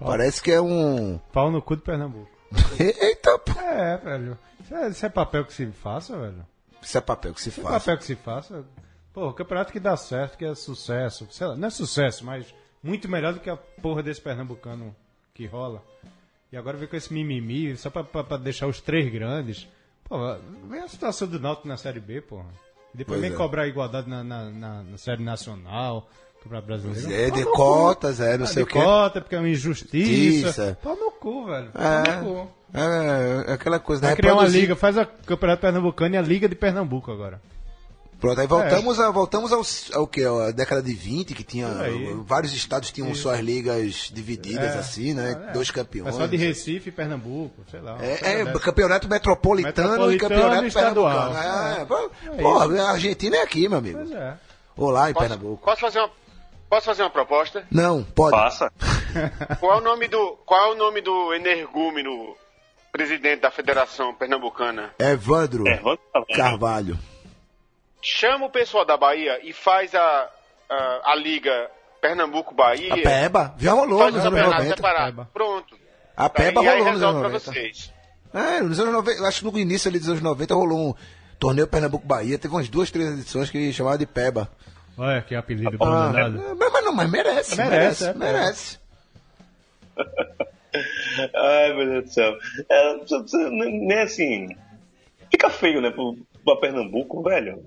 parece 0.05 0.43
que 0.43 0.51
é 0.53 0.61
um. 0.61 1.19
Pau 1.33 1.51
no 1.51 1.61
cu 1.63 1.77
do 1.77 1.83
Pernambuco. 1.83 2.31
Eita, 2.79 3.39
pô. 3.39 3.59
É, 3.61 3.97
velho. 3.99 4.39
Isso 4.63 4.75
é, 4.75 4.89
isso 4.89 5.07
é 5.07 5.09
papel 5.09 5.45
que 5.45 5.53
se 5.53 5.67
faça, 5.73 6.17
velho. 6.19 6.47
Isso 6.83 6.97
é 6.99 7.01
papel 7.01 7.35
que 7.35 7.41
se 7.41 7.49
Isso 7.49 7.61
é 7.61 7.63
faz. 7.65 7.83
papel 7.83 7.99
que 7.99 8.05
se 8.05 8.15
faça. 8.17 8.65
Pô, 9.13 9.29
o 9.29 9.33
campeonato 9.33 9.73
que 9.73 9.81
dá 9.81 9.97
certo, 9.97 10.37
que 10.39 10.45
é 10.45 10.55
sucesso. 10.55 11.27
Sei 11.31 11.47
lá, 11.47 11.57
não 11.57 11.69
é 11.69 11.71
sucesso, 11.71 12.25
mas 12.25 12.53
muito 12.83 13.09
melhor 13.09 13.33
do 13.33 13.41
que 13.41 13.49
a 13.51 13.57
porra 13.57 14.03
desse 14.03 14.21
pernambucano 14.21 14.95
que 15.33 15.47
rola. 15.47 15.83
E 16.53 16.57
agora 16.57 16.77
vem 16.77 16.87
com 16.89 16.97
esse 16.97 17.13
mimimi, 17.13 17.77
só 17.77 17.91
pra, 17.91 18.05
pra, 18.05 18.23
pra 18.25 18.37
deixar 18.37 18.67
os 18.67 18.81
três 18.81 19.11
grandes. 19.13 19.67
Pô, 20.05 20.17
vem 20.69 20.81
a 20.81 20.89
situação 20.89 21.27
do 21.27 21.41
Náutico 21.41 21.67
na 21.67 21.77
Série 21.77 22.01
B, 22.01 22.21
porra. 22.21 22.47
Depois 22.93 23.19
Pois 23.19 23.21
vem 23.23 23.33
é. 23.33 23.35
cobrar 23.37 23.67
igualdade 23.67 24.09
na, 24.09 24.23
na, 24.23 24.51
na- 24.51 24.83
na 24.85 24.99
Série 24.99 25.23
Nacional. 25.23 26.09
Campeonato 26.45 26.67
Brasileiro. 26.67 27.13
É, 27.13 27.31
de 27.31 27.43
Pau 27.45 27.51
no 27.51 27.57
cotas, 27.57 28.21
é, 28.21 28.39
não 28.39 28.47
cu. 28.47 28.53
sei 28.53 28.63
Ah, 28.63 28.65
o 28.65 28.67
de 28.69 28.73
que. 28.73 28.79
cota, 28.79 29.21
porque 29.21 29.35
é 29.35 29.39
uma 29.39 29.49
injustiça. 29.49 30.07
Justiça. 30.47 30.79
Pau 30.83 30.95
no 30.97 31.11
cu, 31.11 31.47
velho. 31.47 31.71
Pau 31.73 31.83
É, 31.83 32.17
no 32.17 32.25
cu. 32.25 32.51
é, 32.75 33.51
é 33.51 33.53
aquela 33.55 33.79
coisa, 33.81 34.03
né? 34.03 34.09
Vai 34.09 34.17
criar 34.17 34.33
uma 34.33 34.43
Reproduzir- 34.43 34.61
liga, 34.63 34.77
faz 34.77 34.97
a 34.99 35.05
Campeonato 35.05 35.61
Pernambucano 35.63 36.15
e 36.15 36.19
a 36.19 36.23
Liga 36.23 36.49
de 36.49 36.55
Pernambuco 36.55 37.11
agora. 37.11 37.41
Pronto, 38.21 38.41
aí 38.41 38.47
voltamos, 38.47 38.99
a, 39.01 39.11
voltamos 39.11 39.53
aos, 39.53 39.91
ao 39.93 40.07
que? 40.07 40.25
A 40.25 40.51
década 40.51 40.81
de 40.83 40.95
20, 40.95 41.35
que 41.35 41.43
tinha. 41.43 41.69
Vários 42.25 42.55
estados 42.55 42.91
tinham 42.91 43.15
suas 43.15 43.39
ligas 43.41 44.11
divididas, 44.15 44.75
É. 44.77 44.79
assim, 44.79 45.13
né? 45.13 45.47
É. 45.49 45.53
Dois 45.53 45.69
É 45.69 45.73
campeões. 45.73 46.15
só 46.15 46.25
de 46.27 46.37
Recife 46.37 46.89
e 46.89 46.93
Pernambuco, 46.93 47.63
sei 47.71 47.81
lá. 47.81 47.97
uma 47.97 48.05
É, 48.05 48.41
é, 48.41 48.45
campeonato 48.61 49.09
metropolitano, 49.11 50.11
e 50.11 50.17
Metropolitano 50.17 50.19
campeonato 50.35 50.65
e 50.65 50.69
estadual. 50.69 51.33
pernambucano. 51.35 52.11
É, 52.33 52.39
É 52.39 52.73
isso. 52.77 52.81
a 52.83 52.91
Argentina 52.93 53.37
é 53.37 53.43
aqui, 53.43 53.69
meu 53.69 53.79
amigo. 53.79 53.99
Pois 53.99 54.13
é. 54.13 54.35
Olá, 54.77 55.11
em 55.11 55.13
Posso, 55.13 55.29
Pernambuco. 55.29 55.65
posso 55.65 55.81
fazer 55.83 55.99
uma, 55.99 56.11
posso 56.75 56.87
fazer 56.87 57.03
uma 57.03 57.11
proposta? 57.11 57.65
Não, 57.71 58.03
pode. 58.03 58.37
Passa. 58.37 58.73
Qual 59.61 59.75
é 59.75 59.77
o 59.79 59.81
nome 59.81 60.09
do, 60.09 60.37
qual 60.45 60.73
é 60.73 60.75
o 60.75 60.77
nome 60.77 61.01
do 61.01 61.33
energúmeno 61.33 62.37
presidente 62.91 63.41
da 63.43 63.51
Federação 63.51 64.13
Pernambucana? 64.13 64.93
Evandro 64.99 65.67
É, 65.69 65.77
tá 65.77 65.95
vendo. 66.15 66.37
Carvalho. 66.37 66.99
Chama 68.03 68.47
o 68.47 68.51
pessoal 68.51 68.85
da 68.85 68.97
Bahia 68.97 69.39
e 69.45 69.53
faz 69.53 69.95
a, 69.95 70.29
a, 70.69 71.13
a 71.13 71.15
liga 71.15 71.71
Pernambuco-Bahia. 72.01 72.93
A 72.95 72.97
Peba 72.97 73.55
já 73.57 73.73
rolou 73.73 74.11
nos 74.11 74.15
anos 74.17 74.23
campeonato 74.25 74.63
90. 74.63 74.77
separado. 74.77 75.07
Peba. 75.07 75.31
Pronto. 75.33 75.79
A 76.17 76.29
Peba 76.29 76.63
e 76.65 76.69
aí 76.69 76.79
rolou 76.81 76.93
nos 76.93 77.03
anos 77.03 77.15
resolve 77.15 77.21
pra 77.21 77.29
90. 77.29 77.53
vocês. 77.53 77.93
É, 78.35 78.61
nos 78.61 78.81
anos 78.81 78.93
90, 78.93 79.21
eu 79.21 79.27
acho 79.27 79.39
que 79.45 79.51
no 79.53 79.59
início 79.59 79.89
ali 79.89 80.01
dos 80.01 80.09
anos 80.09 80.21
90 80.21 80.55
rolou 80.55 80.91
um 80.91 80.95
torneio 81.39 81.69
Pernambuco-Bahia, 81.69 82.37
teve 82.37 82.53
umas 82.53 82.69
duas, 82.69 82.91
três 82.91 83.13
edições 83.13 83.49
que 83.49 83.73
chamava 83.73 83.97
de 83.97 84.07
Peba. 84.07 84.51
Olha 84.97 85.23
que 85.23 85.35
apelido 85.35 85.77
Ah, 85.81 86.13
danado. 86.13 86.39
é, 86.41 86.55
mas, 86.55 86.73
mas 86.73 86.85
não, 86.85 86.93
mas 86.95 87.11
merece, 87.11 87.57
merece, 87.57 88.05
Merece, 88.15 88.19
merece. 88.19 88.79
é, 89.99 90.05
Ai, 91.37 91.73
meu 91.75 91.87
Deus 91.87 92.05
do 92.05 92.11
céu. 92.13 92.37
É, 92.69 92.95
precisa- 92.99 93.21
precisa- 93.21 93.51
nem 93.51 93.99
assim. 94.01 94.49
Fica 95.31 95.51
feio, 95.51 95.81
né, 95.81 95.91
pro, 95.91 96.17
pra 96.45 96.57
Pernambuco, 96.57 97.23
velho. 97.23 97.65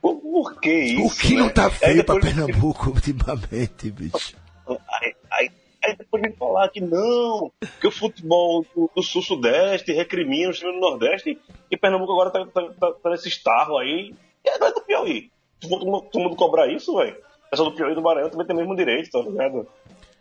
Por, 0.00 0.16
por 0.20 0.60
que 0.60 0.72
isso? 0.72 1.06
O 1.06 1.10
que 1.28 1.34
não 1.36 1.46
né? 1.46 1.52
tá 1.52 1.64
Aí 1.66 1.70
feio 1.70 2.04
pra 2.04 2.20
Pernambuco 2.20 2.90
ultimamente, 2.90 3.90
bicho? 3.90 4.36
Aí, 4.68 5.14
aí, 5.30 5.50
aí 5.84 5.96
depois 5.96 6.22
vem 6.22 6.32
falar 6.32 6.68
que 6.68 6.80
não, 6.80 7.50
que 7.80 7.86
o 7.86 7.90
futebol 7.90 8.64
do, 8.74 8.90
do 8.94 9.02
sul-sudeste 9.02 9.92
recrimina 9.92 10.50
o 10.50 10.52
time 10.52 10.72
do 10.72 10.78
nordeste 10.80 11.38
e 11.70 11.76
Pernambuco 11.76 12.12
agora 12.12 12.30
tá, 12.30 12.46
tá, 12.46 12.62
tá, 12.78 12.92
tá 13.02 13.10
nesse 13.10 13.28
estarro 13.28 13.78
aí. 13.78 14.14
E 14.44 14.48
agora 14.50 14.70
é 14.70 14.74
do 14.74 14.80
Piauí. 14.82 15.30
Todo 15.60 15.86
mundo, 15.86 16.06
todo 16.10 16.22
mundo 16.22 16.36
cobrar 16.36 16.68
isso, 16.68 16.96
velho, 16.96 17.16
o 17.46 17.50
pessoal 17.50 17.70
do 17.70 17.76
Piauí 17.76 17.92
e 17.92 17.94
do 17.94 18.02
Maranhão 18.02 18.30
também 18.30 18.46
tem 18.46 18.54
o 18.54 18.58
mesmo 18.58 18.76
direito, 18.76 19.10
tá 19.10 19.20
ligado? 19.20 19.66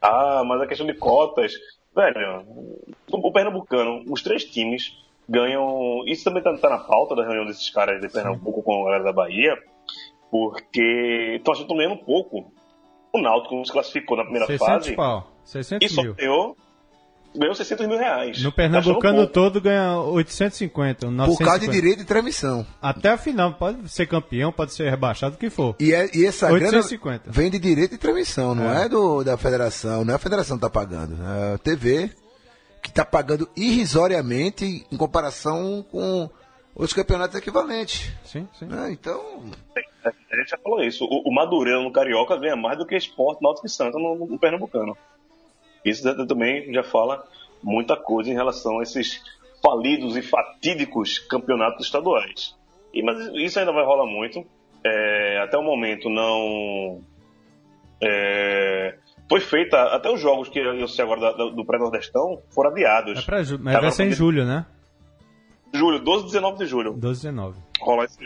Ah, 0.02 0.44
mas 0.46 0.62
a 0.62 0.68
questão 0.68 0.86
de 0.86 0.94
cotas. 0.94 1.54
Velho, 1.96 2.46
o 3.12 3.32
Pernambucano, 3.32 4.04
os 4.08 4.22
três 4.22 4.46
times 4.46 4.98
ganham. 5.28 6.04
Isso 6.06 6.24
também 6.24 6.44
tá, 6.44 6.56
tá 6.58 6.70
na 6.70 6.78
pauta 6.78 7.16
da 7.16 7.24
reunião 7.24 7.46
desses 7.46 7.70
caras 7.70 8.00
de 8.00 8.08
Pernambuco 8.08 8.62
com 8.64 8.82
a 8.82 8.86
galera 8.86 9.04
da 9.04 9.14
Bahia, 9.14 9.58
porque 10.30 11.36
estão 11.38 11.54
achando 11.54 11.68
que 11.68 11.74
estão 11.74 11.78
ganhando 11.78 12.06
pouco. 12.06 12.52
O 13.14 13.20
Náutico 13.20 13.66
se 13.66 13.72
classificou 13.72 14.18
na 14.18 14.24
primeira 14.24 14.46
600 14.46 14.68
fase 14.68 14.96
pau. 14.96 15.32
e 15.44 15.50
600 15.50 15.92
só 15.92 16.04
mil. 16.04 16.14
ganhou, 16.14 16.58
ganhou 17.38 17.56
600 17.56 17.88
mil 17.88 17.98
reais. 17.98 18.42
No 18.42 18.52
Tá 18.52 18.56
Pernambucano 18.58 19.28
todo 19.28 19.62
ganha 19.62 19.98
850, 20.02 21.06
Por 21.08 21.12
950. 21.12 21.46
causa 21.46 21.60
de 21.60 21.72
direito 21.72 22.00
de 22.00 22.06
transmissão. 22.06 22.66
Até 22.82 23.10
a 23.10 23.18
final, 23.18 23.54
pode 23.54 23.88
ser 23.90 24.06
campeão, 24.08 24.52
pode 24.52 24.74
ser 24.74 24.90
rebaixado, 24.90 25.36
o 25.36 25.38
que 25.38 25.50
for. 25.50 25.76
E, 25.80 25.94
é, 25.94 26.10
e 26.16 26.26
essa 26.26 26.52
850. 26.52 27.18
grana 27.24 27.34
vem 27.36 27.50
de 27.50 27.60
direito 27.60 27.92
de 27.92 27.98
transmissão, 27.98 28.54
não 28.56 28.72
é, 28.72 28.86
É. 28.86 28.90
do, 28.90 29.24
da 29.24 29.38
federação, 29.38 30.04
não 30.04 30.14
é 30.14 30.16
a 30.16 30.20
federação 30.20 30.58
que 30.58 30.62
tá 30.62 30.70
pagando, 30.70 31.16
é 31.24 31.54
a 31.54 31.58
TV 31.58 32.10
que 32.82 32.92
tá 32.92 33.04
pagando 33.04 33.50
irrisoriamente 33.56 34.86
em 34.92 34.98
comparação 34.98 35.86
com 35.92 36.30
os 36.76 36.94
campeonatos 36.94 37.36
equivalentes. 37.36 38.12
Sim, 38.24 38.48
sim. 38.58 38.66
né? 38.66 38.90
Então, 38.92 39.44
A 40.06 40.36
gente 40.38 40.50
já 40.52 40.58
falou 40.64 40.82
isso. 40.84 41.04
O, 41.04 41.30
o 41.30 41.34
Madureira 41.34 41.82
no 41.82 41.92
Carioca 41.92 42.38
ganha 42.38 42.56
mais 42.56 42.78
do 42.78 42.86
que 42.86 42.96
Esporte, 42.96 43.42
Náutico 43.42 43.66
e 43.68 43.70
Santa 43.70 43.98
no, 43.98 44.16
no 44.28 44.40
Pernambucano. 44.40 44.96
Isso 45.90 46.28
também 46.28 46.72
já 46.74 46.84
fala 46.84 47.24
muita 47.64 47.96
coisa 47.96 48.30
em 48.30 48.34
relação 48.34 48.80
a 48.80 48.84
esses 48.84 49.22
falidos 49.64 50.16
e 50.16 50.22
fatídicos 50.22 51.20
campeonatos 51.20 51.86
estaduais. 51.86 52.56
E, 52.94 53.02
mas 53.04 53.18
isso 53.36 53.60
ainda 53.60 53.72
vai 53.72 53.84
rolar 53.86 54.06
muito. 54.06 54.46
É, 54.84 55.40
até 55.44 55.58
o 55.58 55.64
momento 55.64 56.10
não. 56.10 57.02
é, 58.02 58.96
foi 59.30 59.40
feita. 59.40 59.82
Até 59.96 60.10
os 60.12 60.20
jogos 60.22 60.50
que 60.50 60.60
eu 60.60 60.88
sei 60.88 61.04
agora 61.04 61.20
da- 61.34 61.50
do 61.50 61.66
pré-nordestão 61.66 62.42
foram 62.52 62.72
adiados. 62.72 63.20
É 63.20 63.22
pra 63.24 63.38
mas 63.58 63.74
Tá, 63.74 63.82
vai 63.82 63.92
ser 63.92 64.06
em 64.06 64.12
julho, 64.12 64.46
né? 64.46 64.66
Julho, 65.74 66.00
12 66.00 66.24
e 66.24 66.28
19 66.28 66.58
de 66.60 66.66
julho. 66.66 66.94
12 66.94 67.22
19. 67.24 67.60
rolar 67.82 68.06
esse 68.06 68.18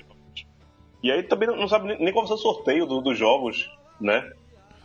E 1.03 1.11
aí 1.11 1.23
também 1.23 1.47
não 1.47 1.67
sabe 1.67 1.87
nem- 1.87 1.99
nem 1.99 2.13
vai 2.13 2.27
ser 2.27 2.33
o 2.33 2.37
sorteio 2.37 2.85
do- 2.85 3.01
dos 3.01 3.17
jogos, 3.17 3.71
né? 3.99 4.29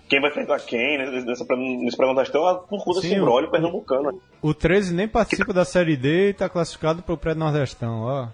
Quem 0.08 0.20
vai 0.20 0.30
enfrentar 0.30 0.60
quem 0.60 0.98
né, 0.98 1.06
nessa, 1.26 1.44
nesse 1.56 1.96
pré-nordestão 1.96 2.48
é 2.48 2.54
por 2.54 2.84
conta 2.84 3.00
desse 3.00 3.12
Sim, 3.12 3.20
embrólio 3.20 3.48
o- 3.48 3.50
pernambucano. 3.50 4.20
O 4.40 4.54
13 4.54 4.94
nem 4.94 5.08
participa 5.08 5.52
da 5.52 5.64
Série 5.64 5.96
D 5.96 6.28
e 6.30 6.34
tá 6.34 6.48
classificado 6.48 7.02
pro 7.02 7.16
pré-nordestão, 7.16 8.02
ó. 8.02 8.28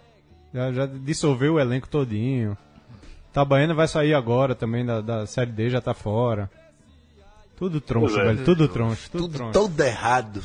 Já, 0.52 0.70
já 0.72 0.86
dissolveu 0.86 1.54
o 1.54 1.60
elenco 1.60 1.88
todinho. 1.88 2.56
Tabaiana 3.32 3.72
vai 3.72 3.88
sair 3.88 4.12
agora 4.12 4.54
também 4.54 4.84
da, 4.84 5.00
da 5.00 5.26
Série 5.26 5.50
D, 5.50 5.70
já 5.70 5.80
tá 5.80 5.94
fora. 5.94 6.50
Tudo 7.56 7.80
troncho, 7.80 8.20
é. 8.20 8.24
velho. 8.24 8.44
Tudo 8.44 8.68
troncho, 8.68 9.10
tudo, 9.10 9.22
tudo 9.24 9.34
troncho. 9.34 9.52
todo 9.52 9.80
errado. 9.80 10.42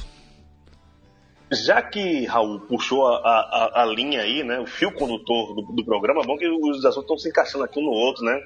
Já 1.51 1.81
que 1.81 2.25
Raul 2.25 2.59
puxou 2.61 3.07
a, 3.07 3.17
a, 3.19 3.81
a 3.83 3.85
linha 3.85 4.21
aí, 4.21 4.43
né? 4.43 4.59
O 4.59 4.65
fio 4.67 4.91
condutor 4.93 5.55
do, 5.55 5.61
do 5.73 5.85
programa, 5.85 6.21
bom 6.23 6.37
que 6.37 6.47
os 6.47 6.83
assuntos 6.85 7.03
estão 7.03 7.17
se 7.17 7.29
encaixando 7.29 7.63
aqui 7.63 7.79
um 7.79 7.83
no 7.83 7.91
outro, 7.91 8.23
né? 8.23 8.37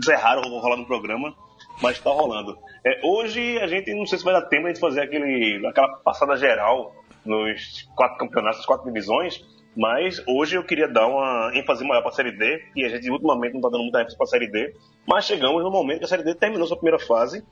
Deserraram 0.00 0.42
rolar 0.42 0.76
no 0.78 0.86
programa, 0.86 1.34
mas 1.82 1.98
tá 1.98 2.10
rolando. 2.10 2.58
É, 2.84 3.00
hoje 3.02 3.58
a 3.58 3.66
gente 3.66 3.92
não 3.94 4.06
sei 4.06 4.18
se 4.18 4.24
vai 4.24 4.34
dar 4.34 4.42
tempo 4.42 4.72
de 4.72 4.80
fazer 4.80 5.02
aquele, 5.02 5.66
aquela 5.66 5.88
passada 5.98 6.36
geral 6.36 6.94
nos 7.24 7.88
quatro 7.94 8.18
campeonatos, 8.18 8.60
as 8.60 8.66
quatro 8.66 8.86
divisões, 8.86 9.44
mas 9.76 10.22
hoje 10.26 10.56
eu 10.56 10.64
queria 10.64 10.88
dar 10.88 11.06
uma 11.06 11.50
ênfase 11.54 11.84
maior 11.84 12.00
para 12.00 12.10
a 12.10 12.14
Série 12.14 12.32
D, 12.32 12.64
e 12.74 12.84
a 12.84 12.88
gente 12.88 13.10
ultimamente 13.10 13.54
não 13.54 13.60
tá 13.60 13.68
dando 13.68 13.82
muita 13.82 14.00
ênfase 14.00 14.16
para 14.16 14.24
a 14.24 14.28
Série 14.28 14.48
D, 14.48 14.74
mas 15.06 15.26
chegamos 15.26 15.62
no 15.62 15.70
momento 15.70 15.98
que 15.98 16.04
a 16.04 16.08
Série 16.08 16.22
D 16.22 16.34
terminou 16.34 16.66
sua 16.66 16.76
primeira 16.76 16.98
fase, 16.98 17.44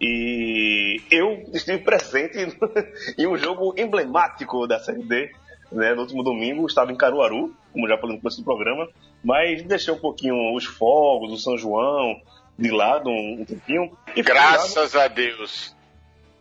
e 0.00 1.00
eu 1.10 1.44
estive 1.52 1.78
presente 1.78 2.38
em 3.18 3.26
um 3.26 3.36
jogo 3.36 3.74
emblemático 3.76 4.66
da 4.66 4.78
Série 4.78 5.02
D. 5.02 5.30
Né, 5.70 5.94
no 5.94 6.02
último 6.02 6.22
domingo 6.22 6.66
estava 6.66 6.92
em 6.92 6.96
Caruaru, 6.96 7.54
como 7.72 7.88
já 7.88 7.96
falei 7.96 8.16
no 8.16 8.20
começo 8.20 8.36
do 8.36 8.44
programa, 8.44 8.86
mas 9.24 9.62
deixei 9.62 9.94
um 9.94 9.98
pouquinho 9.98 10.54
os 10.54 10.66
fogos, 10.66 11.32
o 11.32 11.38
São 11.38 11.56
João 11.56 12.20
de 12.58 12.70
lado 12.70 13.10
um, 13.10 13.40
um 13.40 13.44
tempinho. 13.44 13.96
E 14.14 14.22
Graças 14.22 14.94
a 14.94 15.08
Deus. 15.08 15.74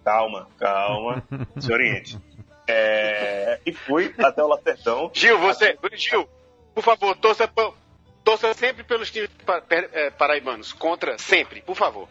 Calma, 0.03 0.47
calma, 0.57 1.23
se 1.59 1.71
oriente. 1.71 2.17
É, 2.67 3.59
e 3.65 3.73
fui 3.73 4.13
até 4.17 4.43
o 4.43 4.47
Lacerdão. 4.47 5.11
Gil, 5.13 5.37
você. 5.39 5.77
Gil, 5.93 6.27
por 6.73 6.83
favor, 6.83 7.15
torça, 7.17 7.49
torça 8.23 8.53
sempre 8.53 8.83
pelos 8.83 9.11
times 9.11 9.29
eh, 9.69 10.09
paraibanos. 10.11 10.73
Contra, 10.73 11.17
sempre, 11.17 11.61
por 11.61 11.75
favor. 11.75 12.07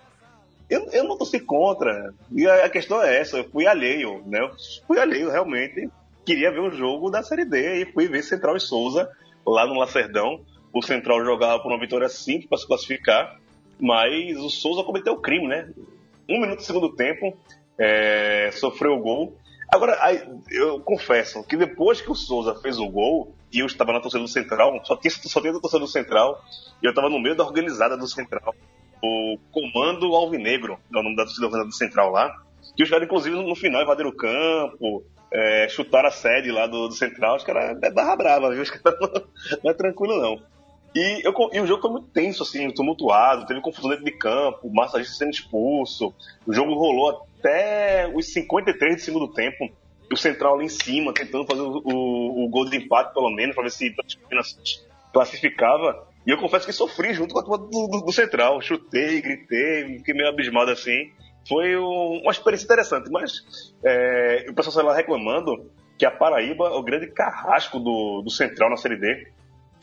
Eu, 0.68 0.88
eu 0.92 1.04
não 1.04 1.18
torci 1.18 1.40
contra. 1.40 2.14
E 2.30 2.46
a, 2.46 2.68
questão 2.70 3.02
é 3.02 3.18
essa, 3.18 3.38
eu 3.38 3.50
fui 3.50 3.66
alheio, 3.66 4.22
né? 4.26 4.40
Eu 4.40 4.50
fui 4.86 5.00
alheio, 5.00 5.30
realmente. 5.30 5.88
Queria 6.24 6.52
ver 6.52 6.60
o 6.60 6.70
jogo 6.70 7.10
da 7.10 7.22
Série 7.24 7.44
D 7.44 7.82
e 7.82 7.92
fui 7.92 8.06
ver 8.06 8.22
Central 8.22 8.56
e 8.56 8.60
Souza 8.60 9.10
lá 9.44 9.66
no 9.66 9.74
Lacerdão. 9.74 10.44
O 10.72 10.80
Central 10.80 11.24
jogava 11.24 11.60
por 11.60 11.72
uma 11.72 11.80
vitória 11.80 12.08
simples 12.08 12.48
para 12.48 12.58
se 12.58 12.66
classificar, 12.66 13.39
mas 13.80 14.36
o 14.38 14.50
Souza 14.50 14.84
cometeu 14.84 15.14
o 15.14 15.20
crime, 15.20 15.48
né? 15.48 15.70
Um 16.28 16.40
minuto 16.40 16.58
do 16.58 16.64
segundo 16.64 16.94
tempo, 16.94 17.36
é, 17.78 18.50
sofreu 18.52 18.92
o 18.92 19.00
gol. 19.00 19.36
Agora, 19.72 19.98
eu 20.50 20.80
confesso 20.80 21.44
que 21.44 21.56
depois 21.56 22.00
que 22.00 22.10
o 22.10 22.14
Souza 22.14 22.54
fez 22.56 22.78
o 22.78 22.88
gol, 22.88 23.34
e 23.52 23.60
eu 23.60 23.66
estava 23.66 23.92
na 23.92 24.00
torcida 24.00 24.22
do 24.22 24.28
Central, 24.28 24.80
só 24.84 24.96
tinha, 24.96 25.10
só 25.10 25.40
tinha 25.40 25.52
a 25.52 25.60
torcida 25.60 25.80
do 25.80 25.88
Central, 25.88 26.42
e 26.82 26.86
eu 26.86 26.90
estava 26.90 27.08
no 27.08 27.20
meio 27.20 27.36
da 27.36 27.44
organizada 27.44 27.96
do 27.96 28.06
Central 28.06 28.54
o 29.02 29.38
Comando 29.50 30.14
Alvinegro, 30.14 30.78
é 30.92 30.98
o 30.98 31.02
nome 31.02 31.16
da 31.16 31.24
torcida 31.24 31.46
organizada 31.46 31.70
do 31.70 31.74
Central 31.74 32.10
lá, 32.10 32.36
que 32.76 32.82
os 32.82 32.90
caras, 32.90 33.04
inclusive, 33.04 33.36
no 33.36 33.54
final 33.54 33.82
invadiram 33.82 34.10
o 34.10 34.16
campo, 34.16 35.04
é, 35.32 35.68
chutaram 35.68 36.08
a 36.08 36.12
sede 36.12 36.50
lá 36.50 36.66
do, 36.66 36.88
do 36.88 36.94
Central, 36.94 37.36
os 37.36 37.44
caras 37.44 37.78
é 37.82 37.90
barra 37.90 38.16
brava, 38.16 38.50
viu? 38.50 38.62
Os 38.62 38.70
caras 38.70 38.98
não, 39.00 39.10
não 39.64 39.70
é 39.70 39.74
tranquilo, 39.74 40.20
não. 40.20 40.42
E, 40.94 41.22
eu, 41.24 41.32
e 41.52 41.60
o 41.60 41.66
jogo 41.66 41.82
foi 41.82 41.90
muito 41.90 42.08
tenso, 42.08 42.42
assim, 42.42 42.68
tumultuado, 42.70 43.46
teve 43.46 43.60
confusão 43.60 43.90
dentro 43.90 44.04
de 44.04 44.12
campo, 44.12 44.66
o 44.66 44.74
massagista 44.74 45.16
sendo 45.16 45.30
expulso, 45.30 46.12
o 46.46 46.52
jogo 46.52 46.74
rolou 46.74 47.24
até 47.38 48.10
os 48.12 48.32
53 48.32 48.96
de 48.96 49.02
segundo 49.02 49.28
tempo, 49.28 49.70
o 50.12 50.16
Central 50.16 50.56
ali 50.56 50.64
em 50.64 50.68
cima, 50.68 51.14
tentando 51.14 51.46
fazer 51.46 51.62
o, 51.62 51.80
o, 51.84 52.44
o 52.44 52.48
gol 52.48 52.68
de 52.68 52.76
empate, 52.76 53.14
pelo 53.14 53.30
menos, 53.30 53.54
para 53.54 53.64
ver 53.64 53.70
se 53.70 53.94
classificava. 55.12 56.06
E 56.26 56.30
eu 56.30 56.38
confesso 56.38 56.66
que 56.66 56.72
sofri 56.72 57.14
junto 57.14 57.32
com 57.32 57.40
a 57.40 57.42
turma 57.42 57.58
do, 57.58 57.86
do, 57.86 58.00
do 58.06 58.12
Central. 58.12 58.60
Chutei, 58.60 59.20
gritei, 59.20 59.98
fiquei 59.98 60.14
meio 60.14 60.28
abismado 60.28 60.70
assim. 60.70 61.10
Foi 61.48 61.76
um, 61.76 62.20
uma 62.22 62.32
experiência 62.32 62.64
interessante, 62.64 63.10
mas 63.10 63.72
é, 63.84 64.46
o 64.48 64.54
pessoal 64.54 64.74
saiu 64.74 64.86
lá 64.86 64.94
reclamando 64.94 65.70
que 65.96 66.04
a 66.04 66.10
Paraíba 66.10 66.66
é 66.66 66.72
o 66.72 66.82
grande 66.82 67.06
carrasco 67.08 67.78
do, 67.78 68.22
do 68.22 68.30
Central 68.30 68.70
na 68.70 68.76
Série 68.76 68.96
D. 68.96 69.28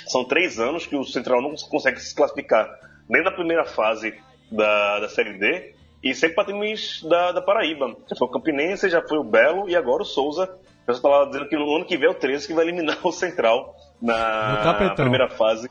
São 0.06 0.24
três 0.26 0.60
anos 0.60 0.86
que 0.86 0.96
o 0.96 1.04
Central 1.04 1.42
não 1.42 1.56
consegue 1.56 2.00
se 2.00 2.16
classificar 2.16 2.70
nem 3.10 3.24
na 3.24 3.32
primeira 3.32 3.66
fase 3.66 4.14
da, 4.52 5.00
da 5.00 5.10
Série 5.10 5.38
D 5.38 5.74
e 6.04 6.14
sempre 6.14 6.36
para 6.36 6.46
times 6.46 7.04
da, 7.04 7.32
da 7.32 7.42
Paraíba. 7.42 7.96
Já 8.08 8.16
foi 8.16 8.28
o 8.28 8.32
Campinense, 8.32 8.90
já 8.90 9.02
foi 9.02 9.18
o 9.18 9.24
Belo 9.24 9.70
e 9.70 9.76
agora 9.76 10.04
o 10.04 10.06
Souza. 10.06 10.44
O 10.44 10.86
pessoal 10.86 11.24
estava 11.24 11.26
dizendo 11.32 11.50
que 11.50 11.56
no 11.58 11.76
ano 11.76 11.86
que 11.86 11.98
vem 11.98 12.08
é 12.08 12.12
o 12.12 12.16
13 12.16 12.48
que 12.48 12.54
vai 12.54 12.66
eliminar 12.66 13.00
o 13.06 13.12
Central 13.12 13.76
na 14.02 14.94
primeira 14.96 15.30
fase 15.30 15.70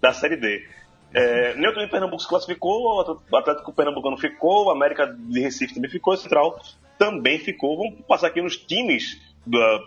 da 0.00 0.12
Série 0.12 0.36
D. 0.36 0.66
É, 1.14 1.54
Neutro 1.54 1.80
de 1.80 1.90
Pernambuco 1.90 2.20
se 2.20 2.28
classificou, 2.28 3.02
o 3.30 3.36
Atlético 3.36 3.72
Pernambucano 3.72 4.18
ficou, 4.18 4.66
o 4.66 4.70
América 4.70 5.06
de 5.06 5.40
Recife 5.40 5.74
também 5.74 5.90
ficou, 5.90 6.12
o 6.12 6.16
Central 6.16 6.60
também 6.98 7.38
ficou. 7.38 7.78
Vamos 7.78 8.04
passar 8.06 8.26
aqui 8.26 8.42
nos 8.42 8.56
times 8.56 9.18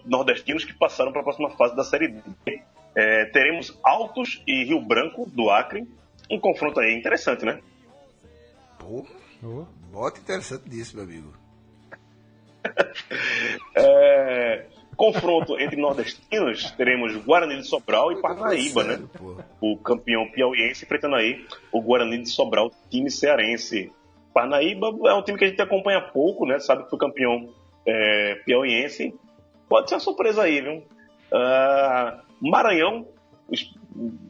nordestinos 0.05 0.65
que 0.65 0.73
passaram 0.73 1.11
para 1.11 1.21
a 1.21 1.23
próxima 1.23 1.51
fase 1.51 1.75
da 1.75 1.83
Série 1.83 2.07
D. 2.07 2.61
É, 2.95 3.25
teremos 3.25 3.77
Altos 3.83 4.41
e 4.45 4.63
Rio 4.65 4.81
Branco, 4.81 5.29
do 5.29 5.49
Acre. 5.49 5.87
Um 6.29 6.39
confronto 6.39 6.79
aí 6.79 6.93
interessante, 6.95 7.45
né? 7.45 7.59
Pô, 8.79 9.05
bota 9.91 10.19
interessante 10.19 10.69
disso, 10.69 10.95
meu 10.95 11.05
amigo. 11.05 11.33
é, 13.75 14.65
confronto 14.95 15.59
entre 15.59 15.79
nordestinos, 15.81 16.71
teremos 16.71 17.15
Guarani 17.17 17.57
de 17.57 17.67
Sobral 17.67 18.11
e 18.11 18.21
Parnaíba, 18.21 18.83
né? 18.83 19.03
O 19.59 19.77
campeão 19.77 20.29
piauiense 20.29 20.85
enfrentando 20.85 21.15
aí 21.15 21.45
o 21.71 21.81
Guarani 21.81 22.21
de 22.21 22.29
Sobral, 22.29 22.71
time 22.89 23.09
cearense. 23.09 23.91
Parnaíba 24.33 24.87
é 25.05 25.13
um 25.13 25.23
time 25.23 25.37
que 25.37 25.45
a 25.45 25.47
gente 25.47 25.61
acompanha 25.61 26.01
pouco, 26.01 26.45
né? 26.45 26.59
Sabe 26.59 26.83
que 26.83 26.89
foi 26.89 26.99
campeão 26.99 27.49
é, 27.85 28.35
piauiense. 28.45 29.13
Pode 29.67 29.89
ser 29.89 29.95
uma 29.95 30.01
surpresa 30.01 30.43
aí, 30.43 30.61
viu? 30.61 30.83
Uh, 31.31 32.30
Maranhão, 32.41 33.05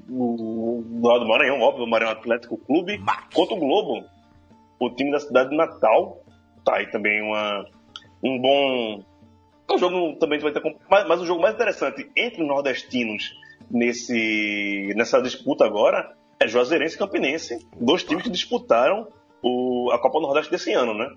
do 0.08 1.08
lado 1.08 1.22
do 1.22 1.28
Maranhão, 1.28 1.62
óbvio, 1.62 1.86
o 1.86 1.90
Maranhão 1.90 2.12
Atlético 2.12 2.58
Clube, 2.58 3.02
contra 3.34 3.56
o 3.56 3.60
Globo, 3.60 4.06
o 4.80 4.90
time 4.90 5.12
da 5.12 5.20
cidade 5.20 5.50
de 5.50 5.56
Natal. 5.56 6.22
Tá 6.66 6.78
aí 6.78 6.88
também 6.92 7.22
uma, 7.22 7.66
um 8.24 8.40
bom. 8.40 9.04
É 9.70 9.74
um 9.74 9.78
jogo 9.78 10.16
também 10.20 10.40
vai 10.40 10.52
ter. 10.52 10.62
Mas, 10.90 11.08
mas 11.08 11.22
o 11.22 11.26
jogo 11.26 11.42
mais 11.42 11.56
interessante 11.56 12.10
entre 12.16 12.42
os 12.42 12.48
nordestinos 12.48 13.34
nesse, 13.70 14.94
nessa 14.96 15.22
disputa 15.22 15.66
agora 15.66 16.16
é 16.40 16.48
Juazeirense 16.48 16.96
e 16.96 17.00
Campinense, 17.00 17.68
dois 17.80 18.04
times 18.04 18.24
que 18.24 18.30
disputaram 18.30 19.08
o, 19.42 19.92
a 19.92 20.00
Copa 20.00 20.20
Nordeste 20.20 20.52
desse 20.52 20.74
ano, 20.74 20.94
né? 20.94 21.08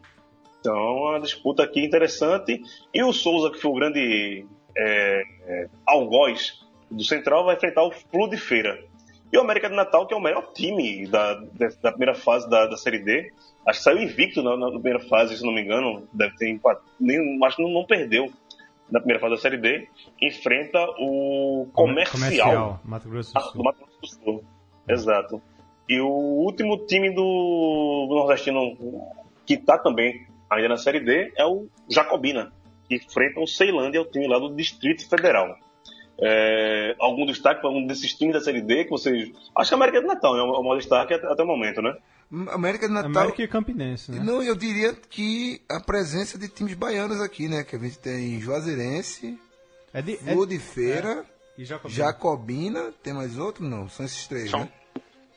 Então, 0.60 1.08
a 1.08 1.18
disputa 1.18 1.62
aqui 1.62 1.84
interessante. 1.84 2.62
E 2.92 3.02
o 3.02 3.12
Souza, 3.12 3.50
que 3.50 3.58
foi 3.58 3.70
o 3.70 3.74
grande 3.74 4.46
é, 4.76 5.22
é, 5.46 5.68
algoz 5.86 6.64
do 6.94 7.04
Central 7.04 7.44
vai 7.44 7.56
enfrentar 7.56 7.82
o 7.82 7.90
Flu 7.90 8.28
de 8.28 8.36
Feira. 8.36 8.78
E 9.32 9.36
o 9.36 9.40
América 9.40 9.68
de 9.68 9.74
Natal, 9.74 10.06
que 10.06 10.14
é 10.14 10.16
o 10.16 10.22
melhor 10.22 10.52
time 10.52 11.06
da, 11.08 11.34
da 11.82 11.90
primeira 11.90 12.14
fase 12.14 12.48
da, 12.48 12.66
da 12.66 12.76
Série 12.76 13.00
D. 13.00 13.32
Acho 13.66 13.78
que 13.78 13.84
saiu 13.84 14.00
invicto 14.00 14.42
na, 14.42 14.56
na, 14.56 14.70
primeira 14.70 15.00
fase, 15.00 15.36
se 15.36 15.44
não 15.44 15.52
me 15.52 15.62
engano. 15.62 16.06
Deve 16.12 16.36
ter 16.36 16.50
empatado. 16.50 16.86
Nem, 17.00 17.18
acho 17.44 17.56
que 17.56 17.62
não, 17.62 17.70
não, 17.70 17.84
perdeu 17.84 18.30
na 18.90 19.00
primeira 19.00 19.20
fase 19.20 19.34
da 19.34 19.40
Série 19.40 19.56
D. 19.56 19.88
Enfrenta 20.22 20.78
o 21.00 21.66
Comercial, 21.72 22.12
comercial 22.12 22.80
Mato 22.84 23.08
Grosso 23.08 23.34
do 23.34 23.40
Sul. 23.40 23.52
do 23.54 23.64
Mato 23.64 23.78
Grosso 23.78 24.00
do 24.00 24.24
Sul. 24.24 24.44
Exato. 24.88 25.42
E 25.88 26.00
o 26.00 26.08
último 26.08 26.86
time 26.86 27.10
do, 27.10 28.06
do 28.08 28.14
Nordestino 28.14 28.76
que 29.44 29.54
está 29.54 29.78
também 29.78 30.26
ainda 30.48 30.68
na 30.68 30.76
Série 30.76 31.00
D 31.00 31.32
é 31.36 31.44
o 31.44 31.66
Jacobina, 31.88 32.52
que 32.88 32.96
enfrenta 32.96 33.40
o 33.40 33.46
Ceilândia, 33.46 34.00
o 34.00 34.06
time 34.06 34.28
lá 34.28 34.38
do 34.38 34.54
Distrito 34.54 35.08
Federal. 35.08 35.56
É, 36.20 36.94
algum 37.00 37.26
destaque 37.26 37.60
para 37.60 37.70
um 37.70 37.86
desses 37.86 38.14
times 38.14 38.34
da 38.34 38.40
Série 38.40 38.60
D 38.60 38.84
que 38.84 38.90
vocês. 38.90 39.30
Acho 39.56 39.70
que 39.70 39.74
a 39.74 39.76
América 39.76 40.00
do 40.00 40.06
Natal 40.06 40.36
é 40.36 40.42
o 40.42 40.62
maior 40.62 40.78
destaque 40.78 41.14
até, 41.14 41.26
até 41.26 41.42
o 41.42 41.46
momento, 41.46 41.82
né? 41.82 41.96
América 42.50 42.88
do 42.88 42.94
Natal. 42.94 43.10
América 43.10 43.42
e 43.42 43.48
Campinense, 43.48 44.10
né? 44.10 44.20
Não, 44.22 44.42
eu 44.42 44.54
diria 44.54 44.94
que 44.94 45.60
a 45.68 45.80
presença 45.80 46.38
de 46.38 46.48
times 46.48 46.74
baianos 46.74 47.20
aqui, 47.20 47.48
né? 47.48 47.62
Que 47.64 47.76
a 47.76 47.78
gente 47.78 47.98
tem 47.98 48.40
Juazeirense, 48.40 49.38
é 49.92 50.02
de, 50.02 50.18
é, 50.26 50.46
de 50.46 50.58
Feira, 50.58 51.24
é, 51.58 51.62
e 51.62 51.64
Jacobina. 51.64 51.96
Jacobina. 51.96 52.92
Tem 53.02 53.12
mais 53.12 53.38
outro? 53.38 53.64
Não, 53.64 53.88
são 53.88 54.06
esses 54.06 54.26
três, 54.26 54.50
são, 54.50 54.60
né? 54.60 54.68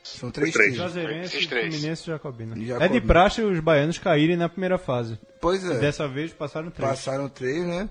São 0.02 0.30
três, 0.30 0.52
três. 0.52 0.74
times. 0.74 0.78
Juazeirense, 0.78 1.46
Campinense 1.46 2.02
e 2.02 2.06
Jacobina. 2.06 2.56
Jacobina. 2.56 2.84
É 2.84 2.88
de 2.88 3.00
praxe 3.00 3.42
os 3.42 3.60
baianos 3.60 3.98
caírem 3.98 4.36
na 4.36 4.48
primeira 4.48 4.78
fase. 4.78 5.18
Pois 5.40 5.68
é. 5.68 5.74
E 5.74 5.78
dessa 5.78 6.08
vez 6.08 6.32
passaram 6.32 6.70
três. 6.70 6.88
Passaram 6.88 7.28
três, 7.28 7.64
né? 7.64 7.88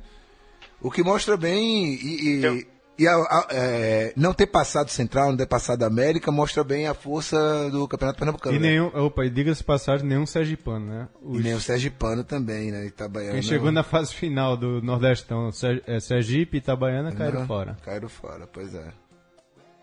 O 0.82 0.92
que 0.92 1.04
mostra 1.04 1.38
bem 1.38 1.94
e, 1.94 2.44
e 2.44 2.68
e 2.98 3.08
a, 3.08 3.14
a, 3.14 3.48
é, 3.52 4.14
não 4.16 4.34
ter 4.34 4.48
passado 4.48 4.90
Central, 4.90 5.30
não 5.30 5.38
ter 5.38 5.46
passado 5.46 5.84
América, 5.84 6.32
mostra 6.32 6.64
bem 6.64 6.88
a 6.88 6.96
força 6.96 7.70
do 7.70 7.88
Campeonato 7.88 8.18
Pernambucano. 8.18 8.56
E 8.56 8.60
né? 8.60 8.70
nenhum, 8.70 8.88
opa, 8.88 9.24
e 9.24 9.30
diga-se 9.30 9.64
passagem, 9.64 10.08
nenhum 10.08 10.26
Sergipano, 10.26 10.86
né? 10.86 11.10
Os, 11.22 11.40
e 11.40 11.44
nem 11.44 11.54
o 11.54 11.60
Sergipano 11.60 12.24
também, 12.24 12.72
né? 12.72 12.88
Itabaiana. 12.88 13.34
Quem 13.34 13.44
chegou 13.44 13.72
na 13.72 13.84
fase 13.84 14.16
final 14.16 14.58
do 14.58 14.82
Nordestão, 14.82 15.52
é, 15.86 16.00
Sergipe 16.00 16.58
e 16.58 16.60
Itabaiana, 16.60 17.12
caíram 17.16 17.42
não, 17.42 17.48
fora. 17.48 17.78
Caíram 17.84 18.10
fora, 18.10 18.48
pois 18.48 18.74
é. 18.74 18.88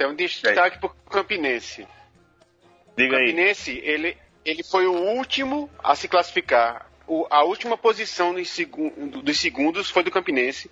É 0.00 0.06
um 0.08 0.16
destaque 0.16 0.80
pro 0.80 0.90
Campinense. 1.08 1.86
Diga 2.96 3.14
o 3.14 3.18
Campinense, 3.18 3.70
aí. 3.70 3.82
ele, 3.84 4.16
ele 4.44 4.64
foi 4.64 4.86
o 4.88 4.92
último 4.92 5.70
a 5.82 5.94
se 5.94 6.08
classificar. 6.08 6.90
O, 7.06 7.26
a 7.30 7.44
última 7.44 7.78
posição 7.78 8.34
dos, 8.34 8.56
dos 9.22 9.38
segundos 9.38 9.88
foi 9.88 10.02
do 10.02 10.10
Campinense 10.10 10.68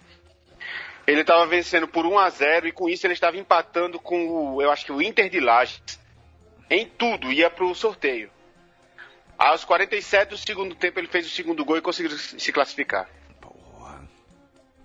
ele 1.06 1.22
estava 1.22 1.46
vencendo 1.46 1.88
por 1.88 2.06
1 2.06 2.18
a 2.18 2.30
0 2.30 2.68
e 2.68 2.72
com 2.72 2.88
isso 2.88 3.06
ele 3.06 3.14
estava 3.14 3.36
empatando 3.36 3.98
com 3.98 4.28
o, 4.28 4.62
eu 4.62 4.70
acho 4.70 4.84
que 4.84 4.92
o 4.92 5.02
Inter 5.02 5.28
de 5.28 5.40
Lages. 5.40 6.00
Em 6.70 6.86
tudo, 6.86 7.30
ia 7.30 7.50
para 7.50 7.64
o 7.64 7.74
sorteio. 7.74 8.30
Aos 9.36 9.64
47 9.64 10.30
do 10.30 10.38
segundo 10.38 10.74
tempo 10.74 10.98
ele 10.98 11.08
fez 11.08 11.26
o 11.26 11.30
segundo 11.30 11.64
gol 11.64 11.76
e 11.76 11.82
conseguiu 11.82 12.16
se 12.16 12.52
classificar. 12.52 13.08
Porra. 13.40 14.08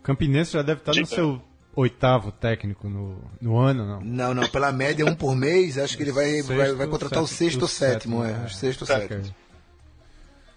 Campinense 0.04 0.54
já 0.54 0.62
deve 0.62 0.82
estar 0.82 0.94
no 0.94 1.06
seu 1.06 1.42
oitavo 1.76 2.32
técnico 2.32 2.90
no, 2.90 3.22
no 3.40 3.58
ano, 3.58 3.86
não? 3.86 4.02
Não, 4.02 4.34
não, 4.34 4.50
pela 4.50 4.72
média 4.72 5.06
um 5.06 5.16
por 5.16 5.36
mês, 5.36 5.78
acho 5.78 5.96
que 5.96 6.02
ele 6.02 6.12
vai, 6.12 6.26
sexto, 6.26 6.56
vai, 6.56 6.74
vai, 6.74 6.88
contratar 6.88 7.22
o 7.22 7.28
sexto 7.28 7.62
ou 7.62 7.68
sétimo, 7.68 8.24
sétimo, 8.24 8.44
é, 8.44 8.46
é. 8.46 8.50
Sexto 8.50 8.82
ou 8.82 8.88
sétimo. 8.88 9.36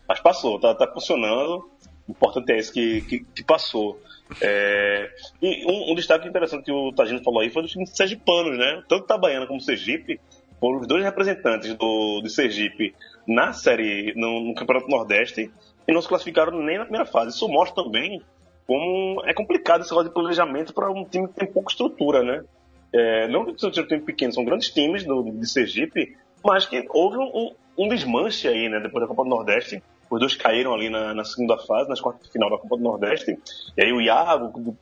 Mas 0.08 0.18
passou, 0.20 0.58
tá, 0.58 0.74
tá 0.74 0.90
funcionando. 0.90 1.70
O 2.08 2.12
importante 2.12 2.50
é 2.52 2.58
esse 2.58 2.72
que, 2.72 3.02
que, 3.02 3.20
que 3.20 3.44
passou. 3.44 4.00
É, 4.40 5.10
e 5.42 5.66
um, 5.66 5.92
um, 5.92 5.94
destaque 5.94 6.28
interessante 6.28 6.64
que 6.64 6.72
o 6.72 6.92
Tagino 6.92 7.22
falou 7.22 7.40
aí 7.40 7.50
foi 7.50 7.62
dos 7.62 7.72
times 7.72 7.90
sergipanos, 7.90 8.56
né? 8.56 8.82
Tanto 8.88 9.04
Itabaiana 9.04 9.46
como 9.46 9.60
Sergipe 9.60 10.20
foram 10.60 10.80
os 10.80 10.86
dois 10.86 11.02
representantes 11.02 11.74
do, 11.74 12.20
do 12.20 12.28
Sergipe 12.28 12.94
na 13.26 13.52
série, 13.52 14.12
no, 14.14 14.40
no, 14.40 14.54
Campeonato 14.54 14.88
Nordeste, 14.88 15.50
e 15.88 15.92
não 15.92 16.02
se 16.02 16.08
classificaram 16.08 16.62
nem 16.62 16.78
na 16.78 16.84
primeira 16.84 17.06
fase. 17.06 17.34
Isso 17.34 17.48
mostra 17.48 17.82
também 17.82 18.22
como 18.66 19.22
é 19.24 19.34
complicado 19.34 19.80
esse 19.80 19.90
negócio 19.90 20.08
de 20.08 20.14
planejamento 20.14 20.72
para 20.72 20.90
um 20.90 21.04
time 21.04 21.26
que 21.26 21.34
tem 21.34 21.50
pouca 21.50 21.72
estrutura, 21.72 22.22
né? 22.22 22.44
É, 22.92 23.28
não 23.28 23.44
que 23.44 23.58
seja 23.60 23.82
um 23.82 23.86
time 23.86 24.00
pequeno, 24.00 24.32
são 24.32 24.44
grandes 24.44 24.70
times 24.70 25.04
do, 25.04 25.22
de 25.32 25.48
Sergipe, 25.48 26.16
mas 26.44 26.66
que 26.66 26.84
houve 26.90 27.16
um, 27.18 27.54
um 27.78 27.88
desmanche 27.88 28.48
aí, 28.48 28.68
né, 28.68 28.80
depois 28.80 29.02
da 29.02 29.08
Copa 29.08 29.24
do 29.24 29.30
Nordeste, 29.30 29.82
os 30.10 30.18
dois 30.18 30.34
caíram 30.34 30.74
ali 30.74 30.90
na, 30.90 31.14
na 31.14 31.24
segunda 31.24 31.56
fase, 31.58 31.88
nas 31.88 32.00
quartas 32.00 32.26
de 32.26 32.32
final 32.32 32.50
da 32.50 32.58
Copa 32.58 32.76
do 32.76 32.82
Nordeste. 32.82 33.38
E 33.76 33.82
aí 33.82 33.92
o 33.92 34.00
Iago, 34.00 34.76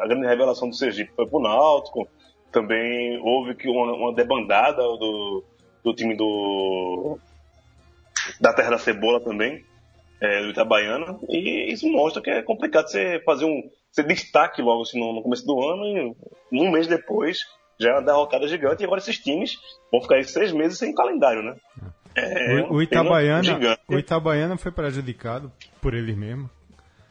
a 0.00 0.06
grande 0.08 0.26
revelação 0.26 0.68
do 0.68 0.74
Sergipe, 0.74 1.12
foi 1.14 1.26
pro 1.26 1.40
Náutico. 1.40 2.08
Também 2.50 3.18
houve 3.22 3.56
uma, 3.66 3.92
uma 3.94 4.14
debandada 4.14 4.82
do, 4.82 5.44
do 5.84 5.94
time 5.94 6.16
do 6.16 7.18
da 8.40 8.52
Terra 8.52 8.70
da 8.70 8.78
Cebola 8.78 9.20
também, 9.20 9.64
é, 10.20 10.42
do 10.42 10.50
Itabaiana. 10.50 11.18
E 11.28 11.72
isso 11.72 11.88
mostra 11.88 12.20
que 12.20 12.30
é 12.30 12.42
complicado 12.42 12.88
você 12.88 13.22
fazer 13.24 13.44
um 13.44 13.62
você 13.90 14.02
destaque 14.02 14.62
logo 14.62 14.82
assim, 14.82 14.98
no, 14.98 15.12
no 15.12 15.22
começo 15.22 15.44
do 15.44 15.60
ano 15.60 16.16
e 16.50 16.60
um 16.60 16.70
mês 16.70 16.86
depois 16.86 17.40
já 17.78 17.90
é 17.90 17.92
uma 17.92 18.02
derrocada 18.02 18.48
gigante. 18.48 18.82
E 18.82 18.84
agora 18.84 19.00
esses 19.00 19.18
times 19.18 19.58
vão 19.90 20.00
ficar 20.00 20.16
aí 20.16 20.24
seis 20.24 20.50
meses 20.50 20.78
sem 20.78 20.94
calendário, 20.94 21.42
né? 21.42 21.56
É, 22.14 22.62
o, 22.62 22.74
o, 22.74 22.82
Itabaiana, 22.82 23.78
o 23.88 23.98
Itabaiana 23.98 24.56
foi 24.56 24.72
prejudicado 24.72 25.50
por 25.80 25.94
eles 25.94 26.16
mesmos. 26.16 26.50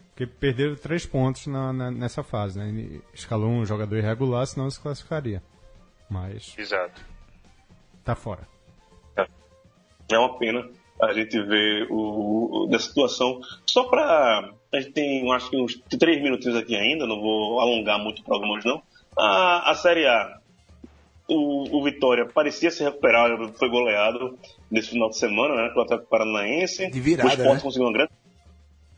Porque 0.09 0.27
perderam 0.27 0.75
três 0.75 1.05
pontos 1.05 1.47
na, 1.47 1.71
na, 1.73 1.89
nessa 1.89 2.21
fase, 2.21 2.59
né? 2.59 3.01
Escalou 3.13 3.49
um 3.49 3.65
jogador 3.65 3.97
irregular, 3.97 4.45
senão 4.45 4.69
se 4.69 4.79
classificaria. 4.79 5.41
Mas. 6.09 6.53
Exato. 6.57 7.01
Tá 8.03 8.15
fora. 8.15 8.47
É, 9.17 9.25
é 10.11 10.19
uma 10.19 10.37
pena 10.37 10.69
a 11.01 11.13
gente 11.13 11.41
ver 11.41 11.87
o, 11.89 12.65
o 12.65 12.67
dessa 12.67 12.89
situação. 12.89 13.39
Só 13.65 13.85
pra. 13.85 14.51
A 14.73 14.79
gente 14.79 14.91
tem, 14.91 15.33
acho 15.33 15.49
que 15.49 15.57
uns 15.57 15.75
três 15.99 16.21
minutinhos 16.21 16.57
aqui 16.57 16.75
ainda, 16.75 17.05
não 17.07 17.19
vou 17.19 17.59
alongar 17.59 17.99
muito 17.99 18.19
o 18.19 18.23
programa 18.23 18.53
hoje, 18.53 18.67
não. 18.67 18.81
A, 19.17 19.71
a 19.71 19.75
Série 19.75 20.07
A 20.07 20.40
o, 21.33 21.77
o 21.79 21.83
Vitória 21.83 22.25
parecia 22.25 22.69
se 22.71 22.83
recuperar, 22.83 23.29
foi 23.53 23.69
goleado 23.69 24.37
nesse 24.69 24.89
final 24.89 25.09
de 25.09 25.17
semana, 25.17 25.55
né? 25.55 25.69
Pelo 25.69 25.81
Atlético 25.81 26.09
Paranaense. 26.09 26.89
De 26.89 26.99
virada, 26.99 27.29
O 27.29 27.31
Sport 27.33 27.55
né? 27.55 27.61
conseguiu 27.61 27.87
uma 27.87 27.93
grande. 27.93 28.11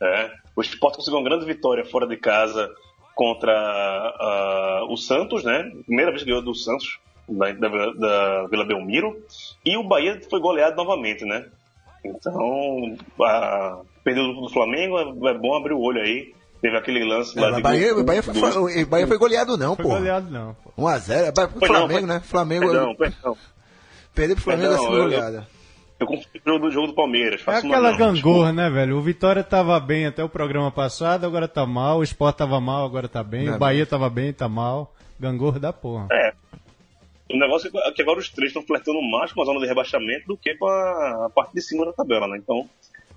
É, 0.00 0.30
o 0.56 0.60
Sport 0.62 0.96
conseguiu 0.96 1.18
uma 1.20 1.28
grande 1.28 1.46
vitória 1.46 1.84
fora 1.84 2.06
de 2.06 2.16
casa 2.16 2.70
contra 3.14 3.52
ah, 3.52 4.86
o 4.88 4.96
Santos, 4.96 5.44
né? 5.44 5.70
Primeira 5.86 6.10
vez 6.10 6.22
que 6.22 6.28
ganhou 6.28 6.42
do 6.42 6.54
Santos, 6.54 6.98
da, 7.28 7.52
da, 7.52 7.68
Vila- 7.68 7.94
da 7.94 8.46
Vila 8.48 8.64
Belmiro. 8.64 9.16
E 9.64 9.76
o 9.76 9.84
Bahia 9.84 10.20
foi 10.28 10.40
goleado 10.40 10.76
novamente, 10.76 11.24
né? 11.24 11.46
Então, 12.04 12.96
perdeu 14.02 14.34
do 14.34 14.48
Flamengo, 14.50 15.26
é 15.28 15.34
bom 15.34 15.56
abrir 15.56 15.72
o 15.72 15.80
olho 15.80 16.02
aí. 16.02 16.34
Teve 16.64 16.78
aquele 16.78 17.04
lance 17.04 17.36
É, 17.38 17.42
lá 17.42 17.48
mas 17.48 17.56
de 17.58 17.62
Bahia, 17.62 17.92
gol- 17.92 18.04
Bahia, 18.04 18.22
foi, 18.22 18.32
do- 18.32 18.40
foi- 18.40 18.84
Bahia 18.86 19.06
foi 19.06 19.18
goleado, 19.18 19.58
não, 19.58 19.76
Foi 19.76 19.82
pô. 19.84 19.90
goleado, 19.90 20.30
não. 20.30 20.54
Pô. 20.64 20.72
1x0. 20.82 21.10
É, 21.12 21.32
Foi 21.58 21.68
Flamengo, 21.68 21.88
não, 21.88 21.88
foi- 21.90 22.06
né? 22.06 22.20
Flamengo. 22.24 22.66
Perdão, 22.70 22.94
perdão. 22.94 23.36
Perder 24.14 24.34
pro 24.36 24.44
Flamengo 24.44 24.64
é 24.64 24.68
Perdão, 24.70 24.82
segunda 24.84 24.98
eu- 25.02 25.10
goleada. 25.10 25.46
Eu 26.00 26.06
confundi 26.06 26.28
o 26.34 26.48
jogo 26.50 26.58
do, 26.66 26.70
jogo 26.72 26.86
do 26.86 26.94
Palmeiras. 26.94 27.42
É 27.46 27.50
aquela 27.56 27.90
não, 27.90 27.98
gangorra, 27.98 28.50
né, 28.50 28.70
velho? 28.70 28.96
O 28.96 29.02
Vitória 29.02 29.44
tava 29.44 29.78
bem 29.78 30.06
até 30.06 30.24
o 30.24 30.28
programa 30.28 30.70
passado, 30.70 31.26
agora 31.26 31.46
tá 31.46 31.66
mal. 31.66 31.98
O 31.98 32.02
Sport 32.02 32.34
tava 32.34 32.58
mal, 32.62 32.86
agora 32.86 33.08
tá 33.10 33.22
bem. 33.22 33.44
Não, 33.44 33.56
o 33.56 33.58
Bahia 33.58 33.84
tava 33.84 34.08
bem, 34.08 34.32
tá 34.32 34.48
mal. 34.48 34.94
Gangorra 35.20 35.60
da 35.60 35.70
porra. 35.72 36.08
É. 36.10 36.32
O 37.30 37.38
negócio 37.38 37.70
é 37.86 37.92
que 37.92 38.00
agora 38.00 38.18
os 38.20 38.30
três 38.30 38.48
estão 38.50 38.62
flertando 38.62 39.02
mais 39.02 39.32
com 39.34 39.42
a 39.42 39.44
zona 39.44 39.60
de 39.60 39.66
rebaixamento 39.66 40.26
do 40.28 40.36
que 40.38 40.54
com 40.56 40.66
a, 40.66 41.26
a 41.26 41.30
parte 41.30 41.52
de 41.52 41.60
cima 41.60 41.84
da 41.84 41.92
tabela, 41.92 42.26
né? 42.26 42.38
Então 42.38 42.66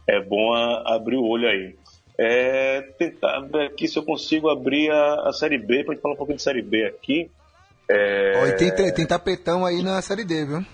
é 0.06 0.22
bom 0.22 0.54
a- 0.54 0.96
abrir 0.96 1.16
o 1.16 1.26
olho 1.26 1.48
aí. 1.48 1.74
É, 2.20 2.82
tentar 2.98 3.42
ver 3.42 3.68
aqui 3.68 3.88
se 3.88 3.98
eu 4.00 4.04
consigo 4.04 4.50
abrir 4.50 4.90
a, 4.92 5.30
a 5.30 5.34
Série 5.34 5.58
B, 5.58 5.84
pra 5.84 5.94
gente 5.94 6.02
falar 6.02 6.16
um 6.16 6.18
pouquinho 6.18 6.38
de 6.38 6.44
Série 6.44 6.62
B 6.62 6.86
aqui. 6.86 7.30
É, 7.90 8.34
Ó, 8.42 8.48
e 8.48 8.52
tem, 8.54 8.76
tem, 8.76 8.94
tem 8.94 9.06
tapetão 9.06 9.66
aí 9.66 9.82
na 9.84 10.02
Série 10.02 10.24
D, 10.26 10.46
viu? 10.46 10.66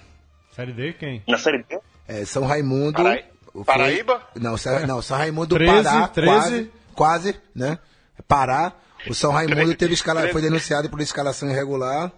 Série 0.51 0.71
D 0.71 0.93
quem? 0.93 1.21
Na 1.27 1.37
Série 1.37 1.59
B? 1.63 1.79
É, 2.07 2.23
São 2.25 2.45
Raimundo. 2.45 2.93
Parai- 2.93 3.25
foi- 3.51 3.63
Paraíba? 3.65 4.21
Não, 4.39 4.57
São, 4.57 4.87
não, 4.87 5.01
São 5.01 5.17
Raimundo 5.17 5.47
do 5.47 5.55
13, 5.57 5.83
Pará. 5.83 6.07
13. 6.07 6.27
Quase, 6.31 6.71
quase, 6.95 7.35
né? 7.53 7.77
Pará. 8.27 8.73
O 9.07 9.13
São 9.13 9.31
Raimundo 9.31 9.55
13, 9.57 9.75
teve 9.75 9.93
escala, 9.93 10.21
13. 10.21 10.33
foi 10.33 10.41
denunciado 10.41 10.89
por 10.89 11.01
escalação 11.01 11.49
irregular. 11.49 12.11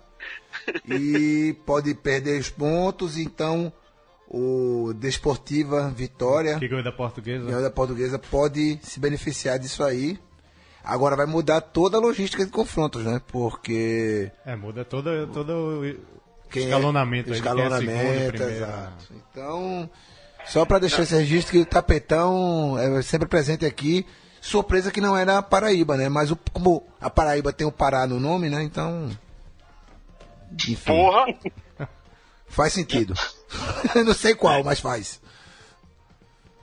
E 0.88 1.55
pode 1.65 1.93
perder 1.95 2.39
os 2.39 2.49
pontos, 2.49 3.17
então 3.17 3.71
o 4.28 4.93
Desportiva 4.95 5.89
Vitória, 5.89 6.57
Que 6.59 6.67
ganhou 6.67 6.84
da 6.84 6.91
Portuguesa? 6.91 7.45
ganhou 7.45 7.61
da 7.61 7.69
portuguesa, 7.69 8.17
pode 8.19 8.80
se 8.82 8.99
beneficiar 8.99 9.57
disso 9.59 9.84
aí. 9.84 10.19
Agora 10.84 11.15
vai 11.15 11.26
mudar 11.26 11.61
toda 11.61 11.97
a 11.97 11.99
logística 11.99 12.45
de 12.45 12.51
confrontos, 12.51 13.03
né? 13.03 13.19
Porque 13.28 14.32
É, 14.45 14.55
muda 14.55 14.86
todo, 14.86 15.28
todo 15.28 15.51
o 15.82 15.82
quem 16.49 16.63
é- 16.63 16.65
escalonamento. 16.67 17.32
é 17.34 17.36
escalonamento, 17.36 17.91
segundo, 17.91 18.28
primeiro, 18.34 18.49
exato. 18.55 19.05
Então, 19.32 19.89
só 20.45 20.63
para 20.65 20.80
deixar 20.80 21.01
esse 21.03 21.15
registro 21.15 21.53
que 21.53 21.59
o 21.59 21.65
tapetão 21.65 22.78
é 22.78 23.01
sempre 23.01 23.28
presente 23.28 23.65
aqui. 23.65 24.05
Surpresa 24.41 24.91
que 24.91 25.01
não 25.01 25.17
era 25.17 25.39
a 25.39 25.41
Paraíba, 25.41 25.97
né? 25.97 26.07
Mas 26.07 26.30
o- 26.30 26.38
como 26.53 26.84
a 27.01 27.09
Paraíba 27.09 27.51
tem 27.51 27.65
o 27.65 27.71
Pará 27.71 28.05
no 28.05 28.19
nome, 28.19 28.47
né? 28.47 28.61
Então. 28.61 29.09
Enfim, 30.53 30.76
Porra! 30.86 31.26
faz 32.47 32.73
sentido. 32.73 33.13
não 34.06 34.14
sei 34.14 34.36
qual, 34.36 34.64
mas 34.64 34.80
faz. 34.80 35.22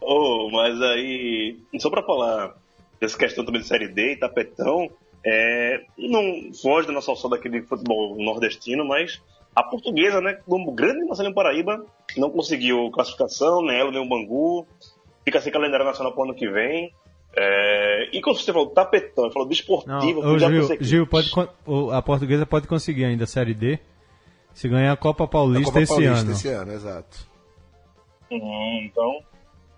Oh, 0.00 0.50
mas 0.50 0.80
aí, 0.82 1.58
só 1.78 1.88
pra 1.88 2.02
falar 2.02 2.54
dessa 3.00 3.16
questão 3.16 3.44
também 3.44 3.60
de 3.60 3.68
Série 3.68 3.88
D 3.88 4.12
e 4.12 4.16
tapetão, 4.16 4.90
é, 5.24 5.80
não 5.96 6.52
foge 6.60 6.86
da 6.86 6.92
nossa 6.92 7.10
alçada 7.10 7.36
aqui 7.36 7.48
de 7.48 7.62
futebol 7.62 8.16
nordestino, 8.16 8.84
mas 8.84 9.20
a 9.54 9.62
portuguesa, 9.62 10.20
né, 10.20 10.38
como 10.46 10.72
grande 10.72 11.04
Marcelinho 11.04 11.34
Paraíba, 11.34 11.84
não 12.16 12.30
conseguiu 12.30 12.90
classificação, 12.90 13.62
nem 13.62 13.78
ela, 13.78 13.90
nem 13.90 14.00
o 14.00 14.08
Bangu, 14.08 14.66
fica 15.24 15.40
sem 15.40 15.52
calendário 15.52 15.86
nacional 15.86 16.12
pro 16.12 16.24
ano 16.24 16.34
que 16.34 16.48
vem. 16.48 16.92
É, 17.34 18.10
e 18.12 18.20
quando 18.20 18.38
você 18.38 18.52
falou 18.52 18.68
tapetão, 18.68 19.30
falou 19.30 19.46
Não, 19.46 19.50
desportivo, 19.50 20.20
ô, 20.20 20.38
já 20.38 20.50
Gil, 20.50 20.76
Gil 20.80 21.06
pode, 21.06 21.30
a 21.92 22.02
portuguesa 22.02 22.44
pode 22.44 22.66
conseguir 22.66 23.04
ainda 23.04 23.24
a 23.24 23.26
Série 23.26 23.54
D 23.54 23.78
se 24.54 24.68
ganhar 24.68 24.92
a 24.92 24.96
Copa 24.96 25.24
A 25.24 25.28
Paulista 25.28 25.64
Copa 25.66 25.80
esse 25.82 25.92
Paulista 25.92 26.20
ano. 26.20 26.32
esse 26.32 26.48
ano, 26.48 26.72
exato. 26.72 27.26
Hum, 28.30 28.80
então, 28.84 29.18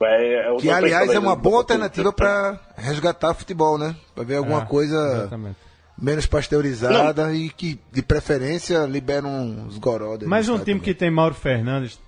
é, 0.02 0.52
é 0.52 0.56
Que, 0.56 0.70
aliás, 0.70 1.10
é 1.10 1.18
uma 1.18 1.34
do- 1.34 1.42
boa 1.42 1.58
alternativa 1.58 2.12
para 2.12 2.60
resgatar 2.76 3.30
o 3.30 3.34
futebol, 3.34 3.78
né? 3.78 3.96
Para 4.14 4.24
ver 4.24 4.36
alguma 4.36 4.62
É, 4.62 4.66
coisa 4.66 4.96
Exatamente. 5.18 5.56
menos 5.98 6.26
pasteurizada 6.26 7.32
e 7.32 7.48
que, 7.50 7.80
de 7.92 8.02
preferência, 8.02 8.84
libera 8.86 9.26
uns 9.26 9.78
goró. 9.78 10.16
dele, 10.16 10.28
Mas 10.30 10.48
um 10.48 10.54
time 10.54 10.64
também. 10.64 10.80
que 10.80 10.94
tem 10.94 11.10
Mauro 11.10 11.34
Fernandes 11.34 11.98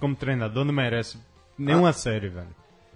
como 0.00 0.16
treinador 0.16 0.64
não 0.64 0.72
merece 0.74 1.18
nenhuma 1.58 1.90
Ah. 1.90 1.92
série, 1.92 2.28
velho. 2.28 2.48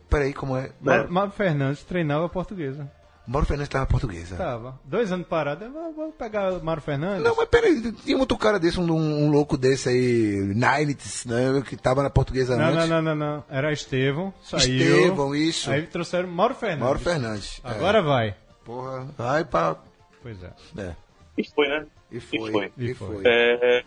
Peraí, 0.09 0.33
como 0.33 0.57
é? 0.57 0.71
Mauro, 0.81 1.13
Mauro 1.13 1.31
Fernandes 1.33 1.83
treinava 1.85 2.27
a 2.27 2.29
portuguesa. 2.29 2.91
Mauro 3.27 3.47
Fernandes 3.47 3.69
estava 3.69 3.87
portuguesa. 3.87 4.37
Tava. 4.37 4.79
Dois 4.85 5.11
anos 5.11 5.27
parado, 5.27 5.65
eu 5.65 5.73
vou, 5.73 6.13
pegar 6.13 6.53
o 6.53 6.65
Mauro 6.65 6.81
Fernandes. 6.81 7.25
Não, 7.25 7.35
mas 7.35 7.49
peraí, 7.49 7.93
tinha 7.93 8.17
outro 8.19 8.37
cara 8.39 8.59
desse, 8.59 8.79
um, 8.79 8.91
um 8.93 9.31
louco 9.31 9.57
desse 9.57 9.89
aí, 9.89 10.55
Nineties, 10.55 11.27
né? 11.27 11.63
Que 11.69 11.77
tava 11.77 12.03
na 12.03 12.11
portuguesa 12.11 12.57
não, 12.57 12.67
antes. 12.67 12.89
não, 12.89 13.03
não, 13.03 13.15
não, 13.17 13.27
não. 13.37 13.45
Era 13.51 13.73
Estevão, 13.73 14.33
saiu. 14.43 14.99
Estevão, 15.01 15.35
isso. 15.35 15.71
Aí 15.71 15.83
trouxeram 15.87 16.29
Mauro 16.29 16.55
Fernandes. 16.55 16.83
Mauro 16.85 16.99
Fernandes. 16.99 17.61
é. 17.65 17.71
Agora 17.71 18.01
vai. 18.03 18.35
Porra, 18.65 19.07
vai 19.19 19.45
pra. 19.45 19.77
Pois 20.23 20.43
é. 20.43 20.51
É. 20.79 20.95
E 21.39 21.45
foi, 21.49 21.69
né? 21.69 21.87
E 22.11 22.21
foi. 22.21 22.39
E 22.39 22.53
foi. 22.53 22.73
E 22.79 22.95
foi. 22.95 23.23
É, 23.25 23.85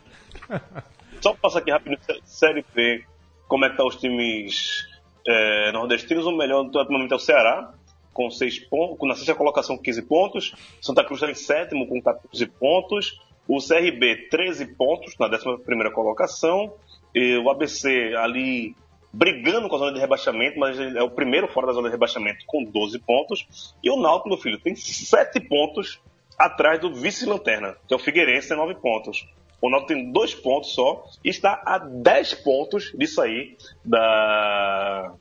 Só 1.21 1.31
pra 1.33 1.41
passar 1.41 1.59
aqui 1.59 1.71
rápido, 1.71 1.97
Sé- 2.05 2.19
Série 2.25 2.65
B, 2.73 3.03
como 3.47 3.65
é 3.65 3.69
que 3.69 3.77
tá 3.77 3.85
os 3.85 3.95
times 3.97 4.87
é, 5.27 5.71
nordestinos, 5.71 6.25
o 6.25 6.31
melhor 6.35 6.63
do 6.63 6.91
momento 6.91 7.13
é 7.13 7.17
o 7.17 7.19
Ceará, 7.19 7.73
com 8.19 8.29
6 8.29 8.59
pontos, 8.67 9.07
na 9.07 9.15
sexta 9.15 9.33
colocação 9.33 9.77
com 9.77 9.83
15 9.83 10.01
pontos, 10.01 10.53
Santa 10.81 11.05
Cruz 11.05 11.21
está 11.21 11.31
em 11.31 11.35
sétimo 11.35 11.87
com 11.87 12.01
14 12.01 12.45
pontos, 12.47 13.21
o 13.47 13.59
CRB 13.65 14.27
13 14.29 14.75
pontos 14.75 15.17
na 15.17 15.27
11 15.27 15.63
primeira 15.63 15.89
colocação, 15.89 16.73
e 17.15 17.37
o 17.37 17.49
ABC 17.49 18.13
ali 18.17 18.75
brigando 19.13 19.69
com 19.69 19.77
a 19.77 19.79
zona 19.79 19.93
de 19.93 20.01
rebaixamento, 20.01 20.59
mas 20.59 20.77
é 20.77 21.01
o 21.01 21.09
primeiro 21.09 21.47
fora 21.47 21.67
da 21.67 21.73
zona 21.73 21.87
de 21.87 21.93
rebaixamento 21.93 22.43
com 22.45 22.61
12 22.61 22.99
pontos, 22.99 23.73
e 23.81 23.89
o 23.89 23.95
Náutico, 23.95 24.27
meu 24.27 24.37
filho, 24.37 24.59
tem 24.59 24.75
7 24.75 25.39
pontos 25.47 26.01
atrás 26.37 26.77
do 26.81 26.93
vice-lanterna, 26.93 27.77
que 27.87 27.93
é 27.93 27.95
o 27.95 27.99
Figueirense, 27.99 28.49
tem 28.49 28.57
9 28.57 28.75
pontos. 28.75 29.25
O 29.61 29.69
Náutico 29.69 29.93
tem 29.93 30.11
2 30.11 30.35
pontos 30.35 30.73
só 30.73 31.05
e 31.23 31.29
está 31.29 31.61
a 31.65 31.77
10 31.77 32.33
pontos 32.33 32.91
de 32.93 33.07
sair 33.07 33.55
da 33.85 35.13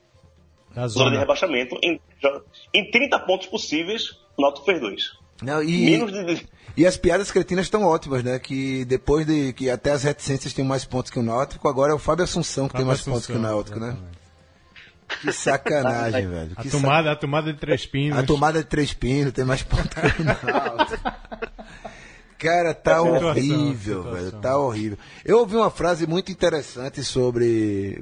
Da 0.73 0.87
zona 0.87 1.05
de 1.05 1.09
zona. 1.11 1.19
rebaixamento. 1.19 1.77
Em, 1.83 1.99
em 2.73 2.91
30 2.91 3.19
pontos 3.19 3.47
possíveis, 3.47 4.11
o 4.37 4.41
Náutico 4.41 4.65
fez 4.65 4.79
2. 4.79 5.11
Não, 5.41 5.63
e, 5.63 5.85
Menos 5.91 6.11
de... 6.11 6.45
e 6.75 6.85
as 6.85 6.97
piadas 6.97 7.31
cretinas 7.31 7.65
estão 7.65 7.83
ótimas, 7.83 8.23
né? 8.23 8.37
Que 8.39 8.83
depois 8.85 9.25
de 9.25 9.53
que 9.53 9.69
até 9.69 9.91
as 9.91 10.03
reticências 10.03 10.53
têm 10.53 10.65
mais 10.65 10.83
pontos 10.85 11.09
que 11.11 11.17
o 11.19 11.23
Náutico, 11.23 11.67
agora 11.67 11.91
é 11.93 11.95
o 11.95 11.99
Fábio 11.99 12.23
Assunção 12.25 12.67
que 12.67 12.73
tem 12.73 12.79
Fábio 12.81 12.87
mais 12.87 13.01
pontos 13.01 13.25
que 13.25 13.31
o 13.31 13.35
Assunção, 13.35 13.51
Náutico, 13.55 13.79
né? 13.79 13.97
Que 15.21 15.31
sacanagem, 15.31 16.27
velho. 16.29 16.51
A 16.55 16.61
Que 16.61 16.69
tomada, 16.69 17.11
a 17.11 17.15
tomada 17.15 17.53
de 17.53 17.59
três 17.59 17.85
pinos. 17.85 18.17
A 18.19 18.23
tomada 18.23 18.59
de 18.59 18.65
três 18.67 18.93
pinos 18.93 19.31
tem 19.33 19.45
mais 19.45 19.63
pontos 19.63 19.87
que 19.87 20.21
o 20.21 20.25
Náutico. 20.25 21.11
Cara, 22.37 22.73
tá 22.73 22.99
Situação, 22.99 23.27
horrível, 23.29 23.97
situação. 24.03 24.11
velho. 24.13 24.31
Tá 24.41 24.57
horrível. 24.57 24.97
Eu 25.25 25.39
ouvi 25.39 25.55
uma 25.57 25.69
frase 25.69 26.07
muito 26.07 26.31
interessante 26.31 27.03
sobre 27.03 28.01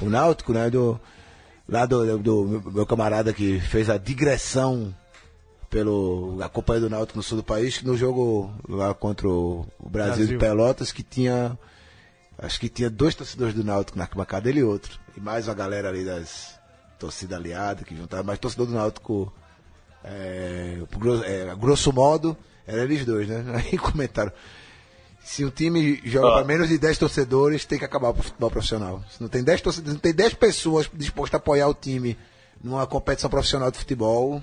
o 0.00 0.06
Náutico, 0.08 0.52
né? 0.52 0.70
Do, 0.70 1.00
lá 1.68 1.86
do, 1.86 2.18
do 2.18 2.62
meu 2.72 2.86
camarada 2.86 3.32
que 3.32 3.60
fez 3.60 3.88
a 3.90 3.96
digressão 3.98 4.94
pelo 5.70 6.38
a 6.40 6.48
Companhia 6.48 6.82
do 6.82 6.90
Náutico 6.90 7.18
no 7.18 7.22
sul 7.22 7.38
do 7.38 7.42
país, 7.44 7.82
no 7.82 7.96
jogo 7.96 8.52
lá 8.68 8.94
contra 8.94 9.28
o, 9.28 9.66
Brasil, 9.80 9.90
Brasil. 9.90 10.26
de 10.26 10.36
Pelotas, 10.38 10.92
que 10.92 11.02
tinha. 11.02 11.58
Acho 12.38 12.58
que 12.60 12.68
tinha 12.68 12.90
dois 12.90 13.14
torcedores 13.14 13.54
do 13.54 13.64
Náutico 13.64 13.96
na 13.98 14.04
arquibancada, 14.04 14.48
ele 14.48 14.60
e 14.60 14.64
outro. 14.64 14.98
E 15.16 15.20
mais 15.20 15.46
uma 15.48 15.54
galera 15.54 15.88
ali 15.88 16.04
das 16.04 16.58
torcidas 16.98 17.38
aliadas 17.38 17.84
que 17.86 17.96
juntava, 17.96 18.22
mas 18.22 18.38
torcedor 18.38 18.66
do 18.66 18.72
Náutico 18.72 19.32
é, 20.04 20.78
gro- 20.98 21.24
é, 21.24 21.54
grosso 21.56 21.92
modo, 21.92 22.36
eram 22.66 22.82
eles 22.84 23.04
dois, 23.04 23.28
né? 23.28 23.44
Aí 23.54 23.78
comentaram. 23.78 24.32
Se 25.24 25.42
um 25.44 25.50
time 25.50 26.00
joga 26.04 26.28
Ah. 26.28 26.32
para 26.34 26.44
menos 26.44 26.68
de 26.68 26.76
10 26.78 26.98
torcedores, 26.98 27.64
tem 27.64 27.78
que 27.78 27.84
acabar 27.84 28.10
o 28.10 28.14
futebol 28.14 28.50
profissional. 28.50 29.02
Se 29.10 29.20
não 29.22 29.28
tem 29.28 29.42
10 29.42 29.60
torcedores, 29.62 29.94
não 29.94 30.00
tem 30.00 30.12
10 30.14 30.34
pessoas 30.34 30.88
dispostas 30.92 31.34
a 31.34 31.42
apoiar 31.42 31.66
o 31.66 31.74
time 31.74 32.16
numa 32.62 32.86
competição 32.86 33.30
profissional 33.30 33.70
de 33.70 33.78
futebol, 33.78 34.42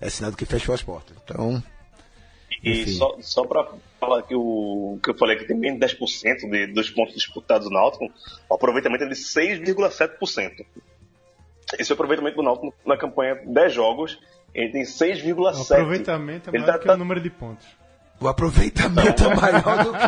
é 0.00 0.10
sinal 0.10 0.32
de 0.32 0.36
que 0.36 0.44
fechou 0.44 0.74
as 0.74 0.82
portas. 0.82 1.16
Então, 1.24 1.62
E 2.62 2.88
só, 2.92 3.16
só 3.20 3.44
para 3.46 3.68
falar 4.00 4.22
que 4.22 4.34
o 4.34 4.98
que 5.02 5.10
eu 5.10 5.16
falei 5.16 5.36
que 5.36 5.44
tem 5.44 5.56
menos 5.56 5.78
de 5.78 5.86
10% 5.86 6.50
de, 6.50 6.66
dos 6.72 6.90
pontos 6.90 7.14
disputados 7.14 7.68
do 7.68 7.72
Náutico, 7.72 8.10
o 8.48 8.54
aproveitamento 8.54 9.04
é 9.04 9.08
de 9.08 9.14
6,7%. 9.14 10.66
Esse 11.78 11.92
é 11.92 11.94
o 11.94 11.94
aproveitamento 11.94 12.36
do 12.36 12.42
Náutico 12.42 12.74
na 12.84 12.96
campanha 12.96 13.40
10 13.46 13.72
jogos, 13.72 14.18
ele 14.52 14.72
tem 14.72 14.82
O 14.82 14.86
6,7%. 14.86 15.72
aproveitamento 15.72 16.50
é 16.50 16.52
Ele 16.52 16.58
maior 16.58 16.72
tá- 16.72 16.78
que 16.80 16.86
tá- 16.86 16.94
o 16.94 16.96
número 16.96 17.20
de 17.20 17.30
pontos. 17.30 17.66
O 18.20 18.28
aproveitamento 18.28 19.24
é 19.24 19.34
maior 19.34 19.84
do 19.84 19.92
que. 19.92 19.98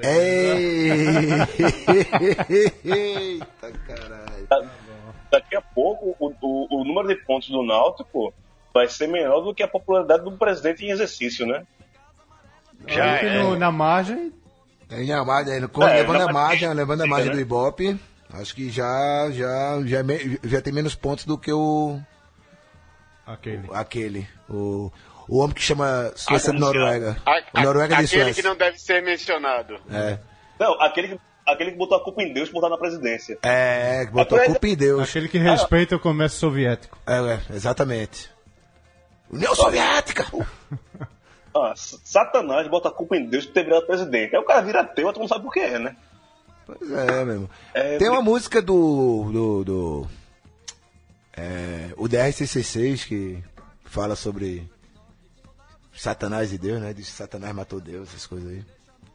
Eita 2.84 3.72
caralho. 3.86 4.70
Daqui 5.30 5.56
a 5.56 5.60
pouco, 5.62 6.16
o, 6.18 6.32
o, 6.40 6.80
o 6.80 6.84
número 6.84 7.08
de 7.08 7.16
pontos 7.16 7.48
do 7.50 7.62
Náutico 7.64 8.32
vai 8.74 8.88
ser 8.88 9.06
menor 9.06 9.40
do 9.42 9.54
que 9.54 9.62
a 9.62 9.68
popularidade 9.68 10.24
do 10.24 10.32
presidente 10.32 10.84
em 10.84 10.90
exercício, 10.90 11.46
né? 11.46 11.64
Já 12.88 13.04
é. 13.18 13.42
no- 13.42 13.56
na 13.56 13.70
margem, 13.70 14.32
Tem 14.88 15.12
a 15.12 15.24
margem, 15.24 15.54
É, 15.54 15.60
levando 15.60 16.18
na 16.18 16.24
a 16.24 16.32
margem, 16.32 16.34
margem, 16.34 16.74
levando 16.74 17.00
a 17.02 17.06
margem 17.06 17.28
né? 17.30 17.34
do 17.36 17.40
Ibope, 17.40 18.00
acho 18.32 18.54
que 18.54 18.70
já, 18.70 19.30
já, 19.30 19.80
já, 19.84 19.98
é 19.98 20.02
me- 20.02 20.40
já 20.42 20.60
tem 20.60 20.72
menos 20.72 20.94
pontos 20.96 21.24
do 21.24 21.38
que 21.38 21.52
o 21.52 22.00
aquele. 23.26 23.68
aquele, 23.72 24.28
o, 24.48 24.90
o 25.30 25.38
homem 25.38 25.54
que 25.54 25.62
chama 25.62 26.12
Suécia 26.16 26.52
de 26.52 26.58
Noruega. 26.58 27.16
A- 27.24 27.60
O 27.60 27.62
Noruega 27.62 27.96
de 27.96 28.04
aquele 28.04 28.24
Suécia. 28.24 28.42
que 28.42 28.48
não 28.48 28.56
deve 28.56 28.78
ser 28.78 29.02
mencionado. 29.02 29.78
É, 29.90 30.18
Não, 30.58 30.80
aquele 30.82 31.08
que, 31.08 31.20
aquele 31.46 31.70
que 31.72 31.76
botou 31.78 31.96
a 31.98 32.02
culpa 32.04 32.22
em 32.22 32.32
Deus 32.32 32.48
por 32.50 32.58
estar 32.58 32.68
na 32.68 32.76
presidência. 32.78 33.38
é, 33.42 34.04
que 34.06 34.12
botou 34.12 34.38
a 34.38 34.44
culpa 34.46 34.66
em 34.66 34.74
Deus. 34.76 35.08
Aquele 35.08 35.28
que 35.28 35.38
respeita 35.38 35.94
o 35.96 36.00
comércio 36.00 36.38
soviético. 36.40 36.98
É, 37.06 37.14
é, 37.52 37.54
exatamente. 37.54 38.28
União 39.30 39.54
Soviética! 39.54 40.26
Ah, 41.52 41.72
Satanás 41.74 42.68
bota 42.68 42.88
a 42.90 42.92
culpa 42.92 43.16
em 43.16 43.26
Deus 43.26 43.44
por 43.44 43.52
ter 43.54 43.64
virado 43.64 43.84
presidente. 43.84 44.36
Aí 44.36 44.40
o 44.40 44.44
cara 44.44 44.60
vira 44.62 44.82
ateu, 44.82 45.12
tu 45.12 45.18
não 45.18 45.26
sabe 45.26 45.42
por 45.42 45.52
que 45.52 45.58
é, 45.58 45.80
né? 45.80 45.96
Pois 46.64 46.88
é, 46.92 47.24
mesmo. 47.24 47.50
É, 47.74 47.98
Tem 47.98 48.08
uma 48.08 48.22
música 48.22 48.62
do. 48.62 49.28
do, 49.32 49.64
do 49.64 50.08
é, 51.36 51.90
o 51.96 52.04
DR66 52.08 53.04
que 53.04 53.42
fala 53.84 54.14
sobre 54.14 54.70
Satanás 55.92 56.52
e 56.52 56.58
Deus, 56.58 56.80
né? 56.80 56.92
Diz 56.92 57.06
que 57.06 57.12
Satanás 57.16 57.54
matou 57.54 57.80
Deus, 57.80 58.08
essas 58.08 58.26
coisas 58.26 58.48
aí. 58.50 58.64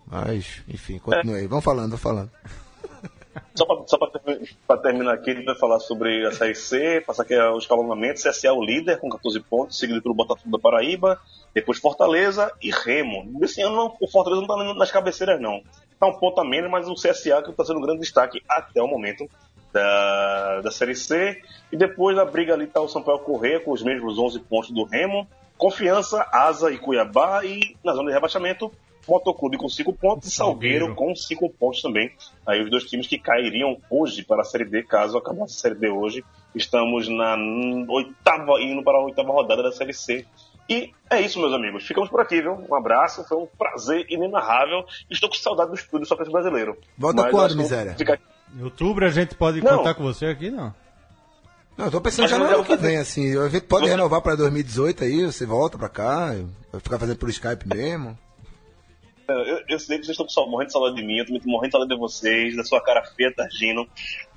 Mas, 0.08 0.62
enfim, 0.68 1.00
continue 1.00 1.36
aí. 1.40 1.48
Vamos 1.48 1.64
falando, 1.66 1.90
vamos 1.98 2.02
falando. 2.02 2.32
Só 3.54 3.98
pra 4.68 4.78
terminar 4.78 5.14
aqui, 5.16 5.34
gente 5.34 5.46
vai 5.46 5.56
falar 5.56 5.80
sobre 5.80 6.26
a 6.26 6.32
Série 6.32 6.56
C, 6.56 7.04
passar 7.06 7.24
aqui 7.24 7.36
o 7.36 7.58
escalonamento. 7.58 8.22
CSA 8.22 8.48
é 8.48 8.52
o 8.52 8.64
líder 8.64 8.98
com 9.00 9.10
14 9.10 9.40
pontos, 9.42 9.78
seguido 9.78 10.02
pelo 10.02 10.14
Botafogo 10.16 10.52
da 10.52 10.60
Paraíba, 10.60 11.20
depois 11.54 11.78
Fortaleza 11.80 12.52
e 12.62 12.72
Remo. 12.72 13.38
Esse 13.44 13.62
ano 13.62 13.76
não- 13.76 13.98
o 14.00 14.08
Fortaleza 14.10 14.42
não 14.42 14.48
tá 14.48 14.74
nas 14.76 14.92
cabeceiras, 14.92 15.40
não. 15.42 15.62
Tá 16.00 16.08
um 16.08 16.18
ponto 16.18 16.40
a 16.40 16.46
menos, 16.46 16.70
mas 16.72 16.88
o 16.88 16.96
CSA 16.96 17.42
que 17.42 17.52
tá 17.52 17.66
sendo 17.66 17.80
um 17.80 17.82
grande 17.82 18.02
destaque 18.02 18.42
até 18.48 18.82
o 18.82 18.88
momento 18.88 19.30
da, 19.74 20.62
da 20.62 20.72
Série 20.72 20.96
C. 20.96 21.42
E 21.72 21.76
depois 21.78 22.16
da 22.16 22.24
briga 22.26 22.54
ali 22.54 22.68
tá 22.68 22.80
o 22.80 22.88
Sampaio 22.88 23.20
Correia 23.20 23.60
com 23.60 23.72
os 23.72 23.82
mesmos 23.84 24.18
11 24.18 24.40
pontos 24.40 24.72
do 24.72 24.84
Remo. 24.84 25.28
Confiança, 25.58 26.28
Asa 26.32 26.72
e 26.72 26.78
Cuiabá. 26.78 27.44
E 27.46 27.76
na 27.84 27.94
zona 27.94 28.10
de 28.10 28.14
rebaixamento, 28.14 28.72
Motoclube 29.08 29.58
com 29.58 29.70
5 29.70 29.94
pontos 29.94 30.28
e 30.28 30.32
Salgueiro 30.32 30.86
Salgueiro. 30.88 30.96
com 30.96 31.16
5 31.16 31.50
pontos 31.52 31.82
também. 31.82 32.12
Aí 32.46 32.62
os 32.64 32.70
dois 32.72 32.84
times 32.86 33.06
que 33.08 33.18
cairiam 33.20 33.78
hoje 33.90 34.24
para 34.24 34.42
a 34.42 34.44
Série 34.44 34.66
D, 34.66 34.84
caso 34.84 35.18
acabasse 35.18 35.56
a 35.58 35.60
Série 35.62 35.76
D 35.76 35.90
hoje. 35.90 36.24
Estamos 36.56 37.08
na 37.08 37.36
oitava, 37.90 38.60
indo 38.62 38.84
para 38.84 38.98
a 38.98 39.02
oitava 39.04 39.32
rodada 39.32 39.62
da 39.64 39.72
Série 39.72 39.94
C. 39.94 40.26
E 40.68 40.92
é 41.12 41.22
isso, 41.22 41.40
meus 41.40 41.54
amigos. 41.54 41.86
Ficamos 41.86 42.10
por 42.10 42.20
aqui, 42.20 42.42
viu? 42.42 42.54
Um 42.68 42.74
abraço, 42.74 43.24
foi 43.28 43.38
um 43.38 43.46
prazer 43.46 44.08
inenarrável. 44.10 44.84
Estou 45.10 45.30
com 45.30 45.36
saudade 45.36 45.70
do 45.70 45.76
estúdio 45.76 46.08
só 46.08 46.16
para 46.16 46.24
esse 46.24 46.32
brasileiro. 46.32 46.76
Volta 46.98 47.30
quando, 47.30 47.56
miséria? 47.56 47.94
ficar- 47.96 48.20
Em 48.58 48.64
outubro 48.64 49.06
a 49.06 49.10
gente 49.10 49.36
pode 49.36 49.62
Não. 49.62 49.78
contar 49.78 49.94
com 49.94 50.02
você 50.02 50.26
aqui, 50.26 50.50
não? 50.50 50.74
Não, 51.78 51.86
eu 51.86 51.92
tô 51.92 52.00
pensando 52.02 52.28
já 52.28 52.38
no 52.38 52.46
ano 52.46 52.64
que 52.64 52.70
fazer- 52.70 52.88
vem, 52.88 52.98
assim. 52.98 53.38
A 53.38 53.50
gente 53.50 53.64
pode 53.64 53.86
Você- 53.86 53.92
renovar 53.92 54.22
pra 54.22 54.36
2018 54.36 55.04
aí, 55.04 55.26
você 55.26 55.46
volta 55.46 55.78
pra 55.78 55.90
cá, 55.90 56.34
vai 56.72 56.82
ficar 56.82 56.98
fazendo 57.00 57.18
por 57.18 57.30
Skype 57.30 57.68
mesmo. 57.68 58.18
Eu, 59.28 59.60
eu 59.68 59.80
sei 59.80 59.98
que 59.98 60.06
vocês 60.06 60.18
estão 60.20 60.48
morrendo 60.48 60.68
de 60.68 60.74
saudade 60.74 60.96
de 60.98 61.04
mim, 61.04 61.18
eu 61.18 61.26
também 61.26 61.42
tô 61.42 61.50
morrendo 61.50 61.70
de 61.70 61.72
saudade 61.72 61.94
de 61.94 62.00
vocês, 62.00 62.56
da 62.56 62.64
sua 62.64 62.80
cara 62.80 63.04
feia, 63.18 63.34
Targino. 63.34 63.88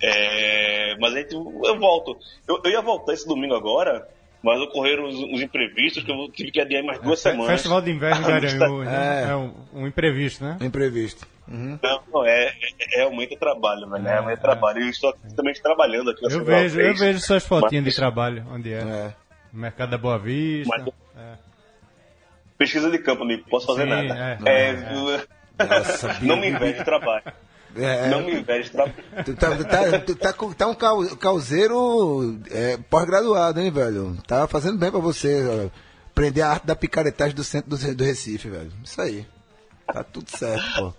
É, 0.02 0.96
mas 0.98 1.14
a 1.14 1.18
gente, 1.18 1.34
eu 1.34 1.78
volto. 1.78 2.16
Eu, 2.48 2.60
eu 2.64 2.70
ia 2.70 2.80
voltar 2.80 3.12
esse 3.12 3.28
domingo 3.28 3.54
agora, 3.54 4.08
mas 4.42 4.58
ocorreram 4.62 5.04
uns, 5.04 5.14
uns 5.16 5.42
imprevistos 5.42 6.02
que 6.02 6.10
eu 6.10 6.28
tive 6.32 6.50
que 6.50 6.60
adiar 6.60 6.82
mais 6.82 7.00
duas 7.02 7.22
Fe- 7.22 7.30
semanas. 7.30 7.52
Festival 7.52 7.82
de 7.82 7.90
Inverno 7.90 8.24
de 8.24 8.32
Aranhu, 8.56 8.82
né? 8.84 9.24
É. 9.26 9.30
É 9.30 9.36
um, 9.36 9.52
um 9.74 9.86
imprevisto, 9.86 10.42
né? 10.42 10.56
Imprevisto. 10.62 11.26
Uhum. 11.50 11.78
Não, 11.82 12.02
não, 12.12 12.24
é, 12.26 12.44
é, 12.48 12.52
é 12.80 12.96
realmente 12.98 13.36
trabalho, 13.36 13.88
velho. 13.88 14.06
É, 14.06 14.10
realmente 14.12 14.40
trabalho. 14.40 14.80
Eu 14.82 14.88
estou 14.90 15.10
aqui 15.10 15.34
também 15.34 15.54
trabalhando 15.54 16.10
aqui 16.10 16.24
Eu 16.24 16.30
Central 16.30 16.46
vejo, 16.58 16.78
eu 16.80 16.84
3. 16.94 17.00
vejo 17.00 17.20
suas 17.20 17.44
fotinhas 17.46 17.84
Mas- 17.84 17.94
de 17.94 17.98
trabalho, 18.00 18.46
onde 18.50 18.72
é. 18.72 18.78
É. 18.80 19.14
No 19.52 19.60
Mercado 19.60 19.90
da 19.90 19.98
Boa 19.98 20.18
Vista. 20.18 20.74
Mas- 20.76 20.92
É. 21.16 21.48
Pesquisa 22.58 22.90
de 22.90 22.98
campo, 22.98 23.24
não 23.24 23.38
posso 23.44 23.66
fazer 23.66 23.84
Sim, 23.84 23.88
nada. 23.88 24.38
é. 24.44 24.70
É, 24.70 24.72
Nossa, 25.64 26.18
não 26.22 26.36
me 26.36 26.48
de 26.78 26.84
trabalho. 26.84 27.22
É, 27.76 28.08
Não 28.08 28.22
me 28.22 28.34
inveje 28.40 28.64
de 28.64 28.70
trabalho. 28.70 28.94
Tu 29.24 29.36
tá, 29.36 29.50
tá, 29.64 29.98
tu 30.00 30.14
tá, 30.16 30.32
tá 30.32 30.66
um 30.66 30.74
causeiro 31.16 32.40
é, 32.50 32.76
pós-graduado, 32.90 33.60
hein, 33.60 33.70
velho? 33.70 34.16
Tá 34.26 34.48
fazendo 34.48 34.78
bem 34.78 34.90
pra 34.90 34.98
você 35.00 35.46
ó, 35.46 35.70
aprender 36.10 36.40
a 36.42 36.48
arte 36.50 36.66
da 36.66 36.74
picaretagem 36.74 37.34
do 37.34 37.44
centro 37.44 37.70
do, 37.70 37.94
do 37.94 38.04
Recife, 38.04 38.48
velho. 38.48 38.72
Isso 38.82 39.00
aí. 39.00 39.26
Tá 39.86 40.02
tudo 40.02 40.28
certo, 40.30 40.64
pô. 40.76 40.94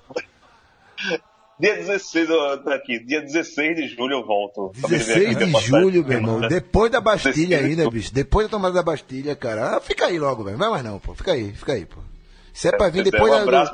Dia 1.60 1.76
16, 1.76 2.30
eu 2.30 2.64
tô 2.64 2.70
aqui. 2.70 3.00
Dia 3.06 3.22
16 3.22 3.76
de 3.76 3.88
julho 3.90 4.14
eu 4.20 4.26
volto. 4.26 4.72
Pra 4.80 4.90
viver 4.90 5.06
16 5.36 5.38
aqui 5.38 5.46
de 5.46 5.62
julho, 5.68 6.06
meu 6.06 6.18
irmão. 6.18 6.40
Depois 6.42 6.90
da 6.92 7.02
Bastilha 7.02 7.34
16 7.34 7.48
de 7.48 7.56
ainda, 7.82 7.90
bicho. 7.92 8.14
Depois 8.14 8.48
da 8.48 8.52
tomada 8.52 8.74
da 8.76 8.84
Bastilha, 8.84 9.36
cara. 9.36 9.76
Ah, 9.76 9.82
fica 9.82 10.06
aí 10.06 10.18
logo, 10.18 10.44
velho. 10.44 10.58
Não 10.58 10.66
vai 10.70 10.82
mais 10.82 10.84
não, 10.84 11.00
pô. 11.00 11.14
Fica 11.14 11.34
aí, 11.34 11.52
fica 11.52 11.74
aí, 11.74 11.86
pô. 11.86 11.98
Isso 12.54 12.68
é 12.68 12.72
pra 12.72 12.88
vir 12.90 13.04
depois 13.04 13.32
um 13.34 13.46
da. 13.46 13.70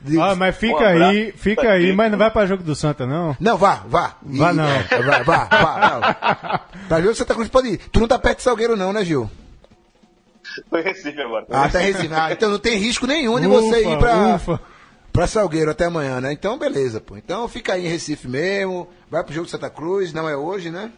de- 0.00 0.20
Ah, 0.20 0.34
mas 0.34 0.56
fica 0.56 0.74
Um 0.80 1.06
aí, 1.08 1.30
fica 1.32 1.62
pra 1.62 1.72
aí, 1.72 1.92
mas 1.92 2.10
não 2.10 2.18
vai 2.18 2.30
pra 2.32 2.46
jogo 2.46 2.64
do 2.64 2.74
Santa, 2.74 3.06
não? 3.06 3.36
Não, 3.38 3.56
vá, 3.56 3.84
vá. 3.86 4.16
Vá 4.22 4.52
não. 4.52 4.64
é, 4.66 4.82
Vá, 5.22 5.22
vá, 5.22 5.44
vá. 5.44 6.60
Não. 6.72 6.80
Pra 6.88 7.00
Gil 7.00 7.14
Santa 7.14 7.34
Cruz 7.34 7.48
pode 7.48 7.68
ir. 7.68 7.78
Tu 7.92 8.00
não 8.00 8.08
tá 8.08 8.18
perto 8.18 8.38
de 8.38 8.42
Salgueiro, 8.44 8.76
não, 8.76 8.92
né, 8.92 9.04
Gil? 9.04 9.30
Tô 10.68 10.78
em 10.78 10.82
Recife 10.82 11.20
agora. 11.20 11.46
Ah, 11.50 11.68
tá 11.68 11.80
em 11.80 11.92
Recife. 11.92 12.12
Ah, 12.12 12.32
então 12.32 12.50
não 12.50 12.58
tem 12.58 12.76
risco 12.76 13.06
nenhum 13.06 13.38
de 13.38 13.46
você 13.46 13.80
Ufa, 13.82 13.88
ir 13.90 13.98
pra, 13.98 14.34
ufa. 14.34 14.60
Pra 15.12 15.26
Salgueiro 15.26 15.70
até 15.70 15.86
amanhã, 15.86 16.20
né? 16.20 16.32
Então, 16.32 16.58
beleza, 16.58 17.00
pô. 17.00 17.16
Então 17.16 17.46
fica 17.48 17.74
aí 17.74 17.86
em 17.86 17.88
Recife 17.88 18.28
mesmo. 18.28 18.88
Vai 19.10 19.22
pro 19.24 19.32
jogo 19.34 19.46
de 19.46 19.50
Santa 19.50 19.68
Cruz, 19.70 20.12
não 20.12 20.28
é 20.28 20.36
hoje, 20.36 20.70
né? 20.70 20.92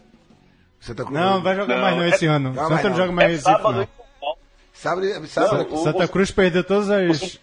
Santa 0.79 1.03
Cruz. 1.03 1.17
Não, 1.19 1.41
vai 1.41 1.55
jogar 1.55 1.75
Não, 1.75 1.81
mais 1.81 1.95
não 1.97 2.03
é- 2.03 2.09
esse 2.09 2.25
ano. 2.25 2.53
Não, 2.53 2.67
Santa 2.67 2.83
não 2.83 2.89
não. 2.91 2.97
joga 2.97 3.11
mais 3.11 3.27
É 3.29 3.31
Recife, 3.31 3.51
sábado 3.51 3.73
não. 3.75 3.83
em 3.83 3.85
São 3.85 4.05
Paulo. 4.19 4.37
Sábado, 4.73 5.27
sábado, 5.27 5.69
Não, 5.69 5.75
o- 5.79 5.83
Santa 5.83 6.07
Cruz 6.07 6.31
perdeu 6.31 6.63
todas 6.63 6.89
as... 6.89 7.39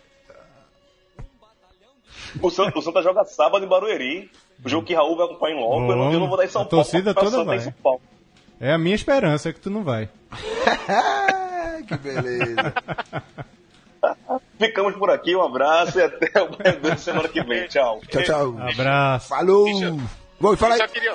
O 2.43 2.51
Santa, 2.51 2.79
o 2.79 2.83
Santa 2.83 3.03
joga 3.03 3.25
sábado 3.25 3.65
em 3.65 3.69
Barueri. 3.69 4.31
O 4.65 4.69
jogo 4.69 4.87
que 4.87 4.95
Raul 4.95 5.17
vai 5.17 5.27
acompanhar 5.27 5.57
em 5.57 5.61
logo. 5.61 5.91
Eu 5.91 5.97
não, 5.97 6.13
eu 6.13 6.21
não 6.21 6.29
vou 6.29 6.37
dar 6.37 6.45
em 6.45 6.49
São 6.49 6.63
A 6.63 6.65
Paulo. 6.67 6.85
torcida 6.85 7.11
o 7.11 7.15
toda 7.15 7.45
vai. 7.45 7.57
em 7.57 7.61
São 7.61 7.73
Paulo. 7.83 8.01
É 8.61 8.73
a 8.73 8.79
minha 8.79 8.95
esperança 8.95 9.53
que 9.53 9.59
tu 9.59 9.71
não 9.71 9.83
vai. 9.83 10.09
que 11.89 11.97
beleza. 11.97 12.75
Ficamos 14.59 14.95
por 14.97 15.11
aqui. 15.11 15.35
Um 15.37 15.43
abraço 15.43 15.99
e 15.99 16.03
até 16.03 16.43
o 16.43 16.49
da 16.81 16.97
semana 16.97 17.29
que 17.29 17.43
vem. 17.43 17.67
Tchau. 17.69 18.01
Tchau, 18.09 18.23
tchau. 18.23 18.57
Abraço. 18.73 19.29
Falou. 19.29 19.67
Vou 20.39 20.57
fala 20.57 20.77
Só 20.77 20.85
aí. 20.85 20.89
queria, 20.89 21.15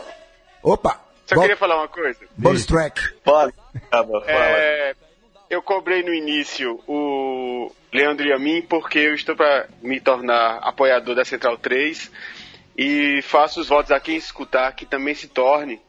Opa. 0.62 1.00
só 1.26 1.36
Bo- 1.36 1.42
queria 1.42 1.58
falar 1.58 1.78
uma 1.78 1.88
coisa. 1.88 2.20
Bonus 2.38 2.66
track. 2.66 3.02
Fala. 3.24 3.52
É, 4.28 4.96
eu 5.50 5.62
cobrei 5.62 6.04
no 6.04 6.14
início 6.14 6.80
o 6.88 7.72
Leandro 7.94 8.28
e 8.28 8.34
a 8.34 8.38
mim 8.40 8.62
porque 8.62 9.00
eu 9.00 9.16
estou 9.16 9.36
para 9.36 9.68
me 9.82 10.00
tornar 10.00 10.58
apoiador 10.62 11.16
da 11.16 11.26
Central 11.26 11.58
3 11.58 12.12
e 12.78 13.22
faço 13.24 13.62
os 13.62 13.68
votos 13.70 13.92
a 13.92 14.00
quem 14.00 14.16
escutar 14.18 14.72
que 14.74 14.86
também 14.86 15.16
se 15.16 15.28
torne, 15.28 15.80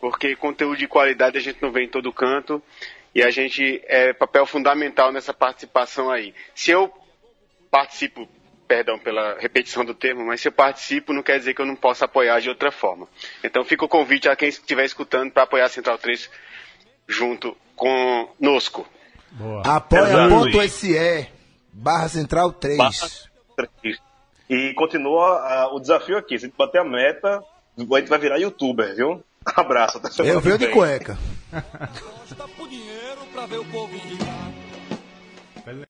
porque 0.00 0.36
conteúdo 0.36 0.78
de 0.78 0.86
qualidade 0.86 1.36
a 1.36 1.40
gente 1.40 1.60
não 1.60 1.72
vê 1.72 1.84
em 1.84 1.88
todo 1.88 2.12
canto 2.12 2.62
e 3.14 3.22
a 3.22 3.30
gente 3.30 3.82
é 3.86 4.12
papel 4.12 4.46
fundamental 4.46 5.12
nessa 5.12 5.34
participação 5.34 6.10
aí. 6.10 6.34
Se 6.54 6.70
eu 6.70 6.92
participo, 7.70 8.28
perdão 8.68 8.98
pela 8.98 9.38
repetição 9.38 9.84
do 9.84 9.94
termo, 9.94 10.24
mas 10.26 10.40
se 10.40 10.48
eu 10.48 10.52
participo 10.52 11.12
não 11.12 11.22
quer 11.22 11.38
dizer 11.38 11.54
que 11.54 11.60
eu 11.60 11.66
não 11.66 11.76
possa 11.76 12.04
apoiar 12.04 12.40
de 12.40 12.48
outra 12.48 12.70
forma. 12.70 13.08
Então 13.42 13.64
fica 13.64 13.84
o 13.84 13.88
convite 13.88 14.28
a 14.28 14.36
quem 14.36 14.48
estiver 14.48 14.84
escutando 14.84 15.32
para 15.32 15.42
apoiar 15.42 15.64
a 15.64 15.68
Central 15.68 15.98
3 15.98 16.30
junto 17.08 17.56
conosco. 17.74 18.86
Boa. 19.32 19.62
Apoia.se 19.64 21.28
barra 21.72 22.08
central 22.08 22.52
3. 22.52 22.78
E 24.48 24.74
continua 24.74 25.38
ah, 25.38 25.68
o 25.72 25.80
desafio 25.80 26.16
aqui. 26.16 26.38
Se 26.38 26.44
a 26.44 26.48
gente 26.48 26.56
bater 26.56 26.80
a 26.80 26.84
meta, 26.84 27.42
a 27.76 27.80
gente 27.80 28.08
vai 28.08 28.18
virar 28.18 28.38
youtuber, 28.38 28.94
viu? 28.94 29.22
Abraço. 29.56 29.98
Até 29.98 30.30
Eu 30.30 30.40
venho 30.40 30.58
de 30.58 30.68
cueca. 30.68 31.16
Gosta 31.50 32.46
por 32.56 32.68
dinheiro 32.68 33.26
pra 33.32 33.46
ver 33.46 33.58
o 33.58 33.64
povo 33.64 33.92
enricar. 33.94 34.29